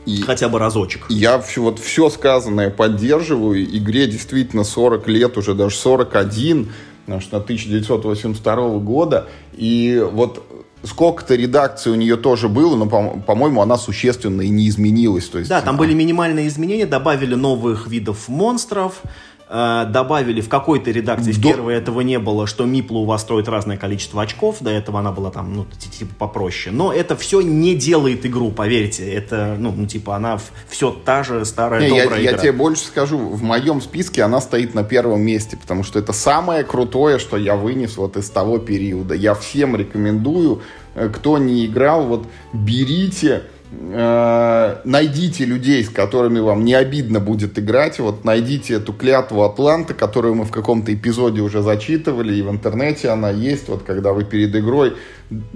и 0.08 0.22
Хотя 0.22 0.47
бы 0.47 0.58
разочек. 0.58 1.05
Я 1.10 1.38
все, 1.39 1.62
вот 1.62 1.80
все 1.80 2.10
сказанное 2.10 2.70
поддерживаю. 2.70 3.62
Игре 3.66 4.08
действительно 4.08 4.64
40 4.64 5.08
лет, 5.10 5.38
уже 5.38 5.53
даже 5.53 5.76
41, 5.76 6.72
потому 7.05 7.22
что 7.22 7.38
1982 7.38 8.55
года. 8.80 9.28
И 9.53 10.01
вот 10.14 10.45
сколько-то 10.84 11.36
редакций 11.36 11.91
у 11.91 11.95
нее 11.95 12.16
тоже 12.16 12.47
было, 12.47 12.78
но, 12.78 12.86
по-моему, 12.86 13.62
она 13.62 13.78
существенно 13.78 14.41
и 14.41 14.49
не 14.49 14.70
изменилась. 14.70 15.28
То 15.28 15.39
есть, 15.39 15.49
да, 15.49 15.62
там 15.62 15.76
были 15.76 15.93
минимальные 15.93 16.47
изменения, 16.47 16.86
добавили 16.86 17.36
новых 17.36 17.88
видов 17.88 18.30
монстров, 18.30 19.01
Э, 19.50 19.86
добавили 19.88 20.41
в 20.41 20.50
какой-то 20.50 20.91
редакции, 20.91 21.32
в 21.32 21.41
первой 21.41 21.76
этого 21.76 22.02
не 22.02 22.20
было, 22.20 22.48
что 22.48 22.66
Мипла 22.66 22.98
у 22.98 23.06
вас 23.06 23.22
стоит 23.22 23.48
разное 23.48 23.78
количество 23.78 24.22
очков, 24.22 24.58
до 24.60 24.70
этого 24.70 25.00
она 25.00 25.14
была 25.14 25.32
там, 25.32 25.54
ну, 25.54 25.66
типа 25.66 26.14
попроще. 26.18 26.76
Но 26.76 26.91
это 26.91 27.16
все 27.16 27.39
не 27.39 27.74
делает 27.74 28.26
игру, 28.26 28.52
поверьте. 28.52 29.10
Это, 29.10 29.56
ну, 29.58 29.72
ну 29.72 29.86
типа, 29.86 30.18
она 30.18 30.38
все 30.68 30.91
та 30.91 31.24
же 31.24 31.45
старая 31.45 31.89
не, 31.89 32.02
добрая 32.02 32.20
я, 32.20 32.32
игра. 32.32 32.32
Я 32.32 32.38
тебе 32.38 32.52
больше 32.52 32.84
скажу, 32.84 33.18
в 33.18 33.41
моем 33.41 33.80
списке 33.80 34.24
она 34.24 34.41
стоит 34.41 34.76
на 34.76 34.84
первом 34.84 35.22
месте, 35.22 35.56
потому 35.56 35.84
что 35.84 35.98
это 35.98 36.12
самое 36.12 36.66
крутое, 36.66 37.18
что 37.18 37.38
я 37.38 37.56
вынес 37.56 37.95
вот 37.95 38.18
из 38.18 38.30
того 38.30 38.58
периода. 38.58 39.14
Я 39.14 39.34
всем 39.34 39.78
рекомендую, 39.78 40.62
э, 40.93 41.08
кто 41.08 41.38
не 41.38 41.66
играл, 41.68 42.04
вот 42.04 42.28
берите 42.52 43.43
найдите 43.70 45.45
людей, 45.45 45.84
с 45.84 45.89
которыми 45.89 46.39
вам 46.39 46.63
не 46.63 46.74
обидно 46.74 47.20
будет 47.20 47.59
играть. 47.59 47.99
Вот 47.99 48.24
найдите 48.24 48.76
эту 48.76 48.93
клятву 48.93 49.43
Атланта, 49.43 49.93
которую 49.93 50.36
мы 50.36 50.45
в 50.45 50.51
каком-то 50.51 50.93
эпизоде 50.93 51.41
уже 51.41 51.61
зачитывали, 51.61 52.34
и 52.34 52.41
в 52.41 52.49
интернете 52.49 53.09
она 53.09 53.30
есть. 53.30 53.68
Вот 53.68 53.84
когда 53.84 54.13
вы 54.13 54.24
перед 54.24 54.55
игрой 54.55 54.93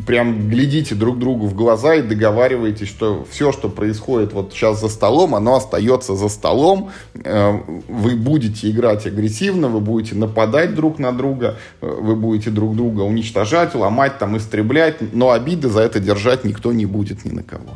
прям 0.06 0.50
глядите 0.50 0.96
друг 0.96 1.18
другу 1.20 1.48
в 1.48 1.56
глаза 1.56 1.96
и 1.96 2.02
договариваетесь, 2.02 2.88
что 2.88 3.26
все, 3.30 3.52
что 3.52 3.70
происходит 3.70 4.34
вот 4.34 4.52
сейчас 4.52 4.82
за 4.82 4.90
столом, 4.90 5.34
оно 5.36 5.56
остается 5.56 6.16
за 6.16 6.28
столом. 6.28 6.92
Э, 7.24 7.54
вы 7.88 8.16
будете 8.16 8.70
играть 8.70 9.06
агрессивно, 9.06 9.70
вы 9.70 9.80
будете 9.80 10.16
нападать 10.16 10.76
друг 10.76 11.00
на 11.00 11.12
друга, 11.12 11.58
э, 11.82 11.88
вы 11.88 12.16
будете 12.16 12.50
друг 12.50 12.76
друга 12.76 13.02
уничтожать, 13.02 13.74
ломать, 13.76 14.18
там, 14.20 14.36
истреблять, 14.36 15.14
но 15.14 15.32
обиды 15.32 15.70
за 15.70 15.82
это 15.82 16.00
держать 16.00 16.44
никто 16.44 16.74
не 16.74 16.86
будет 16.86 17.24
ни 17.24 17.32
на 17.32 17.44
кого. 17.44 17.72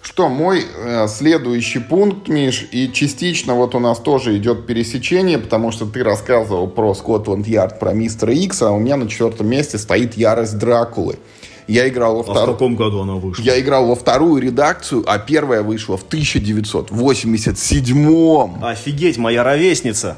Что, 0.00 0.28
мой 0.28 0.64
э, 0.64 1.08
следующий 1.08 1.80
пункт, 1.80 2.28
Миш, 2.28 2.68
и 2.70 2.88
частично 2.92 3.54
вот 3.54 3.74
у 3.74 3.80
нас 3.80 3.98
тоже 3.98 4.36
идет 4.36 4.64
пересечение, 4.66 5.38
потому 5.38 5.72
что 5.72 5.86
ты 5.86 6.04
рассказывал 6.04 6.68
про 6.68 6.94
Скотланд 6.94 7.48
Ярд, 7.48 7.80
про 7.80 7.92
Мистера 7.92 8.32
Икса, 8.32 8.68
а 8.68 8.70
у 8.70 8.78
меня 8.78 8.96
на 8.96 9.08
четвертом 9.08 9.48
месте 9.48 9.76
стоит 9.76 10.16
Ярость 10.16 10.56
Дракулы. 10.58 11.18
Я 11.66 11.88
играл 11.88 12.16
во 12.16 12.22
вторую... 12.22 12.42
А 12.42 12.46
в 12.46 12.52
каком 12.52 12.76
году 12.76 13.00
она 13.02 13.16
вышла? 13.16 13.42
Я 13.42 13.60
играл 13.60 13.88
во 13.88 13.94
вторую 13.94 14.42
редакцию, 14.42 15.04
а 15.06 15.18
первая 15.18 15.62
вышла 15.62 15.98
в 15.98 16.04
1987 16.04 18.64
Офигеть, 18.64 19.18
моя 19.18 19.44
ровесница. 19.44 20.16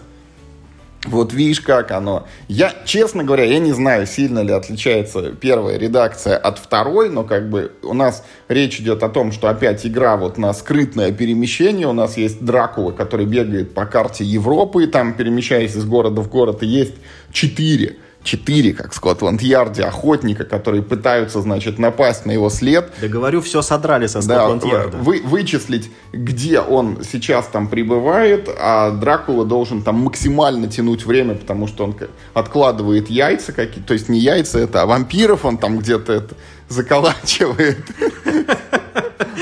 Вот 1.07 1.33
видишь, 1.33 1.63
как 1.63 1.93
оно. 1.93 2.27
Я, 2.47 2.75
честно 2.85 3.25
говоря, 3.25 3.45
я 3.45 3.59
не 3.59 3.73
знаю, 3.73 4.07
сильно 4.07 4.41
ли 4.41 4.53
отличается 4.53 5.31
первая 5.33 5.79
редакция 5.79 6.37
от 6.37 6.59
второй, 6.59 7.09
но 7.09 7.25
как 7.25 7.49
бы 7.49 7.73
у 7.83 7.95
нас 7.95 8.23
речь 8.49 8.81
идет 8.81 9.03
о 9.03 9.09
том, 9.09 9.33
что 9.33 9.49
опять 9.49 9.87
игра 9.87 10.19
вот 10.19 10.37
на 10.37 10.53
скрытное 10.53 11.11
перемещение. 11.11 11.87
У 11.87 11.95
нас 11.95 12.19
есть 12.19 12.45
Дракула, 12.45 12.93
который 12.93 13.25
бегает 13.25 13.73
по 13.73 13.87
карте 13.87 14.25
Европы, 14.25 14.87
там 14.87 15.15
перемещаясь 15.15 15.75
из 15.75 15.87
города 15.87 16.21
в 16.21 16.29
город, 16.29 16.63
и 16.63 16.67
есть 16.67 16.95
четыре 17.33 17.97
четыре, 18.23 18.73
как 18.73 18.93
в 18.93 18.95
Скотланд-Ярде, 18.95 19.85
охотника, 19.85 20.45
которые 20.45 20.83
пытаются, 20.83 21.41
значит, 21.41 21.79
напасть 21.79 22.27
на 22.27 22.33
его 22.33 22.51
след. 22.51 22.93
Да 23.01 23.09
говорю, 23.09 23.41
все 23.41 23.63
содрали 23.63 24.07
со 24.07 24.21
Скотланд-Ярда. 24.21 24.99
Да, 24.99 25.03
вы, 25.03 25.23
вычислить, 25.25 25.91
где 26.13 26.61
он 26.61 26.99
сейчас 27.03 27.47
там 27.47 27.69
прибывает, 27.69 28.49
а 28.59 28.91
Дракула 28.91 29.45
должен 29.45 29.83
там 29.83 29.97
максимально 29.97 30.69
тянуть 30.69 31.05
время, 31.07 31.35
потому 31.35 31.67
что 31.67 31.85
он 31.85 31.97
откладывает 32.35 33.09
яйца 33.09 33.53
какие-то, 33.53 33.89
то 33.89 33.95
есть 33.95 34.09
не 34.09 34.19
яйца 34.19 34.59
это, 34.59 34.83
а 34.83 34.87
вампиров 34.87 35.45
он 35.45 35.59
там 35.59 35.79
где-то 35.79 36.13
это 36.13 36.35
заколачивает. 36.69 37.79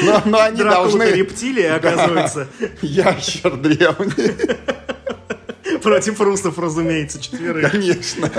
Но, 0.00 0.22
но 0.24 0.40
они 0.40 0.62
должны... 0.62 1.02
рептилии, 1.02 1.64
оказывается. 1.76 2.48
Ящер 2.82 3.56
древний. 3.56 4.56
Против 5.82 6.20
русов, 6.20 6.58
разумеется, 6.58 7.20
четверых. 7.20 7.70
Конечно. 7.70 8.30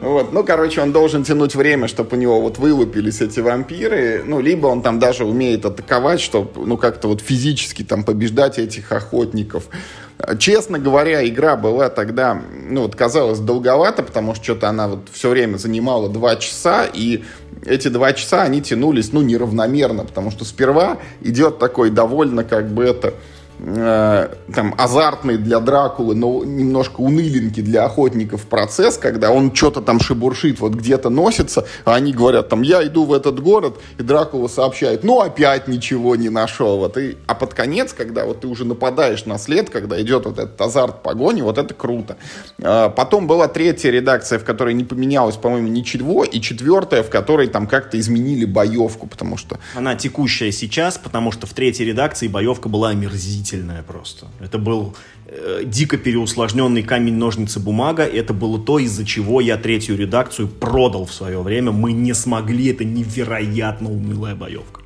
Вот. 0.00 0.32
Ну, 0.32 0.44
короче, 0.44 0.80
он 0.80 0.92
должен 0.92 1.24
тянуть 1.24 1.54
время, 1.54 1.88
чтобы 1.88 2.16
у 2.16 2.20
него 2.20 2.40
вот 2.40 2.58
вылупились 2.58 3.20
эти 3.20 3.40
вампиры. 3.40 4.22
Ну, 4.24 4.40
либо 4.40 4.66
он 4.66 4.82
там 4.82 4.98
даже 4.98 5.24
умеет 5.24 5.64
атаковать, 5.64 6.20
чтобы, 6.20 6.66
ну, 6.66 6.76
как-то 6.76 7.08
вот 7.08 7.20
физически 7.20 7.82
там 7.82 8.04
побеждать 8.04 8.58
этих 8.58 8.92
охотников. 8.92 9.64
Честно 10.38 10.78
говоря, 10.78 11.26
игра 11.26 11.56
была 11.56 11.88
тогда, 11.88 12.40
ну, 12.70 12.82
вот 12.82 12.94
казалось 12.94 13.40
долговато, 13.40 14.02
потому 14.02 14.34
что 14.34 14.44
что-то 14.44 14.68
она 14.68 14.88
вот 14.88 15.08
все 15.12 15.28
время 15.28 15.56
занимала 15.56 16.08
два 16.08 16.36
часа, 16.36 16.86
и 16.92 17.24
эти 17.66 17.88
два 17.88 18.12
часа, 18.12 18.42
они 18.42 18.62
тянулись, 18.62 19.12
ну, 19.12 19.22
неравномерно, 19.22 20.04
потому 20.04 20.30
что 20.30 20.44
сперва 20.44 20.98
идет 21.20 21.58
такой 21.58 21.90
довольно, 21.90 22.44
как 22.44 22.72
бы 22.72 22.84
это, 22.84 23.14
Э, 23.66 24.28
там 24.54 24.74
азартный 24.76 25.38
для 25.38 25.58
Дракулы, 25.58 26.14
но 26.14 26.44
немножко 26.44 27.00
уныленький 27.00 27.62
для 27.62 27.86
охотников 27.86 28.42
процесс, 28.42 28.98
когда 28.98 29.30
он 29.30 29.54
что-то 29.54 29.80
там 29.80 30.00
шебуршит, 30.00 30.60
вот 30.60 30.74
где-то 30.74 31.08
носится, 31.08 31.66
а 31.86 31.94
они 31.94 32.12
говорят 32.12 32.50
там, 32.50 32.60
я 32.60 32.86
иду 32.86 33.06
в 33.06 33.12
этот 33.14 33.40
город, 33.40 33.78
и 33.98 34.02
Дракула 34.02 34.48
сообщает, 34.48 35.02
ну 35.02 35.20
опять 35.20 35.66
ничего 35.66 36.14
не 36.14 36.28
нашел. 36.28 36.76
Вот, 36.76 36.98
и, 36.98 37.16
а 37.26 37.34
под 37.34 37.54
конец, 37.54 37.94
когда 37.94 38.26
вот 38.26 38.42
ты 38.42 38.48
уже 38.48 38.66
нападаешь 38.66 39.24
на 39.24 39.38
след, 39.38 39.70
когда 39.70 40.00
идет 40.02 40.26
вот 40.26 40.38
этот 40.38 40.60
азарт 40.60 41.02
погони, 41.02 41.40
вот 41.40 41.56
это 41.56 41.72
круто. 41.72 42.18
А, 42.62 42.90
потом 42.90 43.26
была 43.26 43.48
третья 43.48 43.90
редакция, 43.90 44.38
в 44.38 44.44
которой 44.44 44.74
не 44.74 44.84
поменялось, 44.84 45.36
по-моему, 45.36 45.68
ничего, 45.68 46.24
и 46.24 46.38
четвертая, 46.42 47.02
в 47.02 47.08
которой 47.08 47.46
там 47.46 47.66
как-то 47.66 47.98
изменили 47.98 48.44
боевку, 48.44 49.06
потому 49.06 49.38
что... 49.38 49.58
Она 49.74 49.94
текущая 49.94 50.52
сейчас, 50.52 50.98
потому 50.98 51.32
что 51.32 51.46
в 51.46 51.54
третьей 51.54 51.86
редакции 51.86 52.28
боевка 52.28 52.68
была 52.68 52.90
омерзительная 52.90 53.53
омерзительное 53.54 53.82
просто. 53.82 54.26
Это 54.40 54.58
был 54.58 54.94
э, 55.26 55.62
дико 55.64 55.96
переусложненный 55.96 56.82
камень, 56.82 57.14
ножницы, 57.14 57.60
бумага. 57.60 58.02
Это 58.04 58.34
было 58.34 58.58
то, 58.58 58.78
из-за 58.78 59.04
чего 59.04 59.40
я 59.40 59.56
третью 59.56 59.96
редакцию 59.96 60.48
продал 60.48 61.06
в 61.06 61.12
свое 61.12 61.40
время. 61.40 61.72
Мы 61.72 61.92
не 61.92 62.14
смогли, 62.14 62.70
это 62.70 62.84
невероятно 62.84 63.90
унылая 63.90 64.34
боевка. 64.34 64.83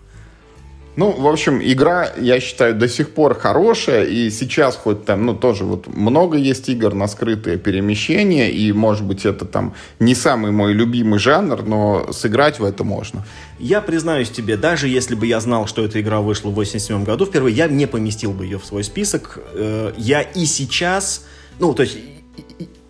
Ну, 0.98 1.12
в 1.12 1.28
общем, 1.28 1.60
игра, 1.62 2.12
я 2.18 2.40
считаю, 2.40 2.74
до 2.74 2.88
сих 2.88 3.10
пор 3.10 3.38
хорошая, 3.38 4.04
и 4.04 4.30
сейчас 4.30 4.74
хоть 4.74 5.04
там, 5.04 5.26
ну, 5.26 5.32
тоже 5.32 5.64
вот 5.64 5.86
много 5.86 6.36
есть 6.36 6.68
игр 6.68 6.92
на 6.92 7.06
скрытое 7.06 7.56
перемещение, 7.56 8.50
и, 8.50 8.72
может 8.72 9.04
быть, 9.04 9.24
это 9.24 9.44
там 9.44 9.74
не 10.00 10.16
самый 10.16 10.50
мой 10.50 10.72
любимый 10.72 11.20
жанр, 11.20 11.62
но 11.62 12.12
сыграть 12.12 12.58
в 12.58 12.64
это 12.64 12.82
можно. 12.82 13.24
Я 13.60 13.80
признаюсь 13.80 14.28
тебе, 14.28 14.56
даже 14.56 14.88
если 14.88 15.14
бы 15.14 15.28
я 15.28 15.38
знал, 15.38 15.68
что 15.68 15.84
эта 15.84 16.00
игра 16.00 16.20
вышла 16.20 16.50
в 16.50 16.54
87 16.54 17.04
году, 17.04 17.26
впервые 17.26 17.54
я 17.54 17.68
не 17.68 17.86
поместил 17.86 18.32
бы 18.32 18.44
ее 18.46 18.58
в 18.58 18.64
свой 18.64 18.82
список. 18.82 19.38
Э, 19.54 19.92
я 19.96 20.22
и 20.22 20.46
сейчас, 20.46 21.26
ну, 21.60 21.74
то 21.74 21.84
есть 21.84 21.96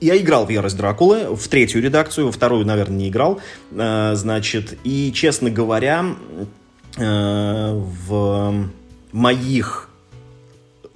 я 0.01 0.17
играл 0.17 0.47
в 0.47 0.49
«Ярость 0.49 0.79
Дракулы», 0.79 1.37
в 1.37 1.47
третью 1.49 1.83
редакцию, 1.83 2.27
во 2.29 2.33
вторую, 2.33 2.65
наверное, 2.65 2.97
не 2.97 3.09
играл, 3.11 3.39
э, 3.73 4.13
значит, 4.15 4.79
и, 4.83 5.13
честно 5.13 5.51
говоря, 5.51 6.07
в 6.99 8.69
моих 9.13 9.89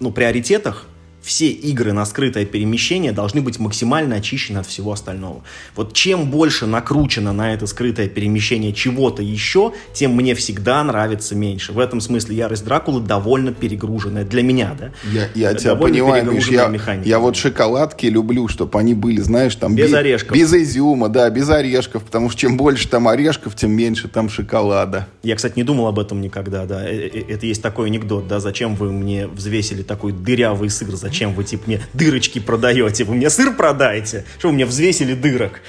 ну, 0.01 0.11
приоритетах 0.11 0.87
все 1.23 1.49
игры 1.51 1.93
на 1.93 2.05
скрытое 2.05 2.45
перемещение 2.45 3.13
должны 3.13 3.41
быть 3.41 3.59
максимально 3.59 4.17
очищены 4.17 4.59
от 4.59 4.67
всего 4.67 4.93
остального. 4.93 5.43
Вот 5.77 5.95
чем 5.95 6.31
больше 6.31 6.67
накручено 6.67 7.33
на 7.33 7.55
это 7.55 7.67
скрытое 7.67 8.09
перемещение 8.09 8.73
чего-то 8.73 9.23
еще, 9.23 9.73
тем 9.95 10.15
мне 10.15 10.35
всегда 10.35 10.83
нравится 10.83 11.35
меньше. 11.35 11.73
В 11.73 11.79
этом 11.79 12.01
смысле 12.01 12.37
ярость 12.37 12.65
Дракулы 12.65 13.01
довольно 13.01 13.53
перегруженная 13.53 14.25
для 14.25 14.43
меня, 14.43 14.77
да? 14.79 14.91
Я, 15.13 15.29
я 15.35 15.55
тебя 15.55 15.77
понимаю, 15.77 16.31
Миш, 16.31 16.49
я, 16.49 16.71
я 17.05 17.19
вот 17.19 17.37
шоколадки 17.37 18.07
люблю, 18.07 18.49
чтобы 18.49 18.79
они 18.79 18.95
были, 18.95 19.21
знаешь, 19.21 19.55
там... 19.55 19.75
Без, 19.75 19.89
без 19.89 19.95
орешков. 19.95 20.37
Без 20.37 20.53
изюма, 20.53 21.09
да, 21.09 21.31
без 21.31 21.49
орешков, 21.49 22.03
потому 22.05 22.31
что 22.31 22.41
чем 22.41 22.57
больше 22.57 22.89
там 22.89 23.09
орешков, 23.09 23.55
тем 23.55 23.73
меньше 23.73 24.09
там 24.09 24.29
шоколада. 24.29 25.07
Я, 25.23 25.37
кстати, 25.37 25.55
не 25.57 25.63
думал 25.63 25.87
об 25.87 25.99
этом 25.99 26.21
никогда, 26.21 26.67
да. 26.67 26.89
Э, 26.89 27.09
э, 27.09 27.25
это 27.29 27.47
есть 27.47 27.63
такой 27.63 27.89
анекдот, 27.89 28.27
да, 28.27 28.41
зачем 28.41 28.75
вы 28.75 28.93
мне 28.93 29.27
взвесили 29.27 29.83
такой 29.83 30.13
дырявый 30.13 30.71
сыр, 30.71 30.95
Зачем 31.13 31.35
вы, 31.35 31.45
типа, 31.45 31.65
мне 31.67 31.83
дырочки 31.93 32.39
продаете? 32.39 33.05
Вы 33.05 33.17
мне 33.17 33.29
сыр 33.29 33.55
продаете? 33.55 34.25
Что 34.39 34.49
вы 34.49 34.55
мне 34.55 34.65
взвесили 34.65 35.13
дырок? 35.13 35.61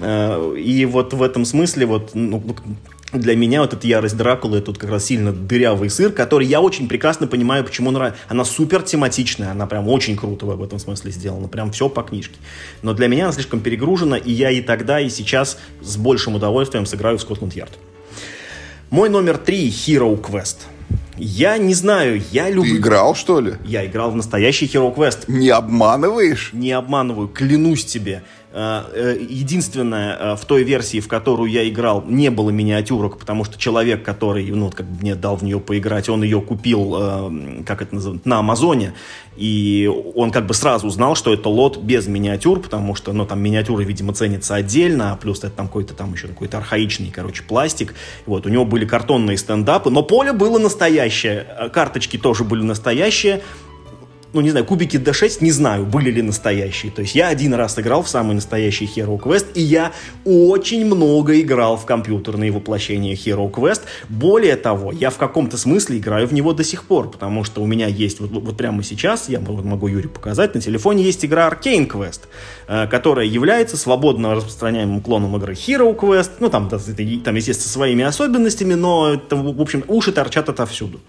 Э, 0.00 0.56
и 0.58 0.84
вот 0.86 1.14
в 1.14 1.22
этом 1.22 1.44
смысле 1.44 1.86
вот, 1.86 2.10
ну, 2.14 2.42
для 3.12 3.36
меня 3.36 3.60
вот 3.60 3.74
эта 3.74 3.86
ярость 3.86 4.16
Дракулы, 4.16 4.60
тут 4.60 4.76
как 4.76 4.90
раз 4.90 5.04
сильно 5.04 5.32
дырявый 5.32 5.88
сыр, 5.88 6.10
который 6.10 6.48
я 6.48 6.60
очень 6.60 6.88
прекрасно 6.88 7.28
понимаю, 7.28 7.62
почему 7.62 7.92
нравится. 7.92 8.18
Она 8.26 8.44
супер 8.44 8.82
тематичная, 8.82 9.52
она 9.52 9.68
прям 9.68 9.86
очень 9.86 10.16
круто 10.16 10.46
в 10.46 10.64
этом 10.64 10.80
смысле 10.80 11.12
сделана, 11.12 11.46
прям 11.46 11.70
все 11.70 11.88
по 11.88 12.02
книжке. 12.02 12.34
Но 12.82 12.92
для 12.92 13.06
меня 13.06 13.26
она 13.26 13.32
слишком 13.32 13.60
перегружена, 13.60 14.16
и 14.16 14.32
я 14.32 14.50
и 14.50 14.60
тогда, 14.60 14.98
и 14.98 15.08
сейчас 15.10 15.58
с 15.80 15.96
большим 15.96 16.34
удовольствием 16.34 16.86
сыграю 16.86 17.18
в 17.18 17.20
Скотланд 17.20 17.54
Ярд. 17.54 17.78
Мой 18.90 19.08
номер 19.10 19.38
три— 19.38 19.68
Hero 19.70 20.20
Quest. 20.20 20.56
Я 21.16 21.58
не 21.58 21.74
знаю, 21.74 22.22
я 22.30 22.48
люблю... 22.48 22.74
Ты 22.74 22.78
играл, 22.78 23.14
что 23.14 23.40
ли? 23.40 23.54
Я 23.64 23.84
играл 23.84 24.10
в 24.10 24.16
настоящий 24.16 24.66
Hero 24.66 24.94
Quest. 24.94 25.24
Не 25.26 25.48
обманываешь? 25.50 26.50
Не 26.52 26.72
обманываю, 26.72 27.28
клянусь 27.28 27.84
тебе. 27.84 28.22
Э, 28.50 28.84
э, 28.94 29.16
единственное, 29.28 30.16
э, 30.16 30.36
в 30.36 30.44
той 30.46 30.62
версии, 30.62 31.00
в 31.00 31.08
которую 31.08 31.50
я 31.50 31.68
играл, 31.68 32.02
не 32.06 32.30
было 32.30 32.48
миниатюрок, 32.48 33.18
потому 33.18 33.44
что 33.44 33.58
человек, 33.58 34.02
который, 34.02 34.50
ну, 34.50 34.70
как 34.70 34.86
мне 34.86 35.14
дал 35.14 35.36
в 35.36 35.44
нее 35.44 35.60
поиграть, 35.60 36.08
он 36.08 36.22
ее 36.22 36.40
купил, 36.40 36.92
как 37.66 37.82
это 37.82 37.94
называется, 37.94 38.26
на 38.26 38.38
Амазоне, 38.38 38.94
и 39.36 39.90
он 40.14 40.30
как 40.30 40.46
бы 40.46 40.54
сразу 40.54 40.88
знал, 40.88 41.14
что 41.14 41.32
это 41.32 41.50
лот 41.50 41.76
без 41.76 42.06
миниатюр, 42.06 42.60
потому 42.60 42.94
что, 42.94 43.12
ну, 43.12 43.26
там 43.26 43.40
миниатюры, 43.40 43.84
видимо, 43.84 44.14
ценятся 44.14 44.54
отдельно, 44.54 45.12
а 45.12 45.16
плюс 45.16 45.40
это 45.40 45.50
там 45.50 45.66
какой-то 45.66 45.92
там 45.92 46.14
еще 46.14 46.28
какой-то 46.28 46.56
архаичный, 46.56 47.10
короче, 47.10 47.42
пластик. 47.42 47.94
Вот, 48.24 48.46
у 48.46 48.48
него 48.48 48.64
были 48.64 48.86
картонные 48.86 49.36
стендапы, 49.36 49.90
но 49.90 50.02
поле 50.02 50.32
было 50.32 50.58
настоящее, 50.58 51.70
карточки 51.72 52.16
тоже 52.16 52.44
были 52.44 52.62
настоящие, 52.62 53.42
ну, 54.32 54.40
не 54.40 54.50
знаю, 54.50 54.66
кубики 54.66 54.96
D6, 54.96 55.38
не 55.40 55.50
знаю, 55.50 55.86
были 55.86 56.10
ли 56.10 56.22
настоящие. 56.22 56.92
То 56.92 57.02
есть 57.02 57.14
я 57.14 57.28
один 57.28 57.54
раз 57.54 57.78
играл 57.78 58.02
в 58.02 58.08
самый 58.08 58.34
настоящий 58.34 58.84
Hero 58.84 59.18
Quest, 59.18 59.46
и 59.54 59.62
я 59.62 59.92
очень 60.24 60.84
много 60.84 61.40
играл 61.40 61.76
в 61.76 61.86
компьютерные 61.86 62.50
воплощения 62.50 63.14
Hero 63.14 63.50
Quest. 63.50 63.82
Более 64.08 64.56
того, 64.56 64.92
я 64.92 65.10
в 65.10 65.16
каком-то 65.16 65.56
смысле 65.56 65.98
играю 65.98 66.26
в 66.26 66.34
него 66.34 66.52
до 66.52 66.62
сих 66.62 66.84
пор, 66.84 67.10
потому 67.10 67.44
что 67.44 67.62
у 67.62 67.66
меня 67.66 67.86
есть, 67.86 68.20
вот, 68.20 68.30
вот 68.30 68.56
прямо 68.56 68.82
сейчас, 68.82 69.28
я 69.28 69.40
могу 69.40 69.86
Юрию 69.86 70.10
показать, 70.10 70.54
на 70.54 70.60
телефоне 70.60 71.04
есть 71.04 71.24
игра 71.24 71.48
Arcane 71.48 71.88
Quest, 71.88 72.20
э, 72.66 72.86
которая 72.86 73.26
является 73.26 73.76
свободно 73.76 74.34
распространяемым 74.34 75.00
клоном 75.00 75.36
игры 75.36 75.54
Hero 75.54 75.96
Quest, 75.96 76.32
ну, 76.40 76.50
там, 76.50 76.68
там 76.68 76.78
естественно, 76.78 77.70
своими 77.70 78.04
особенностями, 78.04 78.74
но, 78.74 79.14
это, 79.14 79.36
в 79.36 79.60
общем, 79.60 79.84
уши 79.88 80.12
торчат 80.12 80.48
отовсюду. 80.48 81.00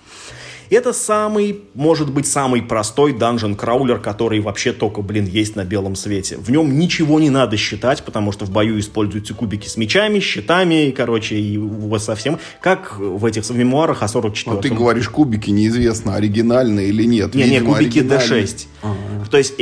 Это 0.69 0.93
самый, 0.93 1.61
может 1.73 2.11
быть, 2.11 2.27
самый 2.27 2.61
простой 2.61 3.13
данжен 3.13 3.55
краулер, 3.55 3.99
который 3.99 4.39
вообще 4.39 4.71
только, 4.71 5.01
блин, 5.01 5.25
есть 5.25 5.55
на 5.55 5.65
белом 5.65 5.95
свете. 5.95 6.37
В 6.37 6.51
нем 6.51 6.77
ничего 6.77 7.19
не 7.19 7.29
надо 7.29 7.57
считать, 7.57 8.03
потому 8.03 8.31
что 8.31 8.45
в 8.45 8.51
бою 8.51 8.79
используются 8.79 9.33
кубики 9.33 9.67
с 9.67 9.77
мечами, 9.77 10.19
щитами, 10.19 10.87
и, 10.87 10.91
короче, 10.91 11.37
и 11.37 11.59
совсем, 11.97 12.39
как 12.61 12.99
в 12.99 13.25
этих 13.25 13.43
в 13.43 13.55
мемуарах 13.55 14.03
о 14.03 14.07
44 14.07 14.55
Но 14.55 14.61
ты 14.61 14.69
говоришь, 14.69 15.09
кубики 15.09 15.49
неизвестно, 15.49 16.15
оригинальные 16.15 16.89
или 16.89 17.03
нет. 17.03 17.33
Не, 17.33 17.49
не, 17.49 17.61
кубики 17.61 17.99
D6. 17.99 18.67
А-а-а. 18.83 19.25
То 19.29 19.37
есть, 19.37 19.53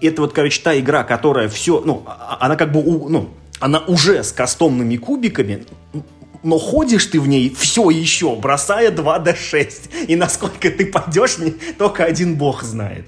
это 0.00 0.22
вот, 0.22 0.32
короче, 0.32 0.60
та 0.62 0.78
игра, 0.78 1.04
которая 1.04 1.48
все, 1.48 1.82
ну, 1.84 2.02
а, 2.06 2.38
она 2.40 2.56
как 2.56 2.72
бы, 2.72 2.82
ну, 2.82 3.30
она 3.60 3.80
уже 3.80 4.22
с 4.22 4.32
кастомными 4.32 4.96
кубиками, 4.96 5.64
но 6.46 6.58
ходишь 6.58 7.06
ты 7.06 7.20
в 7.20 7.26
ней 7.26 7.54
все 7.58 7.90
еще, 7.90 8.36
бросая 8.36 8.92
2D6. 8.92 10.06
И 10.06 10.14
насколько 10.14 10.70
ты 10.70 10.86
пойдешь, 10.86 11.36
только 11.76 12.04
один 12.04 12.36
бог 12.36 12.62
знает. 12.62 13.06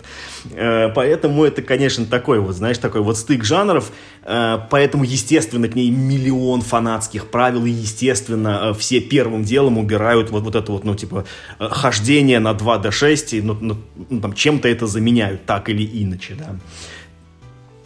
Э, 0.53 0.89
поэтому 0.93 1.45
это, 1.45 1.63
конечно, 1.63 2.05
такой 2.05 2.41
вот, 2.41 2.57
знаешь, 2.57 2.79
такой 2.79 3.01
вот 3.01 3.17
стык 3.17 3.45
жанров. 3.45 3.93
Э, 4.25 4.59
поэтому, 4.69 5.05
естественно, 5.05 5.69
к 5.69 5.77
ней 5.77 5.91
миллион 5.91 6.63
фанатских 6.63 7.31
правил. 7.31 7.65
И, 7.65 7.71
естественно, 7.71 8.73
э, 8.73 8.75
все 8.79 9.01
первым 9.01 9.45
делом 9.45 9.79
убирают 9.79 10.31
вот, 10.31 10.43
вот 10.43 10.57
это 10.57 10.73
вот, 10.73 10.83
ну, 10.83 10.97
типа, 10.97 11.25
хождение 11.59 12.41
на 12.41 12.55
2D6. 12.55 13.39
И, 13.39 13.41
ну, 13.41 13.57
ну, 13.61 13.77
ну, 14.11 14.21
там, 14.21 14.33
чем-то 14.33 14.69
это 14.69 14.89
заменяют, 14.89 15.47
так 15.47 15.69
или 15.69 15.85
иначе, 16.03 16.35
да. 16.35 16.57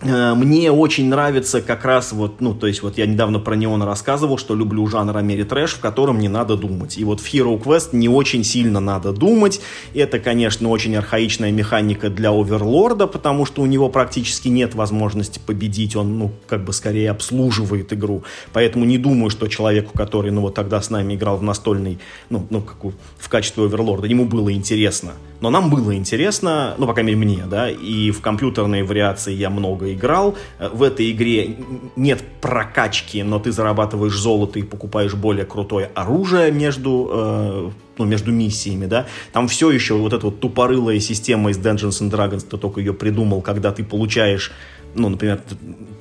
Э, 0.03 0.35
мне 0.35 0.71
очень 0.71 1.09
нравится 1.09 1.63
как 1.63 1.85
раз 1.85 2.13
вот, 2.13 2.41
ну, 2.41 2.55
то 2.55 2.67
есть 2.67 2.83
вот 2.83 2.99
я 2.99 3.07
недавно 3.07 3.39
про 3.39 3.55
Неон 3.55 3.83
рассказывал, 3.83 4.37
что 4.37 4.55
люблю 4.55 4.87
жанр 4.87 5.17
Америтрэш, 5.17 5.75
в 5.75 5.81
котором 5.81 6.19
не 6.19 6.29
надо 6.29 6.57
думать. 6.57 6.99
И 6.99 7.05
вот 7.05 7.21
в 7.21 7.33
Hero 7.33 7.61
Quest 7.63 7.91
не 7.93 8.09
очень 8.09 8.45
сильно 8.45 8.81
надо 8.81 9.13
думать. 9.13 9.61
Это, 9.95 10.19
конечно, 10.19 10.69
очень 10.69 10.97
архаичная 10.97 11.53
механика 11.53 12.11
для 12.11 12.31
Оверлорда, 12.31 13.07
потому 13.07 13.47
что 13.47 13.63
у 13.63 13.67
него 13.67 13.89
практически 13.89 14.49
нет 14.49 14.75
возможности 14.75 15.41
победить. 15.45 15.95
Он, 15.95 16.19
ну, 16.19 16.33
как 16.49 16.65
бы 16.65 16.73
скорее 16.73 17.11
обслуживает 17.11 17.93
игру. 17.93 18.25
Поэтому 18.53 18.85
не 18.85 18.99
думаю, 18.99 19.31
что 19.31 19.47
человеку, 19.47 19.97
который, 19.97 20.31
ну, 20.33 20.41
вот 20.41 20.55
тогда 20.55 20.83
с 20.83 20.91
нами 20.91 21.15
играл 21.15 21.37
в 21.37 21.43
настольный, 21.43 21.99
ну, 22.29 22.47
ну 22.51 22.61
как 22.63 22.93
в 23.19 23.29
качестве 23.29 23.65
Оверлорда, 23.65 24.07
ему 24.07 24.25
было 24.25 24.53
интересно. 24.53 25.13
Но 25.41 25.51
нам 25.51 25.71
было 25.71 25.95
интересно, 25.95 26.75
ну, 26.79 26.87
по 26.87 26.95
крайней 26.95 27.15
мере, 27.15 27.35
мне, 27.35 27.45
да, 27.47 27.69
и 27.69 28.13
в 28.13 28.21
компьютерной 28.21 28.85
вариации 28.85 29.33
я 29.35 29.51
много 29.51 29.92
играл. 29.93 30.37
Э, 30.59 30.69
в 30.73 30.83
этой 30.83 31.11
игре 31.11 31.57
нет 31.97 32.23
прокачки, 32.41 33.23
но 33.23 33.39
ты 33.39 33.53
зарабатываешь 33.53 34.15
золото 34.15 34.59
и 34.59 34.63
покупаешь 34.63 35.15
более 35.15 35.45
крутое 35.45 35.91
оружие 35.95 36.53
между, 36.53 37.11
э, 37.13 37.71
ну, 37.99 38.05
между 38.05 38.33
миссиями, 38.33 38.87
да. 38.87 39.07
Там 39.33 39.49
все 39.49 39.71
еще 39.71 39.95
вот 39.95 40.13
эта 40.13 40.27
вот 40.27 40.41
тупорылая 40.41 41.01
система 41.01 41.51
из 41.51 41.59
Dungeons 41.59 42.01
and 42.01 42.11
Dragons, 42.11 42.47
ты 42.49 42.57
только 42.57 42.81
ее 42.81 42.95
придумал, 42.95 43.43
когда 43.43 43.73
ты 43.73 43.85
получаешь, 43.85 44.53
ну, 44.95 45.09
например, 45.09 45.41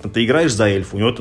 ты, 0.04 0.10
ты 0.10 0.26
играешь 0.26 0.54
за 0.54 0.68
эльфу, 0.68 0.98
у 0.98 1.00
него 1.00 1.16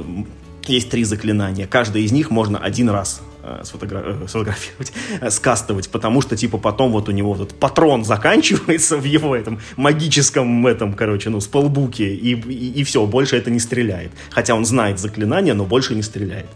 есть 0.67 0.91
три 0.91 1.05
заклинания. 1.05 1.67
Каждое 1.67 2.03
из 2.03 2.13
них 2.13 2.31
можно 2.31 2.59
один 2.59 2.91
раз 2.91 3.23
Э. 3.43 3.61
Э, 3.61 3.65
сфотографировать, 3.65 4.93
э, 5.21 5.31
скастовать, 5.31 5.89
потому 5.89 6.21
что, 6.21 6.37
типа, 6.37 6.59
потом 6.59 6.93
вот 6.93 7.09
у 7.09 7.13
него 7.13 7.35
этот 7.35 7.55
патрон 7.55 8.05
заканчивается 8.05 8.97
в 8.97 9.05
его 9.05 9.35
этом 9.35 9.61
магическом 9.77 10.67
этом, 10.67 10.93
короче, 10.95 11.31
ну, 11.31 11.41
спелбуке, 11.41 12.15
и, 12.15 12.35
и, 12.35 12.81
и 12.81 12.85
все, 12.85 13.05
больше 13.07 13.37
это 13.37 13.51
не 13.51 13.61
стреляет. 13.61 14.13
Хотя 14.31 14.55
он 14.55 14.65
знает 14.65 14.99
заклинание, 14.99 15.55
но 15.55 15.65
больше 15.65 15.95
не 15.95 16.03
стреляет. 16.03 16.49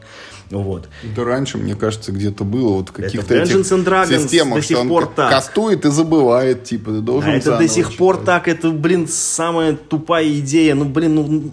Вот. 0.51 0.89
Да 1.17 1.25
раньше, 1.25 1.59
мне 1.59 1.75
кажется, 1.75 2.13
где-то 2.13 2.45
было 2.45 2.75
вот 2.75 2.91
каких-то 2.91 3.35
этих 3.35 3.65
системах, 3.65 4.57
до 4.57 4.63
сих 4.63 4.77
что 4.77 4.87
пор 4.87 5.05
он 5.05 5.15
так. 5.15 5.31
кастует 5.31 5.85
и 5.87 5.91
забывает, 5.91 6.65
типа, 6.65 6.93
ты 6.93 7.01
должен 7.01 7.31
а 7.31 7.35
это 7.35 7.59
до 7.59 7.69
сих 7.69 7.97
пор 7.97 8.19
так, 8.19 8.47
это, 8.47 8.71
блин, 8.71 9.09
самая 9.09 9.75
тупая 9.75 10.29
идея, 10.29 10.75
ну, 10.75 10.85
блин, 10.85 11.15
ну, 11.15 11.53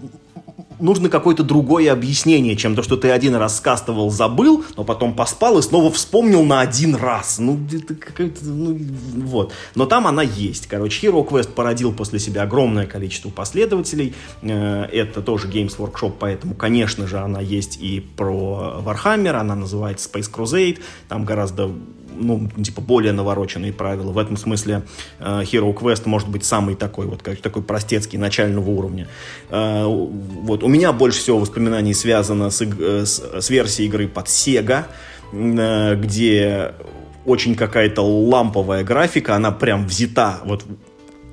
нужно 0.80 1.08
какое-то 1.08 1.42
другое 1.42 1.92
объяснение, 1.92 2.56
чем 2.56 2.74
то, 2.74 2.82
что 2.82 2.96
ты 2.96 3.10
один 3.10 3.34
раз 3.34 3.56
скастовал, 3.56 4.10
забыл, 4.10 4.64
но 4.76 4.84
потом 4.84 5.14
поспал 5.14 5.58
и 5.58 5.62
снова 5.62 5.90
вспомнил 5.90 6.42
на 6.44 6.60
один 6.60 6.94
раз. 6.94 7.38
Ну, 7.38 7.58
это 7.72 7.94
какая-то, 7.94 8.44
ну, 8.44 8.78
вот. 9.24 9.52
Но 9.74 9.86
там 9.86 10.06
она 10.06 10.22
есть. 10.22 10.66
Короче, 10.66 11.06
Hero 11.06 11.26
Quest 11.26 11.52
породил 11.52 11.92
после 11.92 12.18
себя 12.18 12.42
огромное 12.42 12.86
количество 12.86 13.30
последователей. 13.30 14.14
Э, 14.42 14.84
это 14.84 15.22
тоже 15.22 15.48
Games 15.48 15.76
Workshop, 15.76 16.14
поэтому, 16.18 16.54
конечно 16.54 17.06
же, 17.06 17.18
она 17.18 17.40
есть 17.40 17.78
и 17.80 18.00
про 18.00 18.82
Warhammer, 18.84 19.32
она 19.32 19.54
называется 19.54 20.08
Space 20.08 20.30
Crusade, 20.30 20.78
там 21.08 21.24
гораздо 21.24 21.70
ну, 22.22 22.48
типа, 22.62 22.80
более 22.80 23.12
навороченные 23.12 23.72
правила. 23.72 24.12
В 24.12 24.18
этом 24.18 24.36
смысле 24.36 24.82
э, 25.18 25.42
Hero 25.42 25.74
Quest 25.74 26.02
может 26.06 26.28
быть 26.28 26.44
самый 26.44 26.74
такой, 26.74 27.06
вот, 27.06 27.22
как, 27.22 27.40
такой 27.40 27.62
простецкий, 27.62 28.18
начального 28.18 28.70
уровня. 28.70 29.08
Э, 29.50 29.84
вот, 29.84 30.62
у 30.62 30.68
меня 30.68 30.92
больше 30.92 31.18
всего 31.18 31.38
воспоминаний 31.38 31.94
связано 31.94 32.50
с, 32.50 32.62
э, 32.62 33.04
с, 33.04 33.22
с 33.40 33.50
версией 33.50 33.88
игры 33.88 34.08
под 34.08 34.26
Sega, 34.26 34.84
где 35.32 36.74
очень 37.24 37.54
какая-то 37.54 38.02
ламповая 38.02 38.84
графика, 38.84 39.36
она 39.36 39.50
прям 39.50 39.86
взята 39.86 40.40
вот 40.44 40.64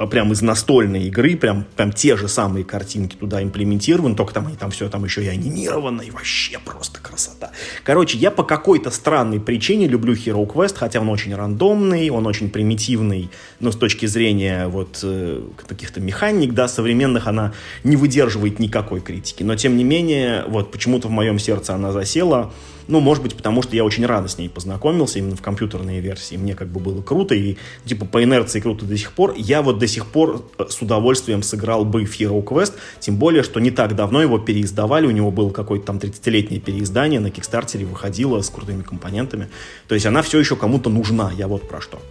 прям 0.07 0.31
из 0.31 0.41
настольной 0.41 1.03
игры, 1.07 1.35
прям, 1.35 1.65
прям 1.75 1.91
те 1.91 2.15
же 2.15 2.27
самые 2.27 2.63
картинки 2.63 3.15
туда 3.15 3.43
имплементированы, 3.43 4.15
только 4.15 4.33
там, 4.33 4.55
там 4.55 4.71
все 4.71 4.89
там 4.89 5.03
еще 5.03 5.23
и 5.23 5.27
анимировано, 5.27 6.01
и 6.01 6.11
вообще 6.11 6.59
просто 6.63 6.99
красота. 7.01 7.51
Короче, 7.83 8.17
я 8.17 8.31
по 8.31 8.43
какой-то 8.43 8.91
странной 8.91 9.39
причине 9.39 9.87
люблю 9.87 10.13
Hero 10.13 10.45
Quest, 10.47 10.75
хотя 10.77 11.01
он 11.01 11.09
очень 11.09 11.35
рандомный, 11.35 12.09
он 12.09 12.27
очень 12.27 12.49
примитивный, 12.49 13.29
но 13.59 13.71
с 13.71 13.75
точки 13.75 14.05
зрения 14.05 14.67
вот 14.67 14.99
э, 15.03 15.41
каких-то 15.67 15.99
механик, 15.99 16.53
да, 16.53 16.67
современных, 16.67 17.27
она 17.27 17.53
не 17.83 17.95
выдерживает 17.95 18.59
никакой 18.59 19.01
критики. 19.01 19.43
Но, 19.43 19.55
тем 19.55 19.77
не 19.77 19.83
менее, 19.83 20.43
вот 20.47 20.71
почему-то 20.71 21.07
в 21.07 21.11
моем 21.11 21.39
сердце 21.39 21.75
она 21.75 21.91
засела, 21.91 22.53
ну, 22.89 22.99
может 22.99 23.21
быть, 23.21 23.35
потому 23.35 23.61
что 23.61 23.75
я 23.75 23.85
очень 23.85 24.03
рано 24.05 24.27
с 24.27 24.39
ней 24.39 24.49
познакомился 24.49 25.19
именно 25.19 25.35
в 25.35 25.41
компьютерной 25.41 25.99
версии. 25.99 26.35
Мне 26.35 26.55
как 26.55 26.69
бы 26.69 26.79
было 26.79 27.03
круто, 27.03 27.35
и 27.35 27.55
типа 27.85 28.05
по 28.05 28.23
инерции 28.23 28.59
круто 28.59 28.85
до 28.85 28.97
сих 28.97 29.11
пор. 29.13 29.35
Я 29.37 29.61
вот 29.61 29.77
до 29.77 29.87
сих 29.87 30.07
пор 30.07 30.43
э, 30.57 30.65
с 30.67 30.81
удовольствием 30.81 31.43
сыграл 31.43 31.85
бы 31.85 32.03
в 32.03 32.19
Hero 32.19 32.43
Quest, 32.43 32.73
тем 32.99 33.17
более, 33.17 33.43
что 33.43 33.59
не 33.59 33.69
так 33.69 33.95
давно 33.95 34.23
его 34.23 34.39
переиздавали, 34.39 35.05
у 35.05 35.11
него 35.11 35.29
было 35.29 35.51
какое-то 35.51 35.85
там 35.85 35.97
30-летнее 35.97 36.59
переиздание, 36.59 37.19
на 37.19 37.29
Кикстартере 37.29 37.85
выходило 37.85 38.41
с 38.41 38.49
крутыми 38.49 38.81
компонентами. 38.81 39.49
То 39.87 39.93
есть 39.93 40.07
она 40.07 40.23
все 40.23 40.39
еще 40.39 40.55
кому-то 40.55 40.89
нужна, 40.89 41.31
я 41.37 41.47
вот 41.47 41.69
про 41.69 41.81
что. 41.81 42.01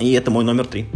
И 0.00 0.12
это 0.12 0.30
мой 0.30 0.42
номер 0.42 0.64
три. 0.64 0.86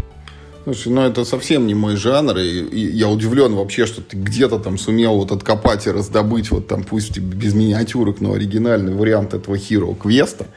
Слушай, 0.66 0.88
ну 0.88 1.02
это 1.02 1.24
совсем 1.24 1.68
не 1.68 1.74
мой 1.74 1.94
жанр, 1.94 2.38
и, 2.38 2.58
и 2.58 2.90
я 2.90 3.08
удивлен 3.08 3.54
вообще, 3.54 3.86
что 3.86 4.02
ты 4.02 4.16
где-то 4.16 4.58
там 4.58 4.78
сумел 4.78 5.14
вот 5.14 5.30
откопать 5.30 5.86
и 5.86 5.92
раздобыть, 5.92 6.50
вот 6.50 6.66
там 6.66 6.82
пусть 6.82 7.16
без 7.20 7.54
миниатюрок, 7.54 8.20
но 8.20 8.32
оригинальный 8.32 8.92
вариант 8.92 9.32
этого 9.32 9.54
Hero 9.54 9.96
Квеста. 9.96 10.48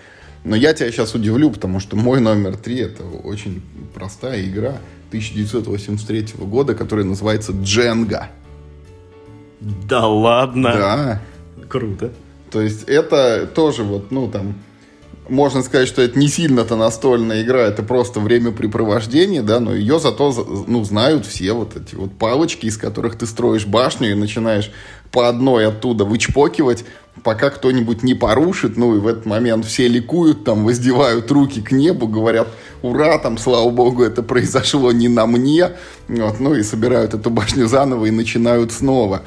Но 0.43 0.55
я 0.55 0.73
тебя 0.73 0.91
сейчас 0.91 1.13
удивлю, 1.13 1.51
потому 1.51 1.79
что 1.79 1.95
мой 1.95 2.21
номер 2.21 2.57
три 2.57 2.79
это 2.79 3.03
очень 3.03 3.61
простая 3.93 4.43
игра 4.43 4.79
1983 5.09 6.25
года, 6.39 6.73
которая 6.73 7.05
называется 7.05 7.51
Дженга. 7.51 8.31
Да 9.61 10.07
ладно? 10.07 10.73
Да. 10.73 11.21
Круто. 11.67 12.11
То 12.49 12.63
есть 12.63 12.83
это 12.85 13.45
тоже 13.45 13.83
вот, 13.83 14.09
ну 14.09 14.27
там, 14.27 14.55
можно 15.29 15.63
сказать, 15.63 15.87
что 15.87 16.01
это 16.01 16.17
не 16.17 16.27
сильно-то 16.27 16.75
настольная 16.75 17.43
игра, 17.43 17.61
это 17.61 17.83
просто 17.83 18.19
времяпрепровождение, 18.19 19.41
да, 19.41 19.59
но 19.59 19.73
ее 19.73 19.99
зато, 19.99 20.65
ну, 20.67 20.83
знают 20.83 21.25
все 21.25 21.53
вот 21.53 21.75
эти 21.75 21.95
вот 21.95 22.11
палочки, 22.17 22.65
из 22.65 22.77
которых 22.77 23.17
ты 23.17 23.25
строишь 23.25 23.65
башню 23.65 24.11
и 24.11 24.15
начинаешь 24.15 24.71
по 25.11 25.27
одной 25.27 25.67
оттуда 25.67 26.05
вычпокивать, 26.05 26.85
пока 27.23 27.49
кто-нибудь 27.49 28.03
не 28.03 28.13
порушит, 28.13 28.77
ну, 28.77 28.95
и 28.95 28.99
в 28.99 29.07
этот 29.07 29.25
момент 29.25 29.65
все 29.65 29.87
ликуют, 29.87 30.43
там, 30.43 30.65
воздевают 30.65 31.29
руки 31.31 31.61
к 31.61 31.71
небу, 31.71 32.07
говорят, 32.07 32.47
ура, 32.81 33.17
там, 33.17 33.37
слава 33.37 33.69
богу, 33.69 34.03
это 34.03 34.23
произошло 34.23 34.91
не 34.91 35.07
на 35.07 35.25
мне, 35.25 35.71
вот, 36.07 36.39
ну, 36.39 36.55
и 36.55 36.63
собирают 36.63 37.13
эту 37.13 37.29
башню 37.29 37.67
заново 37.67 38.05
и 38.05 38.11
начинают 38.11 38.71
снова. 38.71 39.23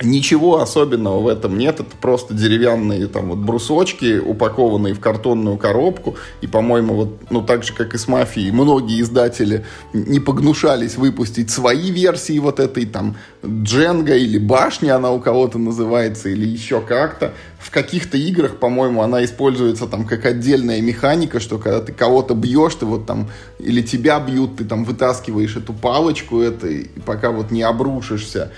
Ничего 0.00 0.60
особенного 0.60 1.20
в 1.20 1.26
этом 1.26 1.58
нет, 1.58 1.80
это 1.80 1.96
просто 2.00 2.32
деревянные 2.32 3.08
там 3.08 3.30
вот 3.30 3.38
брусочки, 3.38 4.18
упакованные 4.18 4.94
в 4.94 5.00
картонную 5.00 5.56
коробку, 5.56 6.14
и, 6.40 6.46
по-моему, 6.46 6.94
вот, 6.94 7.20
ну, 7.30 7.42
так 7.42 7.64
же, 7.64 7.72
как 7.72 7.94
и 7.94 7.98
с 7.98 8.06
«Мафией», 8.06 8.52
многие 8.52 9.00
издатели 9.00 9.66
не 9.92 10.20
погнушались 10.20 10.96
выпустить 10.96 11.50
свои 11.50 11.90
версии 11.90 12.38
вот 12.38 12.60
этой 12.60 12.86
там 12.86 13.16
Дженга 13.44 14.14
или 14.14 14.38
Башня 14.38 14.94
она 14.94 15.10
у 15.10 15.18
кого-то 15.18 15.58
называется, 15.58 16.28
или 16.28 16.46
еще 16.46 16.80
как-то. 16.80 17.34
В 17.58 17.72
каких-то 17.72 18.16
играх, 18.16 18.58
по-моему, 18.58 19.02
она 19.02 19.24
используется 19.24 19.88
там 19.88 20.06
как 20.06 20.26
отдельная 20.26 20.80
механика, 20.80 21.40
что 21.40 21.58
когда 21.58 21.80
ты 21.80 21.92
кого-то 21.92 22.34
бьешь, 22.34 22.76
ты 22.76 22.86
вот 22.86 23.06
там, 23.06 23.30
или 23.58 23.82
тебя 23.82 24.20
бьют, 24.20 24.58
ты 24.58 24.64
там 24.64 24.84
вытаскиваешь 24.84 25.56
эту 25.56 25.72
палочку, 25.72 26.40
это, 26.40 26.68
и 26.68 26.84
пока 27.04 27.32
вот 27.32 27.50
не 27.50 27.62
обрушишься. 27.62 28.52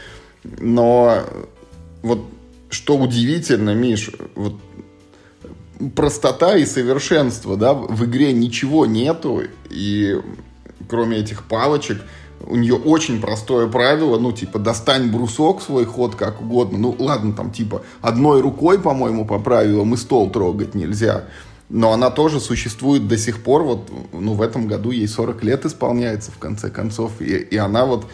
Но 0.44 1.22
вот 2.02 2.20
что 2.70 2.96
удивительно, 2.96 3.74
Миш, 3.74 4.10
вот 4.34 4.54
простота 5.94 6.56
и 6.56 6.66
совершенство, 6.66 7.56
да, 7.56 7.74
в 7.74 8.04
игре 8.04 8.32
ничего 8.32 8.86
нету, 8.86 9.42
и 9.68 10.20
кроме 10.88 11.18
этих 11.18 11.44
палочек, 11.44 12.02
у 12.46 12.56
нее 12.56 12.74
очень 12.74 13.20
простое 13.20 13.68
правило, 13.68 14.18
ну, 14.18 14.32
типа, 14.32 14.58
достань 14.58 15.10
брусок 15.10 15.62
свой 15.62 15.84
ход 15.84 16.14
как 16.14 16.40
угодно. 16.40 16.78
Ну, 16.78 16.96
ладно, 16.98 17.34
там, 17.34 17.50
типа, 17.50 17.82
одной 18.00 18.40
рукой, 18.40 18.80
по-моему, 18.80 19.26
по 19.26 19.38
правилам 19.38 19.94
и 19.94 19.96
стол 19.96 20.30
трогать 20.30 20.74
нельзя. 20.74 21.24
Но 21.68 21.92
она 21.92 22.10
тоже 22.10 22.40
существует 22.40 23.06
до 23.06 23.16
сих 23.16 23.42
пор. 23.42 23.62
Вот, 23.62 23.90
ну, 24.12 24.32
в 24.34 24.42
этом 24.42 24.66
году 24.66 24.90
ей 24.90 25.06
40 25.06 25.44
лет 25.44 25.66
исполняется, 25.66 26.32
в 26.32 26.38
конце 26.38 26.70
концов. 26.70 27.20
И, 27.20 27.36
и 27.36 27.56
она 27.56 27.84
вот 27.84 28.06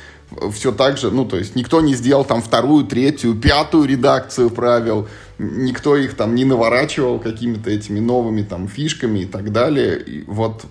все 0.52 0.72
так 0.72 0.98
же, 0.98 1.10
ну, 1.10 1.24
то 1.24 1.36
есть 1.36 1.54
никто 1.54 1.80
не 1.80 1.94
сделал 1.94 2.24
там 2.24 2.42
вторую, 2.42 2.84
третью, 2.84 3.34
пятую 3.34 3.86
редакцию 3.88 4.50
правил, 4.50 5.08
никто 5.38 5.96
их 5.96 6.14
там 6.14 6.34
не 6.34 6.44
наворачивал 6.44 7.18
какими-то 7.18 7.70
этими 7.70 8.00
новыми 8.00 8.42
там 8.42 8.68
фишками 8.68 9.20
и 9.20 9.26
так 9.26 9.52
далее. 9.52 10.00
И 10.00 10.24
вот 10.26 10.64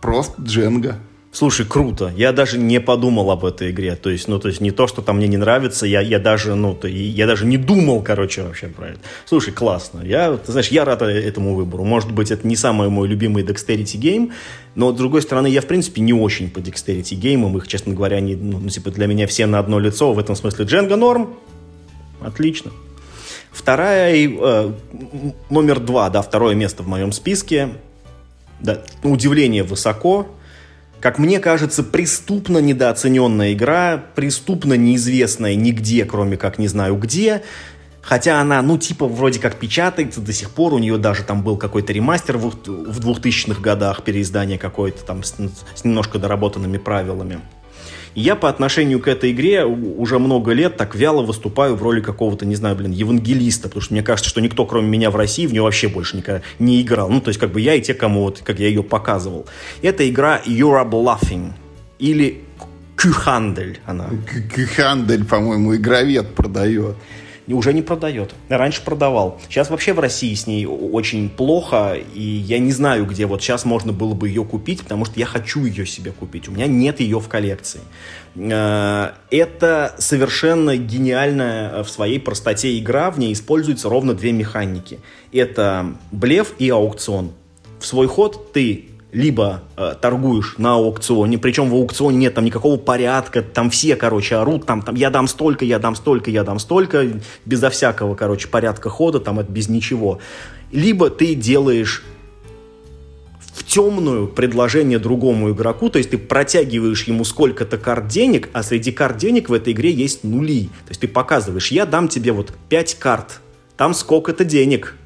просто 0.00 0.40
Дженга. 0.42 1.00
Слушай, 1.30 1.66
круто. 1.66 2.10
Я 2.16 2.32
даже 2.32 2.58
не 2.58 2.80
подумал 2.80 3.30
об 3.30 3.44
этой 3.44 3.70
игре. 3.70 3.96
То 3.96 4.08
есть, 4.08 4.28
ну, 4.28 4.38
то 4.38 4.48
есть 4.48 4.62
не 4.62 4.70
то, 4.70 4.86
что 4.86 5.02
там 5.02 5.18
мне 5.18 5.28
не 5.28 5.36
нравится, 5.36 5.84
я, 5.86 6.00
я 6.00 6.18
даже, 6.18 6.54
ну, 6.54 6.74
то, 6.74 6.88
я 6.88 7.26
даже 7.26 7.44
не 7.44 7.58
думал, 7.58 8.02
короче, 8.02 8.42
вообще 8.42 8.68
про 8.68 8.88
это. 8.88 9.00
Слушай, 9.26 9.52
классно. 9.52 10.00
Я, 10.02 10.36
ты 10.38 10.52
знаешь, 10.52 10.68
я 10.68 10.86
рад 10.86 11.02
этому 11.02 11.54
выбору. 11.54 11.84
Может 11.84 12.12
быть, 12.12 12.30
это 12.30 12.46
не 12.46 12.56
самый 12.56 12.88
мой 12.88 13.08
любимый 13.08 13.44
Dexterity 13.44 13.98
гейм, 13.98 14.32
но, 14.74 14.92
с 14.92 14.96
другой 14.96 15.20
стороны, 15.20 15.48
я, 15.48 15.60
в 15.60 15.66
принципе, 15.66 16.00
не 16.00 16.14
очень 16.14 16.48
по 16.50 16.60
Dexterity 16.60 17.14
геймам. 17.14 17.58
Их, 17.58 17.68
честно 17.68 17.94
говоря, 17.94 18.20
не, 18.20 18.34
ну, 18.34 18.58
ну, 18.58 18.68
типа, 18.70 18.90
для 18.90 19.06
меня 19.06 19.26
все 19.26 19.44
на 19.44 19.58
одно 19.58 19.78
лицо. 19.78 20.14
В 20.14 20.18
этом 20.18 20.34
смысле 20.34 20.64
Дженга 20.64 20.96
норм. 20.96 21.36
Отлично. 22.22 22.70
Вторая, 23.52 24.14
э, 24.14 24.72
номер 25.50 25.80
два, 25.80 26.08
да, 26.08 26.22
второе 26.22 26.54
место 26.54 26.82
в 26.82 26.88
моем 26.88 27.12
списке. 27.12 27.68
Да, 28.60 28.82
удивление 29.02 29.62
высоко 29.62 30.26
как 31.00 31.18
мне 31.18 31.38
кажется, 31.40 31.82
преступно 31.82 32.58
недооцененная 32.58 33.52
игра, 33.52 34.02
преступно 34.14 34.74
неизвестная 34.74 35.54
нигде, 35.54 36.04
кроме 36.04 36.36
как 36.36 36.58
не 36.58 36.68
знаю 36.68 36.96
где. 36.96 37.42
Хотя 38.02 38.40
она, 38.40 38.62
ну, 38.62 38.78
типа, 38.78 39.06
вроде 39.06 39.38
как 39.38 39.56
печатается 39.56 40.22
до 40.22 40.32
сих 40.32 40.50
пор, 40.50 40.72
у 40.72 40.78
нее 40.78 40.96
даже 40.96 41.24
там 41.24 41.42
был 41.42 41.58
какой-то 41.58 41.92
ремастер 41.92 42.38
в, 42.38 42.48
в 42.48 43.00
2000-х 43.00 43.60
годах, 43.60 44.02
переиздание 44.02 44.58
какое-то 44.58 45.04
там 45.04 45.22
с, 45.22 45.34
с 45.74 45.84
немножко 45.84 46.18
доработанными 46.18 46.78
правилами 46.78 47.40
я 48.18 48.34
по 48.34 48.48
отношению 48.48 49.00
к 49.00 49.08
этой 49.08 49.30
игре 49.30 49.64
уже 49.64 50.18
много 50.18 50.52
лет 50.52 50.76
так 50.76 50.94
вяло 50.94 51.22
выступаю 51.22 51.76
в 51.76 51.82
роли 51.82 52.00
какого-то, 52.00 52.46
не 52.46 52.56
знаю, 52.56 52.74
блин, 52.74 52.90
евангелиста, 52.90 53.68
потому 53.68 53.82
что 53.82 53.94
мне 53.94 54.02
кажется, 54.02 54.28
что 54.28 54.40
никто, 54.40 54.66
кроме 54.66 54.88
меня 54.88 55.10
в 55.10 55.16
России, 55.16 55.46
в 55.46 55.52
нее 55.52 55.62
вообще 55.62 55.88
больше 55.88 56.16
никогда 56.16 56.42
не 56.58 56.82
играл. 56.82 57.08
Ну, 57.10 57.20
то 57.20 57.28
есть, 57.28 57.38
как 57.38 57.52
бы 57.52 57.60
я 57.60 57.74
и 57.74 57.80
те, 57.80 57.94
кому 57.94 58.22
вот, 58.22 58.40
как 58.44 58.58
я 58.58 58.66
ее 58.66 58.82
показывал. 58.82 59.46
Это 59.82 60.08
игра 60.08 60.40
You're 60.44 60.88
Bluffing 60.88 61.52
или 61.98 62.42
Кюхандель 62.96 63.78
она. 63.86 64.10
Кюхандель, 64.54 65.24
по-моему, 65.24 65.76
игровед 65.76 66.34
продает 66.34 66.96
уже 67.54 67.72
не 67.72 67.82
продает. 67.82 68.34
Раньше 68.48 68.82
продавал. 68.82 69.40
Сейчас 69.48 69.70
вообще 69.70 69.92
в 69.92 70.00
России 70.00 70.34
с 70.34 70.46
ней 70.46 70.66
очень 70.66 71.30
плохо, 71.30 71.96
и 72.14 72.22
я 72.22 72.58
не 72.58 72.72
знаю, 72.72 73.06
где 73.06 73.26
вот 73.26 73.42
сейчас 73.42 73.64
можно 73.64 73.92
было 73.92 74.14
бы 74.14 74.28
ее 74.28 74.44
купить, 74.44 74.82
потому 74.82 75.04
что 75.04 75.18
я 75.18 75.26
хочу 75.26 75.64
ее 75.64 75.86
себе 75.86 76.12
купить. 76.12 76.48
У 76.48 76.52
меня 76.52 76.66
нет 76.66 77.00
ее 77.00 77.20
в 77.20 77.28
коллекции. 77.28 77.80
Э, 78.36 79.12
это 79.30 79.94
совершенно 79.98 80.76
гениальная 80.76 81.82
в 81.82 81.88
своей 81.88 82.20
простоте 82.20 82.78
игра. 82.78 83.10
В 83.10 83.18
ней 83.18 83.32
используются 83.32 83.88
ровно 83.88 84.14
две 84.14 84.32
механики. 84.32 85.00
Это 85.32 85.94
блеф 86.12 86.52
и 86.58 86.68
аукцион. 86.68 87.32
В 87.80 87.86
свой 87.86 88.08
ход 88.08 88.52
ты 88.52 88.88
либо 89.12 89.62
э, 89.76 89.94
торгуешь 90.00 90.56
на 90.58 90.74
аукционе, 90.74 91.38
причем 91.38 91.70
в 91.70 91.74
аукционе 91.74 92.18
нет 92.18 92.34
там 92.34 92.44
никакого 92.44 92.76
порядка, 92.76 93.42
там 93.42 93.70
все, 93.70 93.96
короче, 93.96 94.36
орут, 94.36 94.66
там, 94.66 94.82
там 94.82 94.94
я 94.96 95.10
дам 95.10 95.28
столько, 95.28 95.64
я 95.64 95.78
дам 95.78 95.94
столько, 95.94 96.30
я 96.30 96.44
дам 96.44 96.58
столько, 96.58 97.20
безо 97.46 97.70
всякого, 97.70 98.14
короче, 98.14 98.48
порядка 98.48 98.90
хода, 98.90 99.18
там 99.20 99.38
это 99.38 99.50
без 99.50 99.68
ничего. 99.68 100.18
Либо 100.72 101.08
ты 101.08 101.34
делаешь 101.34 102.04
в 103.54 103.64
темную 103.64 104.28
предложение 104.28 104.98
другому 104.98 105.50
игроку, 105.50 105.88
то 105.88 105.98
есть 105.98 106.10
ты 106.10 106.18
протягиваешь 106.18 107.04
ему 107.04 107.24
сколько-то 107.24 107.78
карт 107.78 108.08
денег, 108.08 108.50
а 108.52 108.62
среди 108.62 108.92
карт 108.92 109.16
денег 109.16 109.48
в 109.48 109.54
этой 109.54 109.72
игре 109.72 109.90
есть 109.90 110.22
нули. 110.22 110.66
То 110.86 110.90
есть 110.90 111.00
ты 111.00 111.08
показываешь, 111.08 111.72
я 111.72 111.86
дам 111.86 112.08
тебе 112.08 112.32
вот 112.32 112.52
5 112.68 112.94
карт, 112.96 113.40
там 113.78 113.94
сколько-то 113.94 114.44
денег, 114.44 114.96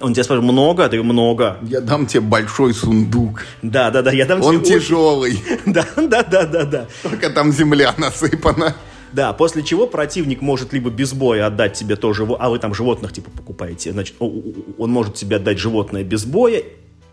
он 0.00 0.12
тебе 0.12 0.24
спрашивает, 0.24 0.52
много? 0.52 0.88
Ты 0.88 1.02
много. 1.02 1.58
Я 1.62 1.80
дам 1.80 2.06
тебе 2.06 2.20
большой 2.20 2.74
сундук. 2.74 3.42
Да, 3.62 3.90
да, 3.90 4.02
да, 4.02 4.10
я 4.12 4.26
дам 4.26 4.42
Он 4.42 4.62
тебе... 4.62 4.80
тяжелый. 4.80 5.38
Да, 5.66 5.86
да, 5.96 6.22
да, 6.22 6.44
да, 6.44 6.64
да. 6.64 6.86
Только 7.02 7.30
там 7.30 7.52
земля 7.52 7.94
насыпана. 7.96 8.74
Да, 9.12 9.32
после 9.32 9.62
чего 9.62 9.86
противник 9.86 10.40
может 10.40 10.72
либо 10.72 10.90
без 10.90 11.12
боя 11.12 11.46
отдать 11.46 11.74
тебе 11.74 11.94
то 11.94 12.12
животное, 12.12 12.46
а 12.46 12.50
вы 12.50 12.58
там 12.58 12.74
животных 12.74 13.12
типа 13.12 13.30
покупаете, 13.30 13.92
значит, 13.92 14.16
он 14.18 14.90
может 14.90 15.14
тебе 15.14 15.36
отдать 15.36 15.58
животное 15.58 16.02
без 16.02 16.24
боя, 16.24 16.64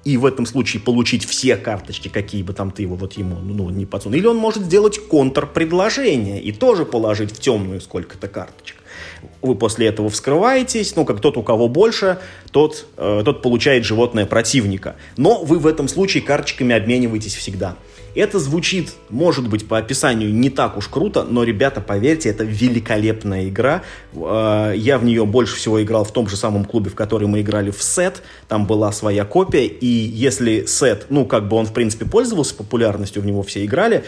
и 0.03 0.17
в 0.17 0.25
этом 0.25 0.47
случае 0.47 0.82
получить 0.82 1.25
все 1.25 1.55
карточки, 1.55 2.07
какие 2.07 2.41
бы 2.41 2.53
там 2.53 2.71
ты 2.71 2.82
его 2.82 2.95
вот 2.95 3.13
ему 3.13 3.36
ну, 3.36 3.69
не 3.69 3.86
подсунул. 3.86 4.17
Или 4.17 4.25
он 4.25 4.38
может 4.38 4.63
сделать 4.63 4.99
контрпредложение 5.07 6.41
и 6.41 6.51
тоже 6.51 6.86
положить 6.86 7.32
в 7.32 7.39
темную 7.39 7.79
сколько-то 7.82 8.27
карточек 8.27 8.80
вы 9.41 9.55
после 9.55 9.88
этого 9.88 10.09
вскрываетесь, 10.09 10.95
ну, 10.95 11.05
как 11.05 11.19
тот, 11.19 11.38
у 11.38 11.43
кого 11.43 11.67
больше, 11.67 12.19
тот, 12.51 12.86
э, 12.97 13.22
тот 13.26 13.41
получает 13.41 13.86
животное 13.86 14.26
противника. 14.26 14.95
Но 15.17 15.43
вы 15.43 15.59
в 15.59 15.67
этом 15.67 15.88
случае 15.88 16.24
карточками 16.24 16.76
обмениваетесь 16.76 17.36
всегда. 17.36 17.76
Это 18.13 18.39
звучит, 18.39 18.91
может 19.09 19.47
быть, 19.47 19.67
по 19.67 19.78
описанию 19.78 20.34
не 20.34 20.49
так 20.49 20.78
уж 20.78 20.89
круто, 20.89 21.24
но, 21.24 21.43
ребята, 21.43 21.80
поверьте, 21.80 22.30
это 22.30 22.43
великолепная 22.43 23.47
игра. 23.47 23.84
Э, 24.13 24.74
я 24.76 24.97
в 24.97 25.05
нее 25.05 25.26
больше 25.26 25.55
всего 25.55 25.82
играл 25.82 26.03
в 26.03 26.11
том 26.11 26.28
же 26.28 26.36
самом 26.36 26.65
клубе, 26.65 26.89
в 26.89 26.95
который 26.95 27.28
мы 27.28 27.41
играли 27.41 27.72
в 27.72 27.82
сет. 27.82 28.22
Там 28.49 28.67
была 28.67 28.91
своя 28.91 29.24
копия, 29.24 29.65
и 29.65 29.88
если 29.88 30.65
сет, 30.65 31.05
ну, 31.09 31.26
как 31.26 31.47
бы 31.47 31.55
он, 31.55 31.65
в 31.65 31.74
принципе, 31.74 32.05
пользовался 32.05 32.53
популярностью, 32.55 33.22
в 33.22 33.26
него 33.26 33.43
все 33.43 33.63
играли, 33.63 34.03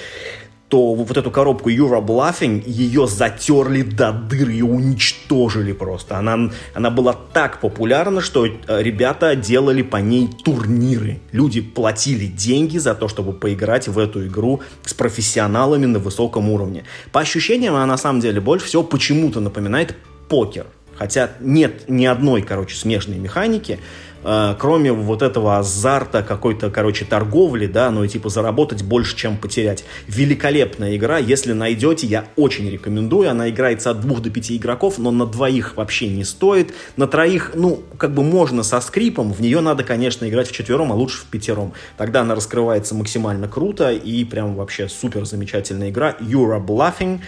то 0.73 0.95
вот 0.95 1.15
эту 1.15 1.29
коробку 1.29 1.69
You're 1.69 2.03
Bluffing, 2.03 2.63
ее 2.65 3.05
затерли 3.05 3.83
до 3.83 4.11
дыры 4.11 4.55
и 4.55 4.63
уничтожили 4.63 5.71
просто. 5.71 6.17
Она, 6.17 6.49
она 6.73 6.89
была 6.89 7.13
так 7.13 7.61
популярна, 7.61 8.21
что 8.21 8.47
э, 8.47 8.81
ребята 8.81 9.35
делали 9.35 9.83
по 9.83 9.97
ней 9.97 10.27
турниры. 10.43 11.19
Люди 11.31 11.61
платили 11.61 12.25
деньги 12.25 12.79
за 12.79 12.95
то, 12.95 13.07
чтобы 13.07 13.33
поиграть 13.33 13.87
в 13.87 13.99
эту 13.99 14.25
игру 14.25 14.61
с 14.83 14.95
профессионалами 14.95 15.85
на 15.85 15.99
высоком 15.99 16.49
уровне. 16.49 16.85
По 17.11 17.21
ощущениям, 17.21 17.75
она 17.75 17.85
на 17.85 17.97
самом 17.97 18.19
деле 18.19 18.41
больше 18.41 18.65
всего 18.65 18.81
почему-то 18.81 19.39
напоминает 19.41 19.95
покер. 20.27 20.65
Хотя 20.95 21.29
нет 21.39 21.87
ни 21.87 22.05
одной, 22.05 22.41
короче, 22.41 22.75
смежной 22.75 23.17
механики, 23.19 23.77
кроме 24.23 24.91
вот 24.91 25.21
этого 25.21 25.57
азарта 25.57 26.23
какой-то, 26.23 26.69
короче, 26.69 27.05
торговли, 27.05 27.67
да, 27.67 27.91
ну 27.91 28.03
и 28.03 28.07
типа 28.07 28.29
заработать 28.29 28.83
больше, 28.83 29.15
чем 29.15 29.37
потерять. 29.37 29.83
Великолепная 30.07 30.95
игра, 30.95 31.17
если 31.17 31.53
найдете, 31.53 32.07
я 32.07 32.25
очень 32.35 32.69
рекомендую. 32.69 33.29
Она 33.29 33.49
играется 33.49 33.91
от 33.91 34.01
двух 34.01 34.21
до 34.21 34.29
пяти 34.29 34.57
игроков, 34.57 34.97
но 34.97 35.11
на 35.11 35.25
двоих 35.25 35.75
вообще 35.75 36.07
не 36.07 36.23
стоит. 36.23 36.73
На 36.97 37.07
троих, 37.07 37.51
ну, 37.55 37.83
как 37.97 38.13
бы 38.13 38.23
можно 38.23 38.63
со 38.63 38.79
скрипом, 38.81 39.33
в 39.33 39.41
нее 39.41 39.61
надо, 39.61 39.83
конечно, 39.83 40.27
играть 40.27 40.47
в 40.47 40.51
четвером, 40.51 40.91
а 40.91 40.95
лучше 40.95 41.19
в 41.19 41.25
пятером. 41.25 41.73
Тогда 41.97 42.21
она 42.21 42.35
раскрывается 42.35 42.95
максимально 42.95 43.47
круто 43.47 43.91
и 43.91 44.23
прям 44.23 44.55
вообще 44.55 44.87
супер 44.87 45.25
замечательная 45.25 45.89
игра. 45.89 46.15
You're 46.19 46.63
Bluffing. 46.65 47.19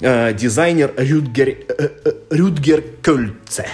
Э, 0.00 0.32
дизайнер 0.32 0.92
Рюдгер, 0.96 1.48
э, 1.48 1.88
э, 2.04 2.12
Рюдгер 2.30 2.82
Кольце. 3.02 3.66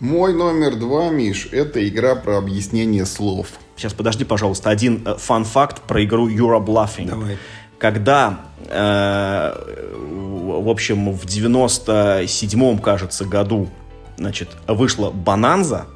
Мой 0.00 0.34
номер 0.34 0.76
два, 0.76 1.08
Миш, 1.08 1.48
это 1.52 1.86
игра 1.88 2.14
про 2.16 2.36
объяснение 2.36 3.06
слов. 3.06 3.48
Сейчас, 3.76 3.94
подожди, 3.94 4.24
пожалуйста, 4.24 4.68
один 4.68 5.02
э, 5.06 5.16
фан-факт 5.16 5.82
про 5.82 6.04
игру 6.04 6.28
You're 6.28 6.62
Bluffing. 6.62 7.08
Давай. 7.08 7.38
Когда, 7.78 8.40
э, 8.68 9.52
в 9.98 10.68
общем, 10.68 11.12
в 11.12 11.24
97-м, 11.24 12.78
кажется, 12.78 13.24
году, 13.24 13.70
значит, 14.18 14.50
вышла 14.66 15.10
Бананза, 15.10 15.86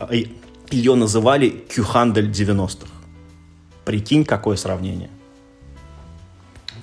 э, 0.00 0.24
ее 0.70 0.94
называли 0.94 1.50
Кюхандель 1.50 2.30
90-х. 2.30 2.88
Прикинь, 3.84 4.24
какое 4.24 4.56
сравнение. 4.56 5.10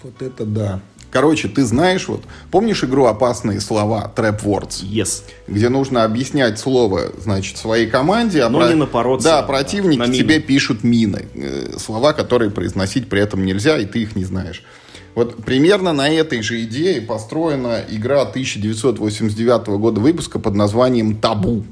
Вот 0.03 0.22
это 0.22 0.45
да. 0.45 0.82
Короче, 1.12 1.49
ты 1.49 1.66
знаешь, 1.66 2.07
вот, 2.07 2.24
помнишь 2.51 2.84
игру 2.86 3.05
«Опасные 3.05 3.59
слова» 3.59 4.12
Trap 4.16 4.43
Words? 4.43 4.84
Yes. 4.84 5.24
Где 5.47 5.68
нужно 5.68 6.05
объяснять 6.05 6.57
слово, 6.57 7.12
значит, 7.20 7.57
своей 7.57 7.88
команде. 7.88 8.41
А 8.43 8.49
Но 8.49 8.59
про... 8.59 8.70
не 8.70 8.76
напороться. 8.76 9.28
Да, 9.28 9.43
противники 9.43 9.99
на 9.99 10.12
тебе 10.12 10.39
пишут 10.39 10.84
мины. 10.84 11.28
Э, 11.36 11.74
слова, 11.78 12.14
которые 12.14 12.49
произносить 12.49 13.09
при 13.09 13.22
этом 13.22 13.45
нельзя, 13.45 13.78
и 13.78 13.86
ты 13.86 13.99
их 13.99 14.16
не 14.16 14.24
знаешь. 14.24 14.64
Вот 15.14 15.43
примерно 15.43 15.91
на 15.91 16.09
этой 16.09 16.41
же 16.41 16.64
идее 16.64 17.01
построена 17.01 17.82
игра 17.89 18.22
1989 18.22 19.68
года 19.80 19.99
выпуска 19.99 20.39
под 20.39 20.55
названием 20.55 21.18
«Табу». 21.18 21.66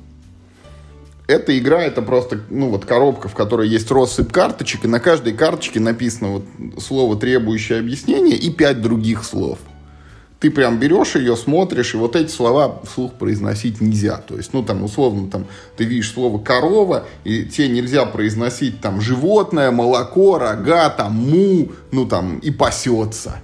Эта 1.30 1.56
игра 1.60 1.84
это 1.84 2.02
просто, 2.02 2.40
ну 2.50 2.70
вот 2.70 2.86
коробка, 2.86 3.28
в 3.28 3.36
которой 3.36 3.70
есть 3.70 3.92
россыпь 3.92 4.32
карточек, 4.32 4.86
и 4.86 4.88
на 4.88 5.00
каждой 5.00 5.34
карточке 5.34 5.80
написано 5.80 6.30
вот 6.32 6.46
слово, 6.82 7.18
требующее 7.18 7.78
объяснения, 7.78 8.36
и 8.36 8.50
пять 8.50 8.82
других 8.82 9.24
слов 9.24 9.60
ты 10.40 10.50
прям 10.52 10.80
берешь 10.80 11.16
ее, 11.16 11.36
смотришь, 11.36 11.94
и 11.94 11.98
вот 11.98 12.16
эти 12.16 12.32
слова 12.32 12.80
вслух 12.84 13.14
произносить 13.16 13.82
нельзя. 13.82 14.18
То 14.18 14.38
есть, 14.38 14.54
ну, 14.54 14.64
там, 14.64 14.84
условно, 14.84 15.30
там, 15.30 15.48
ты 15.76 15.84
видишь 15.84 16.14
слово 16.14 16.40
«корова», 16.40 17.06
и 17.26 17.44
тебе 17.44 17.68
нельзя 17.68 18.06
произносить, 18.06 18.80
там, 18.80 19.02
животное, 19.02 19.70
молоко, 19.72 20.40
рога, 20.40 20.90
там, 20.90 21.14
му, 21.14 21.74
ну, 21.92 22.06
там, 22.06 22.40
и 22.40 22.52
пасется. 22.52 23.42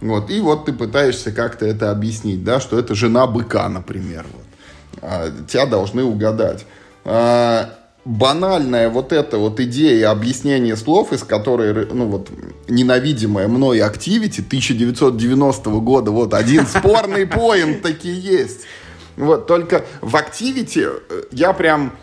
Вот, 0.00 0.30
и 0.30 0.40
вот 0.40 0.64
ты 0.64 0.72
пытаешься 0.72 1.32
как-то 1.32 1.66
это 1.66 1.90
объяснить, 1.90 2.42
да, 2.44 2.60
что 2.60 2.78
это 2.78 2.94
жена 2.94 3.26
быка, 3.26 3.68
например, 3.68 4.24
вот. 4.32 4.44
А, 5.02 5.30
тебя 5.46 5.66
должны 5.66 6.02
угадать. 6.02 6.64
А, 7.10 7.70
банальная 8.04 8.90
вот 8.90 9.12
эта 9.14 9.38
вот 9.38 9.60
идея 9.60 10.10
объяснения 10.10 10.76
слов, 10.76 11.12
из 11.14 11.22
которой, 11.22 11.86
ну 11.86 12.06
вот, 12.06 12.28
ненавидимая 12.68 13.48
мной 13.48 13.78
Activity 13.78 14.44
1990 14.46 15.70
года, 15.70 16.10
вот 16.10 16.34
один 16.34 16.66
спорный 16.66 17.26
поинт 17.26 17.80
таки 17.80 18.10
есть. 18.10 18.60
Вот, 19.16 19.46
только 19.46 19.86
в 20.02 20.14
Activity 20.16 20.86
э, 20.86 21.22
я 21.32 21.54
прям 21.54 21.96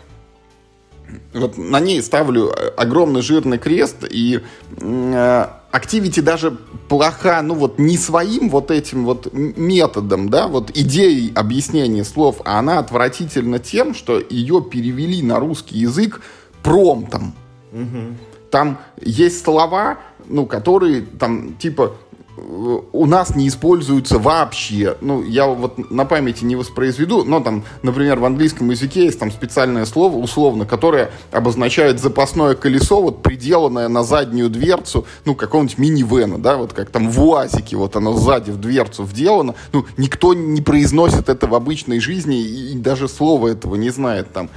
вот 1.32 1.56
на 1.56 1.78
ней 1.78 2.02
ставлю 2.02 2.52
огромный 2.76 3.22
жирный 3.22 3.58
крест, 3.58 4.04
и 4.10 4.40
э, 4.80 5.46
Activity 5.76 6.22
даже 6.22 6.52
плоха, 6.88 7.42
ну 7.42 7.54
вот 7.54 7.78
не 7.78 7.98
своим 7.98 8.48
вот 8.48 8.70
этим 8.70 9.04
вот 9.04 9.32
методом, 9.32 10.28
да, 10.28 10.48
вот 10.48 10.70
идеей 10.74 11.32
объяснения 11.34 12.04
слов, 12.04 12.40
а 12.44 12.58
она 12.58 12.78
отвратительна 12.78 13.58
тем, 13.58 13.94
что 13.94 14.18
ее 14.18 14.62
перевели 14.62 15.22
на 15.22 15.38
русский 15.38 15.78
язык 15.78 16.22
промтом. 16.62 17.34
Угу. 17.72 18.16
Там 18.50 18.78
есть 19.00 19.44
слова, 19.44 19.98
ну, 20.26 20.46
которые 20.46 21.02
там 21.02 21.54
типа 21.54 21.96
у 22.36 23.06
нас 23.06 23.34
не 23.34 23.48
используются 23.48 24.18
вообще. 24.18 24.96
Ну, 25.00 25.22
я 25.22 25.46
вот 25.46 25.90
на 25.90 26.04
памяти 26.04 26.44
не 26.44 26.56
воспроизведу, 26.56 27.24
но 27.24 27.40
там, 27.40 27.64
например, 27.82 28.18
в 28.18 28.24
английском 28.24 28.70
языке 28.70 29.04
есть 29.04 29.18
там 29.18 29.30
специальное 29.30 29.84
слово, 29.86 30.16
условно, 30.16 30.66
которое 30.66 31.10
обозначает 31.32 32.00
запасное 32.00 32.54
колесо, 32.54 33.00
вот 33.00 33.22
приделанное 33.22 33.88
на 33.88 34.02
заднюю 34.02 34.50
дверцу, 34.50 35.06
ну, 35.24 35.34
какого-нибудь 35.34 35.78
минивэна, 35.78 36.38
да, 36.38 36.56
вот 36.56 36.72
как 36.72 36.90
там 36.90 37.10
в 37.10 37.22
УАЗике, 37.22 37.76
вот 37.76 37.96
оно 37.96 38.12
сзади 38.12 38.50
в 38.50 38.60
дверцу 38.60 39.04
вделано. 39.04 39.54
Ну, 39.72 39.86
никто 39.96 40.34
не 40.34 40.60
произносит 40.60 41.28
это 41.28 41.46
в 41.46 41.54
обычной 41.54 42.00
жизни 42.00 42.40
и, 42.40 42.76
даже 42.76 43.08
слова 43.08 43.48
этого 43.48 43.76
не 43.76 43.90
знает 43.90 44.32
там. 44.32 44.50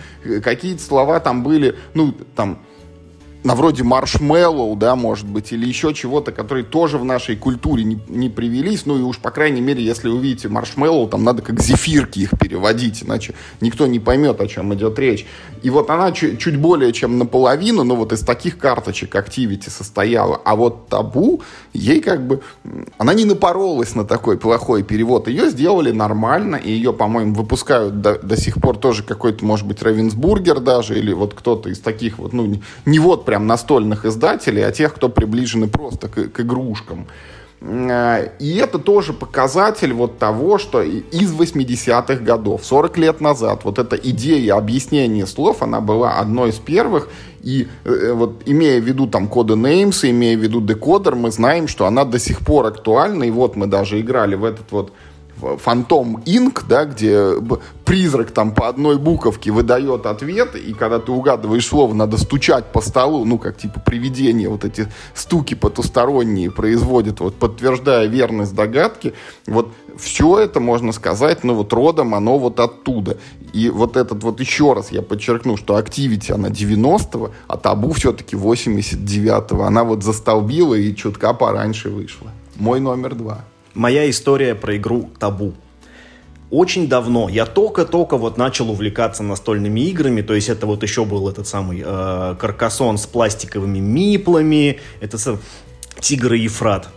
Какие-то 0.43 0.83
слова 0.83 1.19
там 1.19 1.43
были, 1.43 1.75
ну, 1.93 2.13
там, 2.35 2.59
на 3.43 3.55
вроде 3.55 3.83
маршмеллоу, 3.83 4.75
да, 4.75 4.95
может 4.95 5.25
быть, 5.25 5.53
или 5.53 5.65
еще 5.65 5.93
чего-то, 5.93 6.31
которые 6.31 6.65
тоже 6.65 6.97
в 6.97 7.05
нашей 7.05 7.37
культуре 7.37 7.85
не, 7.85 7.99
не 8.09 8.29
привелись. 8.29 8.85
Ну 8.85 8.97
и 8.97 9.01
уж, 9.01 9.17
по 9.17 9.31
крайней 9.31 9.61
мере, 9.61 9.83
если 9.83 10.09
вы 10.09 10.19
видите 10.19 10.49
маршмеллоу, 10.49 11.07
там 11.07 11.23
надо 11.23 11.41
как 11.41 11.61
зефирки 11.61 12.19
их 12.19 12.31
переводить, 12.37 13.03
иначе 13.03 13.35
никто 13.61 13.87
не 13.87 13.99
поймет, 13.99 14.41
о 14.41 14.47
чем 14.47 14.73
идет 14.73 14.99
речь. 14.99 15.25
И 15.61 15.69
вот 15.69 15.89
она 15.89 16.11
чуть, 16.11 16.39
чуть 16.39 16.57
более 16.57 16.91
чем 16.91 17.17
наполовину, 17.17 17.83
ну 17.83 17.95
вот 17.95 18.11
из 18.11 18.21
таких 18.21 18.57
карточек 18.57 19.15
Activity 19.15 19.69
состояла. 19.69 20.41
А 20.43 20.55
вот 20.55 20.89
Табу, 20.89 21.41
ей 21.73 22.01
как 22.01 22.25
бы, 22.27 22.41
она 22.97 23.13
не 23.13 23.23
напоролась 23.23 23.95
на 23.95 24.03
такой 24.03 24.37
плохой 24.37 24.83
перевод. 24.83 25.29
Ее 25.29 25.49
сделали 25.49 25.91
нормально, 25.91 26.57
и 26.57 26.71
ее, 26.71 26.91
по-моему, 26.91 27.35
выпускают 27.35 28.01
до, 28.01 28.19
до 28.19 28.35
сих 28.35 28.55
пор 28.55 28.77
тоже 28.77 29.03
какой-то, 29.03 29.45
может 29.45 29.65
быть, 29.65 29.81
Равенсбургер 29.81 30.59
даже, 30.59 30.99
или 30.99 31.13
вот 31.13 31.33
кто-то 31.33 31.69
из 31.69 31.79
таких 31.79 32.17
вот, 32.17 32.33
ну, 32.33 32.59
не 32.85 32.99
вот 32.99 33.28
прям 33.29 33.45
настольных 33.45 34.05
издателей, 34.05 34.65
а 34.65 34.71
тех, 34.71 34.95
кто 34.95 35.07
приближены 35.07 35.67
просто 35.67 36.07
к, 36.07 36.31
к 36.31 36.39
игрушкам. 36.39 37.05
Э, 37.61 38.29
и 38.39 38.55
это 38.55 38.79
тоже 38.79 39.13
показатель 39.13 39.93
вот 39.93 40.17
того, 40.17 40.57
что 40.57 40.81
из 40.81 41.31
80-х 41.31 42.15
годов, 42.23 42.65
40 42.65 42.97
лет 42.97 43.21
назад, 43.21 43.65
вот 43.65 43.77
эта 43.77 43.95
идея 43.97 44.55
объяснения 44.55 45.27
слов, 45.27 45.61
она 45.61 45.79
была 45.79 46.13
одной 46.13 46.49
из 46.49 46.55
первых. 46.55 47.07
И 47.43 47.67
э, 47.83 48.13
вот 48.13 48.41
имея 48.47 48.81
в 48.81 48.85
виду 48.85 49.05
там 49.05 49.27
коды 49.27 49.53
Names, 49.53 50.09
имея 50.09 50.35
в 50.35 50.41
виду 50.41 50.59
декодер, 50.59 51.13
мы 51.13 51.29
знаем, 51.29 51.67
что 51.67 51.85
она 51.85 52.05
до 52.05 52.17
сих 52.17 52.39
пор 52.39 52.65
актуальна. 52.65 53.25
И 53.25 53.31
вот 53.31 53.55
мы 53.55 53.67
даже 53.67 53.99
играли 53.99 54.33
в 54.33 54.43
этот 54.43 54.71
вот 54.71 54.91
Фантом 55.57 56.21
Инк, 56.25 56.65
да, 56.67 56.85
где 56.85 57.33
призрак 57.85 58.31
там 58.31 58.53
по 58.53 58.67
одной 58.67 58.97
буковке 58.97 59.51
выдает 59.51 60.05
ответ, 60.05 60.55
и 60.55 60.73
когда 60.73 60.99
ты 60.99 61.11
угадываешь 61.11 61.65
слово, 61.65 61.93
надо 61.93 62.17
стучать 62.17 62.65
по 62.65 62.81
столу, 62.81 63.25
ну, 63.25 63.37
как 63.39 63.57
типа 63.57 63.79
привидение, 63.79 64.47
вот 64.47 64.63
эти 64.63 64.87
стуки 65.15 65.55
потусторонние 65.55 66.51
производит, 66.51 67.19
вот 67.19 67.35
подтверждая 67.35 68.05
верность 68.05 68.53
догадки. 68.53 69.13
Вот 69.47 69.69
все 69.97 70.37
это, 70.37 70.59
можно 70.59 70.91
сказать, 70.91 71.43
ну, 71.43 71.55
вот 71.55 71.73
родом 71.73 72.13
оно 72.13 72.37
вот 72.37 72.59
оттуда. 72.59 73.17
И 73.53 73.69
вот 73.69 73.97
этот 73.97 74.23
вот 74.23 74.39
еще 74.39 74.73
раз 74.73 74.91
я 74.91 75.01
подчеркну, 75.01 75.57
что 75.57 75.79
Activity 75.79 76.31
она 76.31 76.49
90-го, 76.49 77.31
а 77.47 77.57
Табу 77.57 77.93
все-таки 77.93 78.35
89-го. 78.35 79.63
Она 79.63 79.83
вот 79.83 80.03
застолбила 80.03 80.75
и 80.75 80.95
чутка 80.95 81.33
пораньше 81.33 81.89
вышла. 81.89 82.29
Мой 82.55 82.79
номер 82.79 83.15
два 83.15 83.45
моя 83.79 84.09
история 84.09 84.55
про 84.55 84.75
игру 84.75 85.09
«Табу». 85.19 85.53
Очень 86.51 86.89
давно 86.89 87.29
я 87.29 87.45
только-только 87.45 88.17
вот 88.17 88.37
начал 88.37 88.71
увлекаться 88.71 89.23
настольными 89.23 89.81
играми, 89.81 90.21
то 90.21 90.33
есть 90.33 90.49
это 90.49 90.65
вот 90.65 90.83
еще 90.83 91.05
был 91.05 91.29
этот 91.29 91.47
самый 91.47 91.83
э, 91.85 92.35
каркасон 92.39 92.97
с 92.97 93.05
пластиковыми 93.05 93.79
миплами, 93.79 94.79
это 94.99 95.17
Тигр 95.99 96.33
и 96.33 96.41
Ефрат 96.41 96.89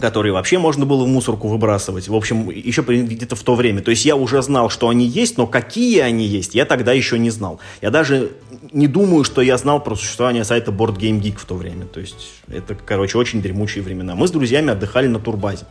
которые 0.00 0.32
вообще 0.32 0.58
можно 0.58 0.84
было 0.84 1.04
в 1.04 1.08
мусорку 1.08 1.48
выбрасывать. 1.48 2.08
В 2.08 2.14
общем, 2.14 2.50
еще 2.50 2.82
где-то 2.82 3.34
в 3.34 3.42
то 3.42 3.54
время. 3.54 3.80
То 3.80 3.90
есть 3.90 4.04
я 4.04 4.14
уже 4.14 4.42
знал, 4.42 4.68
что 4.68 4.88
они 4.88 5.06
есть, 5.06 5.38
но 5.38 5.46
какие 5.46 6.00
они 6.00 6.26
есть, 6.26 6.54
я 6.54 6.64
тогда 6.66 6.92
еще 6.92 7.18
не 7.18 7.30
знал. 7.30 7.60
Я 7.80 7.90
даже 7.90 8.32
не 8.72 8.88
думаю, 8.88 9.24
что 9.24 9.40
я 9.40 9.56
знал 9.56 9.82
про 9.82 9.94
существование 9.96 10.44
сайта 10.44 10.70
Board 10.70 10.98
Game 10.98 11.20
Geek 11.20 11.38
в 11.38 11.44
то 11.46 11.54
время. 11.54 11.86
То 11.86 12.00
есть 12.00 12.42
это, 12.48 12.74
короче, 12.74 13.16
очень 13.16 13.40
дремучие 13.40 13.82
времена. 13.82 14.14
Мы 14.14 14.28
с 14.28 14.30
друзьями 14.30 14.70
отдыхали 14.70 15.06
на 15.06 15.18
турбазе. 15.18 15.66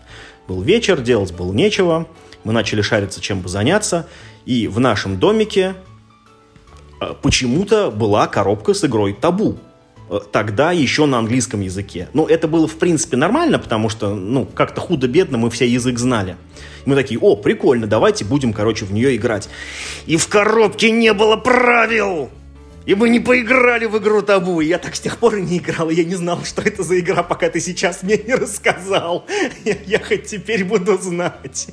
Был 0.48 0.62
вечер, 0.62 1.02
делать 1.02 1.34
было 1.34 1.52
нечего. 1.52 2.08
Мы 2.44 2.54
начали 2.54 2.82
шариться, 2.82 3.22
чем 3.22 3.42
бы 3.42 3.50
заняться. 3.50 4.08
И 4.46 4.68
в 4.68 4.80
нашем 4.80 5.20
домике 5.20 5.76
э, 7.02 7.14
почему-то 7.22 7.90
была 7.90 8.28
коробка 8.28 8.74
с 8.74 8.84
игрой 8.84 9.14
«Табу». 9.14 9.58
Э, 10.10 10.20
тогда 10.32 10.72
еще 10.72 11.06
на 11.06 11.18
английском 11.18 11.62
языке. 11.62 12.10
Ну, 12.14 12.28
это 12.28 12.48
было, 12.48 12.68
в 12.68 12.76
принципе, 12.76 13.18
нормально, 13.18 13.58
потому 13.58 13.90
что, 13.90 14.14
ну, 14.14 14.46
как-то 14.46 14.82
худо-бедно 14.82 15.38
мы 15.38 15.50
все 15.50 15.68
язык 15.68 15.98
знали. 15.98 16.38
Мы 16.86 16.96
такие, 16.96 17.20
о, 17.20 17.36
прикольно, 17.36 17.88
давайте 17.88 18.24
будем, 18.26 18.54
короче, 18.54 18.86
в 18.86 18.94
нее 18.94 19.16
играть. 19.16 19.50
И 20.06 20.18
в 20.18 20.28
коробке 20.28 20.92
не 20.92 21.14
было 21.14 21.38
правил! 21.38 22.30
И 22.86 22.94
мы 22.94 23.10
не 23.10 23.20
поиграли 23.20 23.86
в 23.86 23.98
игру 23.98 24.22
табу. 24.22 24.62
И 24.62 24.68
я 24.68 24.78
так 24.78 24.96
с 24.96 25.00
тех 25.00 25.18
пор 25.18 25.36
и 25.36 25.42
не 25.42 25.58
играл. 25.58 25.90
И 25.90 25.96
я 25.96 26.04
не 26.04 26.16
знал, 26.16 26.44
что 26.44 26.62
это 26.62 26.84
за 26.84 27.00
игра, 27.00 27.24
пока 27.24 27.50
ты 27.50 27.60
сейчас 27.60 28.04
мне 28.04 28.18
не 28.18 28.36
рассказал. 28.36 29.26
Я, 29.66 29.76
я 29.86 30.00
хоть 30.00 30.26
теперь 30.26 30.64
буду 30.64 30.98
знать. 31.00 31.70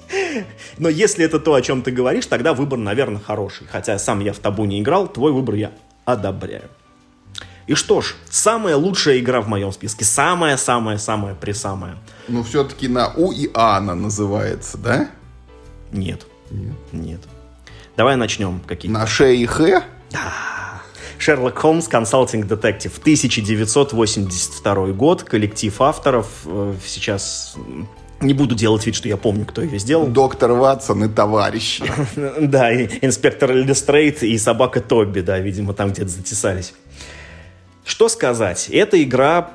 Но 0.79 0.89
если 0.89 1.25
это 1.25 1.39
то, 1.39 1.55
о 1.55 1.61
чем 1.61 1.83
ты 1.83 1.91
говоришь, 1.91 2.27
тогда 2.27 2.55
выбор, 2.55 2.79
наверное, 2.79 3.21
хороший. 3.21 3.67
Хотя 3.71 3.99
сам 3.99 4.21
я 4.21 4.33
в 4.33 4.39
табу 4.39 4.65
не 4.65 4.81
играл, 4.81 5.07
твой 5.07 5.33
выбор 5.33 5.57
я 5.57 5.73
одобряю. 6.07 6.71
И 7.67 7.75
что 7.75 8.01
ж, 8.01 8.15
самая 8.31 8.77
лучшая 8.77 9.19
игра 9.19 9.41
в 9.41 9.49
моем 9.49 9.73
списке. 9.73 10.05
Самая-самая-самая 10.05 11.35
присамая. 11.35 11.99
Ну, 12.29 12.43
все-таки 12.43 12.89
на 12.89 13.13
У 13.15 13.33
и 13.33 13.51
А 13.53 13.77
она 13.77 13.95
называется, 13.95 14.79
да? 14.79 15.11
Нет. 15.93 16.27
Нет. 16.51 16.77
Нет. 16.93 17.21
Давай 17.97 18.17
начнем. 18.17 18.61
Какие? 18.67 18.91
На 18.91 19.07
Ш 19.07 19.31
и 19.31 19.45
Х? 19.45 19.85
Да. 20.11 20.72
Шерлок 21.23 21.57
Холмс 21.57 21.87
Консалтинг 21.87 22.49
Детектив, 22.49 22.99
1982 22.99 24.87
год, 24.89 25.23
коллектив 25.23 25.81
авторов, 25.81 26.27
э, 26.47 26.75
сейчас 26.85 27.55
не 28.21 28.35
буду 28.35 28.57
делать 28.57 28.85
вид, 28.87 28.97
что 28.97 29.07
я 29.07 29.17
помню, 29.17 29.45
кто 29.45 29.63
ее 29.63 29.79
сделал. 29.79 30.09
Доктор 30.09 30.51
Ватсон 30.51 31.05
и 31.05 31.09
товарищи. 31.09 31.85
Да, 32.41 32.75
инспектор 32.75 33.53
Лестрейд 33.53 34.25
и 34.25 34.37
собака 34.37 34.81
Тобби, 34.81 35.21
да, 35.21 35.39
видимо, 35.39 35.75
там 35.75 35.93
где-то 35.93 36.09
затесались. 36.09 36.75
Что 37.85 38.09
сказать? 38.09 38.69
Эта 38.69 39.01
игра 39.01 39.53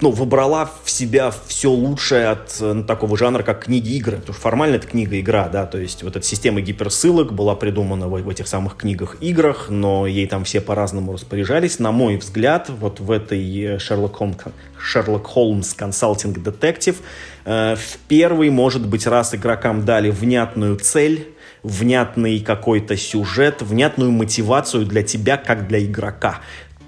ну, 0.00 0.10
выбрала 0.10 0.70
в 0.84 0.90
себя 0.90 1.32
все 1.46 1.70
лучшее 1.70 2.28
от 2.28 2.56
ну, 2.60 2.84
такого 2.84 3.16
жанра, 3.16 3.42
как 3.42 3.64
книги-игры. 3.64 4.16
Потому 4.16 4.34
что 4.34 4.42
формально 4.42 4.76
это 4.76 4.86
книга-игра, 4.86 5.48
да, 5.48 5.66
то 5.66 5.78
есть 5.78 6.02
вот 6.02 6.16
эта 6.16 6.26
система 6.26 6.60
гиперссылок 6.60 7.32
была 7.32 7.54
придумана 7.54 8.08
в, 8.08 8.20
в 8.20 8.28
этих 8.28 8.48
самых 8.48 8.76
книгах-играх, 8.76 9.68
но 9.70 10.06
ей 10.06 10.26
там 10.26 10.44
все 10.44 10.60
по-разному 10.60 11.12
распоряжались. 11.12 11.78
На 11.78 11.92
мой 11.92 12.16
взгляд, 12.16 12.68
вот 12.68 13.00
в 13.00 13.10
этой 13.10 13.78
Шерлок 13.78 14.16
Холмс, 14.16 14.36
Шерлок 14.78 15.26
Холмс 15.26 15.74
Консалтинг 15.74 16.42
Детектив 16.42 16.96
в 17.44 17.76
первый, 18.08 18.50
может 18.50 18.86
быть, 18.86 19.06
раз 19.06 19.34
игрокам 19.34 19.84
дали 19.84 20.10
внятную 20.10 20.76
цель, 20.76 21.28
внятный 21.62 22.40
какой-то 22.40 22.96
сюжет, 22.96 23.62
внятную 23.62 24.10
мотивацию 24.10 24.86
для 24.86 25.02
тебя, 25.02 25.36
как 25.36 25.68
для 25.68 25.84
игрока 25.84 26.40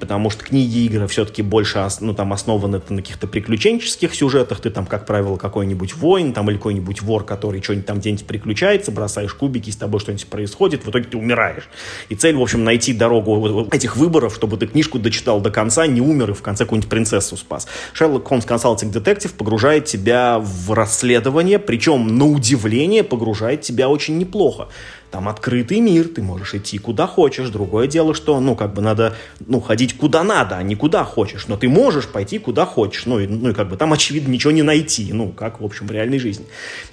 потому 0.03 0.31
что 0.31 0.43
книги 0.45 0.79
и 0.79 0.87
игры 0.87 1.07
все-таки 1.07 1.43
больше 1.43 1.87
ну, 2.01 2.13
там 2.13 2.33
основаны 2.33 2.83
на 2.89 2.97
каких-то 2.97 3.29
приключенческих 3.29 4.13
сюжетах, 4.17 4.59
ты 4.59 4.69
там, 4.69 4.85
как 4.85 5.07
правило, 5.07 5.37
какой-нибудь 5.37 5.95
воин 5.95 6.33
там, 6.33 6.51
или 6.51 6.57
какой-нибудь 6.57 7.03
вор, 7.03 7.25
который 7.25 7.63
что-нибудь 7.63 7.87
там 7.87 8.01
где-нибудь 8.01 8.27
приключается, 8.27 8.91
бросаешь 8.91 9.33
кубики, 9.33 9.71
с 9.71 9.77
тобой 9.77 10.01
что-нибудь 10.01 10.27
происходит, 10.27 10.85
в 10.85 10.91
итоге 10.91 11.05
ты 11.05 11.17
умираешь. 11.17 11.69
И 12.09 12.17
цель, 12.17 12.35
в 12.35 12.43
общем, 12.43 12.65
найти 12.65 12.93
дорогу 12.93 13.69
этих 13.71 13.97
выборов, 13.97 14.35
чтобы 14.35 14.57
ты 14.57 14.67
книжку 14.67 14.99
дочитал 14.99 15.41
до 15.41 15.53
конца, 15.53 15.87
не 15.87 16.01
умер 16.01 16.31
и 16.31 16.35
в 16.35 16.43
конце 16.43 16.65
какую-нибудь 16.65 16.91
принцессу 16.91 17.37
спас. 17.37 17.69
Шерлок 17.93 18.27
Холмс 18.27 18.45
Консалтинг 18.45 18.93
Детектив 18.93 19.33
погружает 19.33 19.85
тебя 19.85 20.41
в 20.41 20.73
расследование, 20.73 21.61
причем, 21.61 22.19
на 22.19 22.27
удивление, 22.27 23.05
погружает 23.05 23.61
тебя 23.61 23.89
очень 23.89 24.19
неплохо. 24.19 24.67
Там 25.13 25.29
открытый 25.29 25.81
мир, 25.81 26.09
ты 26.09 26.23
можешь 26.23 26.55
идти 26.55 26.79
куда 26.79 27.07
хочешь. 27.07 27.51
Другое 27.51 27.87
дело, 27.87 28.15
что, 28.15 28.41
ну, 28.41 28.57
как 28.57 28.73
бы 28.73 28.81
надо, 28.81 29.15
ну, 29.47 29.61
ходить 29.61 29.95
куда 29.99 30.25
надо, 30.25 30.57
а 30.57 30.63
не 30.63 30.75
куда 30.75 31.05
хочешь. 31.05 31.49
Но 31.49 31.59
ты 31.59 31.69
можешь 31.69 32.09
пойти 32.09 32.39
куда 32.39 32.65
хочешь. 32.65 33.05
Ну, 33.05 33.21
и, 33.21 33.27
ну, 33.27 33.51
и 33.51 33.53
как 33.53 33.69
бы 33.69 33.77
там, 33.77 33.93
очевидно, 33.93 34.33
ничего 34.33 34.53
не 34.53 34.63
найти. 34.63 35.13
Ну, 35.13 35.29
как, 35.29 35.61
в 35.61 35.65
общем, 35.67 35.87
в 35.87 35.91
реальной 35.91 36.19
жизни. 36.19 36.47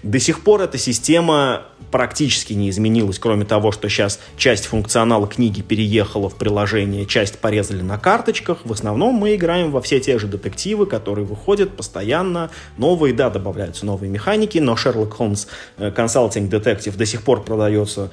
До 0.03 0.19
сих 0.19 0.41
пор 0.41 0.61
эта 0.61 0.77
система 0.77 1.61
практически 1.91 2.51
не 2.51 2.69
изменилась, 2.69 3.19
кроме 3.19 3.45
того, 3.45 3.71
что 3.71 3.87
сейчас 3.87 4.19
часть 4.35 4.65
функционала 4.65 5.25
книги 5.25 5.61
переехала 5.61 6.29
в 6.29 6.35
приложение, 6.35 7.05
часть 7.05 7.39
порезали 7.39 7.81
на 7.81 7.97
карточках. 7.97 8.59
В 8.65 8.73
основном 8.73 9.15
мы 9.15 9.35
играем 9.35 9.71
во 9.71 9.81
все 9.81 10.01
те 10.01 10.19
же 10.19 10.27
детективы, 10.27 10.85
которые 10.85 11.25
выходят 11.25 11.77
постоянно. 11.77 12.51
Новые, 12.77 13.13
да, 13.13 13.29
добавляются 13.29 13.85
новые 13.85 14.09
механики, 14.09 14.57
но 14.57 14.73
Sherlock 14.73 15.17
Holmes 15.17 15.47
Consulting 15.77 16.49
Detective 16.49 16.97
до 16.97 17.05
сих 17.05 17.23
пор 17.23 17.43
продается 17.43 18.08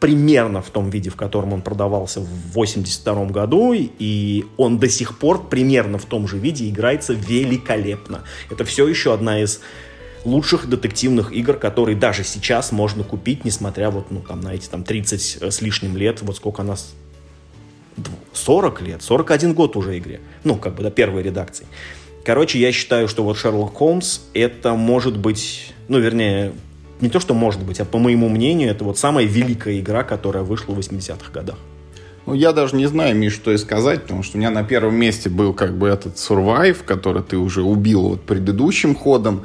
примерно 0.00 0.62
в 0.62 0.70
том 0.70 0.90
виде, 0.90 1.10
в 1.10 1.16
котором 1.16 1.52
он 1.52 1.60
продавался 1.60 2.20
в 2.20 2.52
82 2.54 3.26
году, 3.26 3.74
и 3.74 4.46
он 4.56 4.78
до 4.78 4.88
сих 4.88 5.18
пор 5.18 5.48
примерно 5.48 5.98
в 5.98 6.06
том 6.06 6.26
же 6.26 6.38
виде 6.38 6.68
играется 6.68 7.12
великолепно. 7.12 8.24
Это 8.50 8.64
все 8.64 8.88
еще 8.88 9.12
одна 9.12 9.40
из 9.42 9.60
лучших 10.24 10.68
детективных 10.68 11.32
игр, 11.32 11.54
которые 11.54 11.96
даже 11.96 12.24
сейчас 12.24 12.72
можно 12.72 13.04
купить, 13.04 13.44
несмотря 13.44 13.90
вот, 13.90 14.10
ну, 14.10 14.20
там, 14.20 14.40
на 14.40 14.54
эти 14.54 14.68
там 14.68 14.84
30 14.84 15.42
с 15.42 15.60
лишним 15.60 15.96
лет, 15.96 16.22
вот 16.22 16.36
сколько 16.36 16.62
нас 16.62 16.94
40 18.32 18.82
лет, 18.82 19.02
41 19.02 19.52
год 19.54 19.76
уже 19.76 19.98
игре. 19.98 20.20
Ну, 20.44 20.56
как 20.56 20.74
бы 20.74 20.82
до 20.82 20.90
первой 20.90 21.22
редакции. 21.22 21.66
Короче, 22.24 22.58
я 22.58 22.72
считаю, 22.72 23.08
что 23.08 23.22
вот 23.22 23.38
Шерлок 23.38 23.74
Холмс 23.74 24.20
это 24.34 24.74
может 24.74 25.16
быть, 25.16 25.74
ну, 25.88 25.98
вернее, 25.98 26.52
не 27.00 27.08
то, 27.08 27.20
что 27.20 27.34
может 27.34 27.62
быть, 27.62 27.80
а 27.80 27.84
по 27.84 27.98
моему 27.98 28.28
мнению, 28.28 28.70
это 28.70 28.84
вот 28.84 28.98
самая 28.98 29.24
великая 29.24 29.78
игра, 29.80 30.02
которая 30.02 30.42
вышла 30.42 30.74
в 30.74 30.78
80-х 30.78 31.32
годах. 31.32 31.56
Ну, 32.26 32.34
я 32.34 32.52
даже 32.52 32.76
не 32.76 32.86
знаю, 32.86 33.16
Миш, 33.16 33.32
что 33.34 33.50
и 33.50 33.56
сказать, 33.56 34.02
потому 34.02 34.22
что 34.22 34.36
у 34.36 34.40
меня 34.40 34.50
на 34.50 34.62
первом 34.62 34.94
месте 34.94 35.30
был 35.30 35.54
как 35.54 35.76
бы 35.76 35.88
этот 35.88 36.16
Survive, 36.16 36.84
который 36.84 37.22
ты 37.22 37.38
уже 37.38 37.62
убил 37.62 38.02
вот 38.02 38.20
предыдущим 38.20 38.94
ходом. 38.94 39.44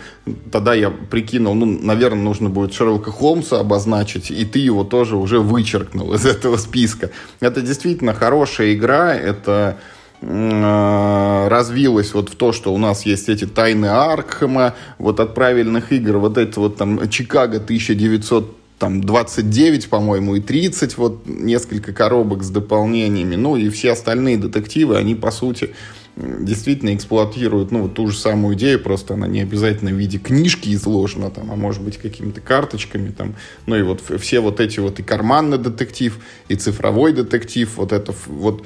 Тогда 0.52 0.74
я 0.74 0.92
прикинул, 0.92 1.56
ну, 1.56 1.66
наверное, 1.66 2.22
нужно 2.22 2.50
будет 2.50 2.74
Шерлока 2.74 3.12
Холмса 3.12 3.60
обозначить, 3.60 4.30
и 4.30 4.46
ты 4.46 4.60
его 4.60 4.84
тоже 4.84 5.16
уже 5.16 5.40
вычеркнул 5.40 6.14
из 6.14 6.26
этого 6.26 6.58
списка. 6.58 7.12
Это 7.40 7.62
действительно 7.62 8.14
хорошая 8.14 8.74
игра, 8.74 9.16
это 9.16 9.78
развилось 10.22 12.14
вот 12.14 12.30
в 12.30 12.36
то, 12.36 12.52
что 12.52 12.74
у 12.74 12.78
нас 12.78 13.06
есть 13.06 13.30
эти 13.30 13.46
тайны 13.46 13.88
Аркхема, 13.88 14.74
вот 14.98 15.20
от 15.20 15.36
правильных 15.36 15.92
игр, 15.92 16.18
вот 16.18 16.38
это 16.38 16.60
вот 16.60 16.78
там 16.78 17.10
Чикаго 17.10 17.58
1900 17.58 18.58
там 18.78 19.02
29, 19.02 19.90
по-моему, 19.90 20.36
и 20.36 20.42
30, 20.42 20.98
вот 20.98 21.26
несколько 21.26 21.94
коробок 21.94 22.44
с 22.44 22.50
дополнениями, 22.50 23.36
ну 23.36 23.56
и 23.56 23.70
все 23.70 23.94
остальные 23.94 24.38
детективы, 24.38 24.98
они, 24.98 25.16
по 25.16 25.32
сути, 25.32 25.74
действительно 26.16 26.96
эксплуатируют, 26.96 27.72
ну, 27.72 27.84
вот 27.84 27.94
ту 27.94 28.08
же 28.08 28.18
самую 28.18 28.56
идею, 28.56 28.82
просто 28.82 29.16
она 29.16 29.28
не 29.28 29.42
обязательно 29.42 29.92
в 29.92 29.96
виде 29.96 30.18
книжки 30.18 30.74
изложена, 30.74 31.30
там, 31.30 31.52
а 31.52 31.56
может 31.56 31.82
быть 31.82 31.98
какими-то 31.98 32.42
карточками, 32.42 33.12
там, 33.12 33.36
ну 33.66 33.76
и 33.76 33.82
вот 33.82 34.02
все 34.20 34.40
вот 34.40 34.60
эти 34.60 34.80
вот 34.80 35.00
и 35.00 35.04
карманный 35.04 35.58
детектив, 35.58 36.18
и 36.48 36.56
цифровой 36.56 37.12
детектив, 37.12 37.70
вот 37.76 37.92
это 37.92 38.14
вот 38.28 38.66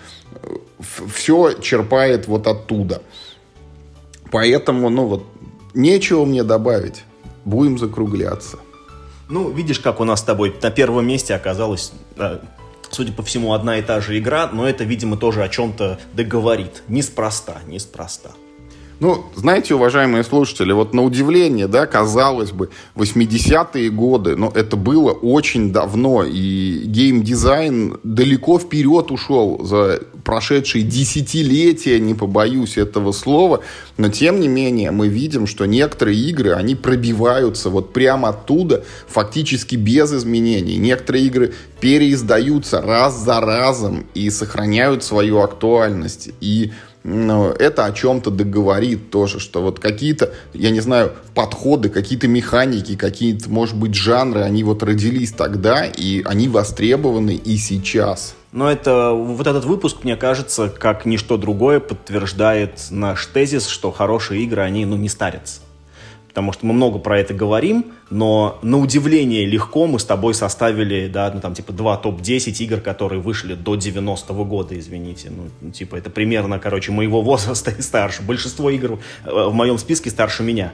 все 0.79 1.53
черпает 1.53 2.27
вот 2.27 2.47
оттуда. 2.47 3.01
Поэтому, 4.31 4.89
ну 4.89 5.05
вот, 5.05 5.25
нечего 5.73 6.25
мне 6.25 6.43
добавить. 6.43 7.03
Будем 7.45 7.77
закругляться. 7.77 8.59
Ну, 9.29 9.49
видишь, 9.51 9.79
как 9.79 9.99
у 9.99 10.03
нас 10.03 10.21
с 10.21 10.23
тобой 10.23 10.55
на 10.61 10.71
первом 10.71 11.07
месте 11.07 11.35
оказалась, 11.35 11.91
судя 12.89 13.13
по 13.13 13.23
всему, 13.23 13.53
одна 13.53 13.77
и 13.77 13.81
та 13.81 14.01
же 14.01 14.17
игра, 14.17 14.49
но 14.51 14.67
это, 14.67 14.83
видимо, 14.83 15.17
тоже 15.17 15.43
о 15.43 15.49
чем-то 15.49 15.99
договорит. 16.13 16.83
Неспроста, 16.87 17.61
неспроста. 17.67 18.31
Ну, 18.99 19.25
знаете, 19.33 19.75
уважаемые 19.75 20.25
слушатели, 20.25 20.73
вот 20.73 20.93
на 20.93 21.03
удивление, 21.03 21.67
да, 21.67 21.85
казалось 21.85 22.51
бы, 22.51 22.69
80-е 22.95 23.89
годы, 23.91 24.35
но 24.35 24.51
это 24.53 24.75
было 24.75 25.11
очень 25.11 25.71
давно, 25.71 26.25
и 26.25 26.83
геймдизайн 26.85 27.97
далеко 28.03 28.59
вперед 28.59 29.09
ушел 29.09 29.63
за 29.63 30.01
прошедшие 30.25 30.83
десятилетия, 30.83 31.97
не 31.99 32.13
побоюсь 32.13 32.77
этого 32.77 33.13
слова, 33.13 33.61
но 33.97 34.09
тем 34.09 34.41
не 34.41 34.49
менее 34.49 34.91
мы 34.91 35.07
видим, 35.07 35.47
что 35.47 35.65
некоторые 35.65 36.19
игры, 36.19 36.51
они 36.51 36.75
пробиваются 36.75 37.69
вот 37.69 37.93
прямо 37.93 38.29
оттуда, 38.29 38.83
фактически 39.07 39.77
без 39.77 40.13
изменений. 40.13 40.75
Некоторые 40.75 41.25
игры 41.25 41.53
переиздаются 41.79 42.81
раз 42.81 43.17
за 43.17 43.39
разом 43.39 44.07
и 44.13 44.29
сохраняют 44.29 45.05
свою 45.05 45.39
актуальность. 45.39 46.29
И 46.41 46.73
это 47.03 47.85
о 47.85 47.91
чем-то 47.91 48.29
договорит 48.29 49.09
тоже, 49.09 49.39
что 49.39 49.61
вот 49.61 49.79
какие-то, 49.79 50.33
я 50.53 50.69
не 50.69 50.79
знаю, 50.81 51.13
подходы, 51.33 51.89
какие-то 51.89 52.27
механики, 52.27 52.95
какие-то, 52.95 53.49
может 53.49 53.75
быть, 53.75 53.95
жанры, 53.95 54.41
они 54.41 54.63
вот 54.63 54.83
родились 54.83 55.31
тогда, 55.31 55.85
и 55.85 56.21
они 56.23 56.49
востребованы 56.49 57.35
и 57.35 57.57
сейчас. 57.57 58.35
Но 58.51 58.69
это, 58.69 59.11
вот 59.11 59.47
этот 59.47 59.65
выпуск, 59.65 59.97
мне 60.03 60.17
кажется, 60.17 60.69
как 60.69 61.05
ничто 61.05 61.37
другое 61.37 61.79
подтверждает 61.79 62.87
наш 62.89 63.25
тезис, 63.27 63.67
что 63.67 63.91
хорошие 63.91 64.43
игры, 64.43 64.63
они, 64.63 64.85
ну, 64.85 64.97
не 64.97 65.07
старятся 65.09 65.61
потому 66.39 66.53
что 66.53 66.65
мы 66.67 66.73
много 66.73 66.99
про 66.99 67.19
это 67.19 67.33
говорим, 67.33 67.87
но 68.09 68.59
на 68.61 68.77
удивление 68.77 69.45
легко 69.45 69.87
мы 69.87 69.99
с 69.99 70.05
тобой 70.05 70.33
составили, 70.33 71.09
да, 71.09 71.29
ну 71.33 71.41
там 71.41 71.53
типа 71.53 71.73
два 71.73 71.97
топ-10 71.97 72.63
игр, 72.63 72.79
которые 72.79 73.21
вышли 73.21 73.55
до 73.55 73.75
90-го 73.75 74.45
года, 74.45 74.79
извините. 74.79 75.31
Ну, 75.35 75.49
ну, 75.59 75.71
типа 75.71 75.97
это 75.97 76.09
примерно, 76.09 76.57
короче, 76.57 76.93
моего 76.93 77.21
возраста 77.29 77.71
и 77.71 77.81
старше. 77.81 78.21
Большинство 78.21 78.69
игр 78.69 78.99
э, 79.25 79.29
в 79.29 79.53
моем 79.53 79.77
списке 79.77 80.09
старше 80.09 80.43
меня. 80.43 80.71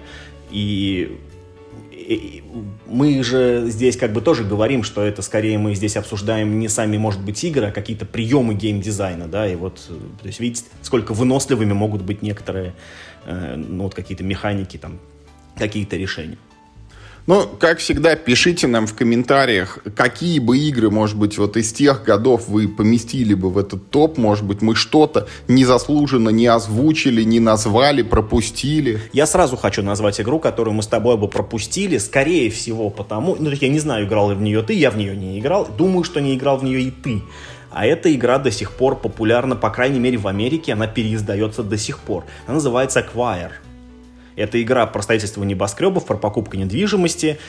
И 0.51 1.17
мы 2.85 3.23
же 3.23 3.65
здесь 3.67 3.97
как 3.97 4.13
бы 4.13 4.21
тоже 4.21 4.43
говорим, 4.43 4.83
что 4.83 5.03
это 5.03 5.21
скорее 5.21 5.57
мы 5.57 5.73
здесь 5.75 5.97
обсуждаем 5.97 6.59
не 6.59 6.67
сами, 6.67 6.97
может 6.97 7.21
быть, 7.21 7.43
игры, 7.43 7.67
а 7.67 7.71
какие-то 7.71 8.05
приемы 8.05 8.53
геймдизайна, 8.53 9.27
да, 9.27 9.47
и 9.47 9.55
вот, 9.55 9.81
э, 9.89 9.93
то 10.21 10.27
есть 10.27 10.39
видите, 10.39 10.65
сколько 10.81 11.13
выносливыми 11.13 11.73
могут 11.73 12.03
быть 12.03 12.21
некоторые, 12.21 12.75
э, 13.25 13.55
ну, 13.55 13.85
вот 13.85 13.95
какие-то 13.95 14.23
механики, 14.23 14.77
там, 14.77 14.99
какие-то 15.57 15.95
решения. 15.97 16.37
Ну, 17.27 17.47
как 17.59 17.79
всегда, 17.79 18.15
пишите 18.15 18.67
нам 18.67 18.85
в 18.85 18.93
комментариях, 18.93 19.79
какие 19.95 20.37
бы 20.37 20.59
игры, 20.59 20.91
может 20.91 21.17
быть, 21.17 21.39
вот 21.39 21.57
из 21.57 21.73
тех 21.73 22.03
годов 22.03 22.47
вы 22.47 22.67
поместили 22.67 23.33
бы 23.33 23.49
в 23.49 23.57
этот 23.57 23.89
топ. 23.89 24.19
Может 24.19 24.45
быть, 24.45 24.61
мы 24.61 24.75
что-то 24.75 25.27
незаслуженно 25.47 26.29
не 26.29 26.45
озвучили, 26.45 27.23
не 27.23 27.39
назвали, 27.39 28.03
пропустили. 28.03 29.01
Я 29.11 29.25
сразу 29.25 29.57
хочу 29.57 29.81
назвать 29.81 30.21
игру, 30.21 30.39
которую 30.39 30.75
мы 30.75 30.83
с 30.83 30.87
тобой 30.87 31.17
бы 31.17 31.27
пропустили. 31.27 31.97
Скорее 31.97 32.51
всего, 32.51 32.91
потому... 32.91 33.35
Ну, 33.39 33.49
я 33.49 33.69
не 33.69 33.79
знаю, 33.79 34.05
играл 34.05 34.29
ли 34.29 34.35
в 34.35 34.41
нее 34.43 34.61
ты, 34.61 34.73
я 34.73 34.91
в 34.91 34.97
нее 34.97 35.17
не 35.17 35.39
играл. 35.39 35.67
Думаю, 35.75 36.03
что 36.03 36.21
не 36.21 36.35
играл 36.35 36.57
в 36.57 36.63
нее 36.63 36.81
и 36.81 36.91
ты. 36.91 37.23
А 37.71 37.87
эта 37.87 38.13
игра 38.13 38.37
до 38.37 38.51
сих 38.51 38.71
пор 38.71 38.95
популярна, 38.95 39.55
по 39.55 39.71
крайней 39.71 39.99
мере, 39.99 40.19
в 40.19 40.27
Америке. 40.27 40.73
Она 40.73 40.85
переиздается 40.85 41.63
до 41.63 41.75
сих 41.75 41.97
пор. 41.97 42.23
Она 42.45 42.55
называется 42.55 42.99
Acquire. 42.99 43.51
Это 44.35 44.61
игра 44.61 44.85
про 44.85 45.01
строительство 45.01 45.43
небоскребов, 45.43 46.05
про 46.05 46.17
покупку 46.17 46.57
недвижимости. 46.57 47.39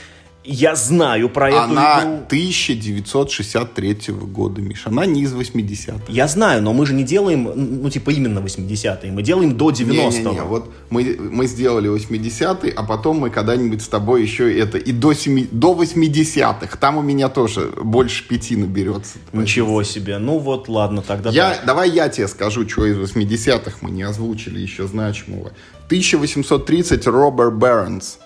Я 0.46 0.76
знаю 0.76 1.28
про 1.28 1.48
эту 1.50 1.58
Она 1.60 2.00
игру. 2.00 2.14
1963 2.26 3.98
года, 4.08 4.60
Миша. 4.60 4.88
Она 4.88 5.04
не 5.04 5.22
из 5.22 5.34
80-х. 5.34 6.04
Я 6.08 6.28
знаю, 6.28 6.62
но 6.62 6.72
мы 6.72 6.86
же 6.86 6.94
не 6.94 7.02
делаем, 7.02 7.50
ну, 7.82 7.90
типа, 7.90 8.10
именно 8.10 8.38
80-е. 8.38 9.10
Мы 9.10 9.22
делаем 9.22 9.56
до 9.56 9.70
90-го. 9.70 9.92
Не-не-не, 9.92 10.42
вот 10.42 10.70
мы, 10.90 11.16
мы 11.18 11.46
сделали 11.46 11.90
80-й, 11.92 12.70
а 12.70 12.82
потом 12.84 13.18
мы 13.18 13.30
когда-нибудь 13.30 13.82
с 13.82 13.88
тобой 13.88 14.22
еще 14.22 14.56
это 14.56 14.78
и 14.78 14.92
до, 14.92 15.12
7, 15.12 15.48
до 15.50 15.74
80-х. 15.74 16.76
Там 16.78 16.98
у 16.98 17.02
меня 17.02 17.28
тоже 17.28 17.72
больше 17.82 18.26
пяти 18.26 18.56
наберется. 18.56 19.18
Ничего 19.32 19.82
себе. 19.82 20.18
Ну 20.18 20.38
вот, 20.38 20.68
ладно, 20.68 21.02
тогда 21.02 21.30
Я, 21.30 21.54
так. 21.54 21.66
давай 21.66 21.90
я 21.90 22.08
тебе 22.08 22.28
скажу, 22.28 22.68
что 22.68 22.86
из 22.86 22.96
80-х 22.96 23.78
мы 23.80 23.90
не 23.90 24.04
озвучили 24.04 24.60
еще 24.60 24.86
значимого. 24.86 25.52
1830 25.88 27.06
Роберт 27.06 27.54
Бернс. 27.54 28.18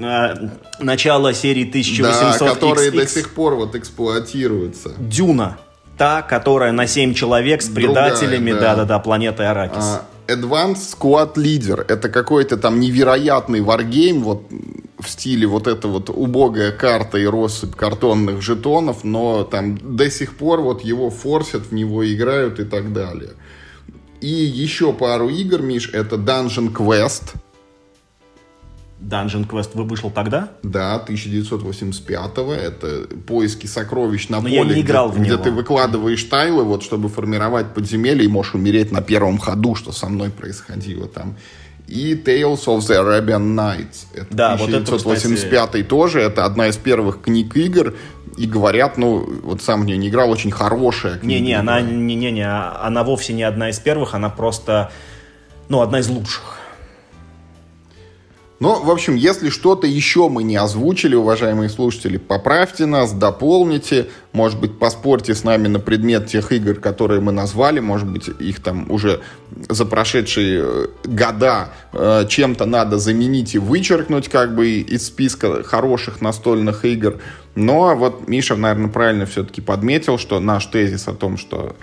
А, 0.00 0.34
начало 0.80 1.34
серии 1.34 1.68
1800 1.68 2.38
Да, 2.40 2.54
которые 2.54 2.90
до 2.90 3.02
XX. 3.02 3.06
сих 3.06 3.30
пор 3.34 3.54
вот 3.54 3.74
эксплуатируются. 3.74 4.92
Дюна. 4.98 5.58
Та, 5.96 6.22
которая 6.22 6.72
на 6.72 6.86
7 6.86 7.14
человек 7.14 7.60
с 7.60 7.68
предателями, 7.68 8.52
да. 8.52 8.60
да-да-да, 8.60 8.98
планеты 9.00 9.42
Аракис. 9.42 9.82
А, 9.82 10.02
Advanced 10.28 10.96
Squad 10.96 11.34
Leader. 11.34 11.84
Это 11.88 12.08
какой-то 12.08 12.56
там 12.56 12.78
невероятный 12.78 13.60
варгейм, 13.60 14.22
вот 14.22 14.42
в 15.00 15.08
стиле 15.08 15.46
вот 15.46 15.66
эта 15.66 15.88
вот 15.88 16.10
убогая 16.10 16.70
карта 16.70 17.18
и 17.18 17.26
россыпь 17.26 17.74
картонных 17.74 18.42
жетонов, 18.42 19.04
но 19.04 19.44
там 19.44 19.78
до 19.78 20.10
сих 20.10 20.36
пор 20.36 20.60
вот 20.60 20.82
его 20.82 21.10
форсят, 21.10 21.66
в 21.66 21.72
него 21.72 22.06
играют 22.06 22.60
и 22.60 22.64
так 22.64 22.92
далее. 22.92 23.30
И 24.20 24.28
еще 24.28 24.92
пару 24.92 25.28
игр, 25.28 25.62
Миш, 25.62 25.90
это 25.92 26.16
Dungeon 26.16 26.72
Quest. 26.72 27.34
Dungeon 29.00 29.46
Quest 29.48 29.70
вы- 29.74 29.84
вышел 29.84 30.10
тогда? 30.10 30.48
Да, 30.62 30.98
1985-го. 31.06 32.52
Это 32.52 33.06
поиски 33.26 33.66
сокровищ 33.66 34.28
на 34.28 34.36
Но 34.38 34.42
поле, 34.44 34.56
я 34.56 34.64
не 34.64 34.80
играл 34.80 35.10
где, 35.10 35.18
в 35.18 35.22
где 35.22 35.30
него. 35.32 35.42
ты 35.42 35.50
выкладываешь 35.52 36.22
тайлы, 36.24 36.64
вот, 36.64 36.82
чтобы 36.82 37.08
формировать 37.08 37.74
подземелье, 37.74 38.24
и 38.24 38.28
можешь 38.28 38.54
умереть 38.54 38.90
на 38.92 39.00
первом 39.00 39.38
ходу, 39.38 39.74
что 39.74 39.92
со 39.92 40.08
мной 40.08 40.30
происходило 40.30 41.06
там. 41.06 41.36
И 41.86 42.14
Tales 42.14 42.64
of 42.66 42.78
the 42.80 42.96
Arabian 43.02 43.54
Nights. 43.54 44.06
Это 44.14 44.26
Да, 44.30 44.56
вот 44.56 44.68
это, 44.68 44.78
1985 44.78 45.88
тоже. 45.88 46.20
Это 46.20 46.44
одна 46.44 46.66
из 46.68 46.76
первых 46.76 47.22
книг 47.22 47.56
игр. 47.56 47.94
И 48.36 48.46
говорят, 48.46 48.98
ну, 48.98 49.26
вот 49.42 49.62
сам 49.62 49.82
в 49.82 49.84
нее 49.86 49.96
не 49.96 50.08
играл, 50.10 50.30
очень 50.30 50.52
хорошая 50.52 51.18
книга. 51.18 51.40
Не-не, 51.40 51.54
она, 51.54 51.80
не, 51.80 52.14
не, 52.14 52.30
не, 52.30 52.46
она 52.48 53.02
вовсе 53.02 53.32
не 53.32 53.42
одна 53.42 53.70
из 53.70 53.80
первых, 53.80 54.14
она 54.14 54.28
просто, 54.28 54.92
ну, 55.68 55.80
одна 55.80 55.98
из 55.98 56.08
лучших. 56.08 56.57
Ну, 58.60 58.82
в 58.82 58.90
общем, 58.90 59.14
если 59.14 59.50
что-то 59.50 59.86
еще 59.86 60.28
мы 60.28 60.42
не 60.42 60.56
озвучили, 60.56 61.14
уважаемые 61.14 61.68
слушатели, 61.68 62.16
поправьте 62.16 62.86
нас, 62.86 63.12
дополните, 63.12 64.08
может 64.32 64.58
быть, 64.58 64.80
поспорьте 64.80 65.36
с 65.36 65.44
нами 65.44 65.68
на 65.68 65.78
предмет 65.78 66.26
тех 66.26 66.50
игр, 66.50 66.74
которые 66.74 67.20
мы 67.20 67.30
назвали, 67.30 67.78
может 67.78 68.08
быть, 68.08 68.26
их 68.26 68.60
там 68.60 68.90
уже 68.90 69.20
за 69.68 69.86
прошедшие 69.86 70.62
э, 70.64 70.86
года 71.04 71.68
э, 71.92 72.26
чем-то 72.28 72.64
надо 72.64 72.98
заменить 72.98 73.54
и 73.54 73.58
вычеркнуть 73.58 74.28
как 74.28 74.56
бы 74.56 74.80
из 74.80 75.06
списка 75.06 75.62
хороших 75.62 76.20
настольных 76.20 76.84
игр. 76.84 77.18
Но 77.54 77.94
вот 77.94 78.26
Миша, 78.26 78.56
наверное, 78.56 78.90
правильно 78.90 79.26
все-таки 79.26 79.60
подметил, 79.60 80.18
что 80.18 80.40
наш 80.40 80.66
тезис 80.66 81.06
о 81.06 81.12
том, 81.12 81.36
что 81.36 81.76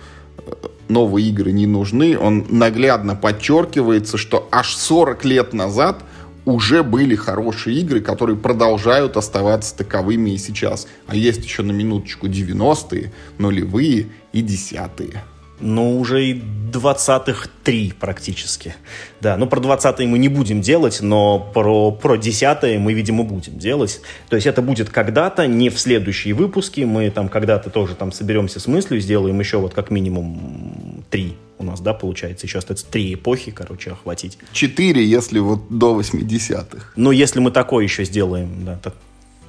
э, 0.46 0.52
новые 0.90 1.30
игры 1.30 1.54
не 1.54 1.68
нужны, 1.68 2.18
он 2.20 2.46
наглядно 2.50 3.16
подчеркивается, 3.16 4.18
что 4.18 4.50
аж 4.52 4.76
40 4.76 5.24
лет 5.24 5.54
назад 5.54 6.04
уже 6.46 6.84
были 6.84 7.16
хорошие 7.16 7.78
игры, 7.80 8.02
которые 8.02 8.38
продолжают 8.38 9.18
оставаться 9.18 9.76
таковыми 9.76 10.32
и 10.32 10.38
сейчас. 10.38 10.88
А 11.08 11.16
есть 11.16 11.44
еще 11.44 11.64
на 11.64 11.72
минуточку 11.72 12.28
90-е, 12.28 13.12
нулевые 13.38 14.08
и 14.32 14.42
десятые. 14.42 15.24
Ну, 15.62 16.00
уже 16.00 16.26
и 16.26 16.34
20-х 16.34 17.48
три 17.64 17.94
практически. 17.98 18.76
Да, 19.22 19.38
ну 19.38 19.48
про 19.48 19.62
20-е 19.62 20.06
мы 20.06 20.18
не 20.18 20.28
будем 20.28 20.60
делать, 20.60 21.00
но 21.02 21.40
про, 21.40 21.92
про 21.92 22.18
10-е 22.18 22.78
мы, 22.78 22.94
видимо, 22.94 23.24
будем 23.24 23.58
делать. 23.58 24.02
То 24.30 24.36
есть 24.36 24.48
это 24.48 24.62
будет 24.62 24.90
когда-то, 24.90 25.48
не 25.48 25.70
в 25.70 25.80
следующие 25.80 26.34
выпуски. 26.34 26.82
Мы 26.82 27.10
там 27.10 27.30
когда-то 27.30 27.70
тоже 27.70 27.96
там 27.96 28.12
соберемся 28.12 28.60
с 28.60 28.68
мыслью, 28.68 29.00
сделаем 29.00 29.40
еще 29.40 29.58
вот 29.58 29.74
как 29.74 29.92
минимум 29.92 31.06
три 31.10 31.36
у 31.58 31.64
нас, 31.64 31.80
да, 31.80 31.94
получается. 31.94 32.46
Еще 32.46 32.58
остается 32.60 32.86
три 32.86 33.14
эпохи, 33.14 33.52
короче, 33.52 33.92
охватить. 33.92 34.38
Четыре, 34.52 35.06
если 35.06 35.40
вот 35.40 35.62
до 35.70 36.00
80-х. 36.00 36.92
Но 36.96 37.12
если 37.12 37.40
мы 37.40 37.52
такое 37.52 37.84
еще 37.84 38.04
сделаем, 38.04 38.66
да, 38.66 38.78
так, 38.78 38.94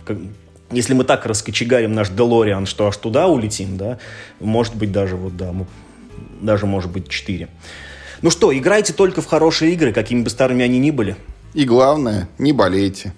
как- 0.05 0.19
если 0.71 0.95
мы 0.95 1.05
так 1.05 1.27
раскочегарим 1.27 1.93
наш 1.95 2.09
Делориан, 2.11 2.67
что 2.67 2.87
аж 2.87 2.97
туда 2.97 3.27
улетим, 3.29 3.77
да, 3.77 3.99
может 4.41 4.75
быть 4.75 4.93
даже 4.93 5.17
вот, 5.17 5.37
да, 5.37 5.53
мы- 5.53 5.67
даже 6.41 6.67
может 6.67 6.91
быть 6.91 7.09
4. 7.09 7.49
Ну 8.23 8.31
что, 8.31 8.57
играйте 8.57 8.93
только 8.93 9.21
в 9.21 9.27
хорошие 9.27 9.73
игры, 9.73 9.93
какими 9.93 10.23
бы 10.23 10.31
старыми 10.31 10.65
они 10.65 10.79
ни 10.79 10.91
были. 10.91 11.17
И 11.55 11.65
главное, 11.65 12.29
не 12.39 12.53
болейте. 12.53 13.15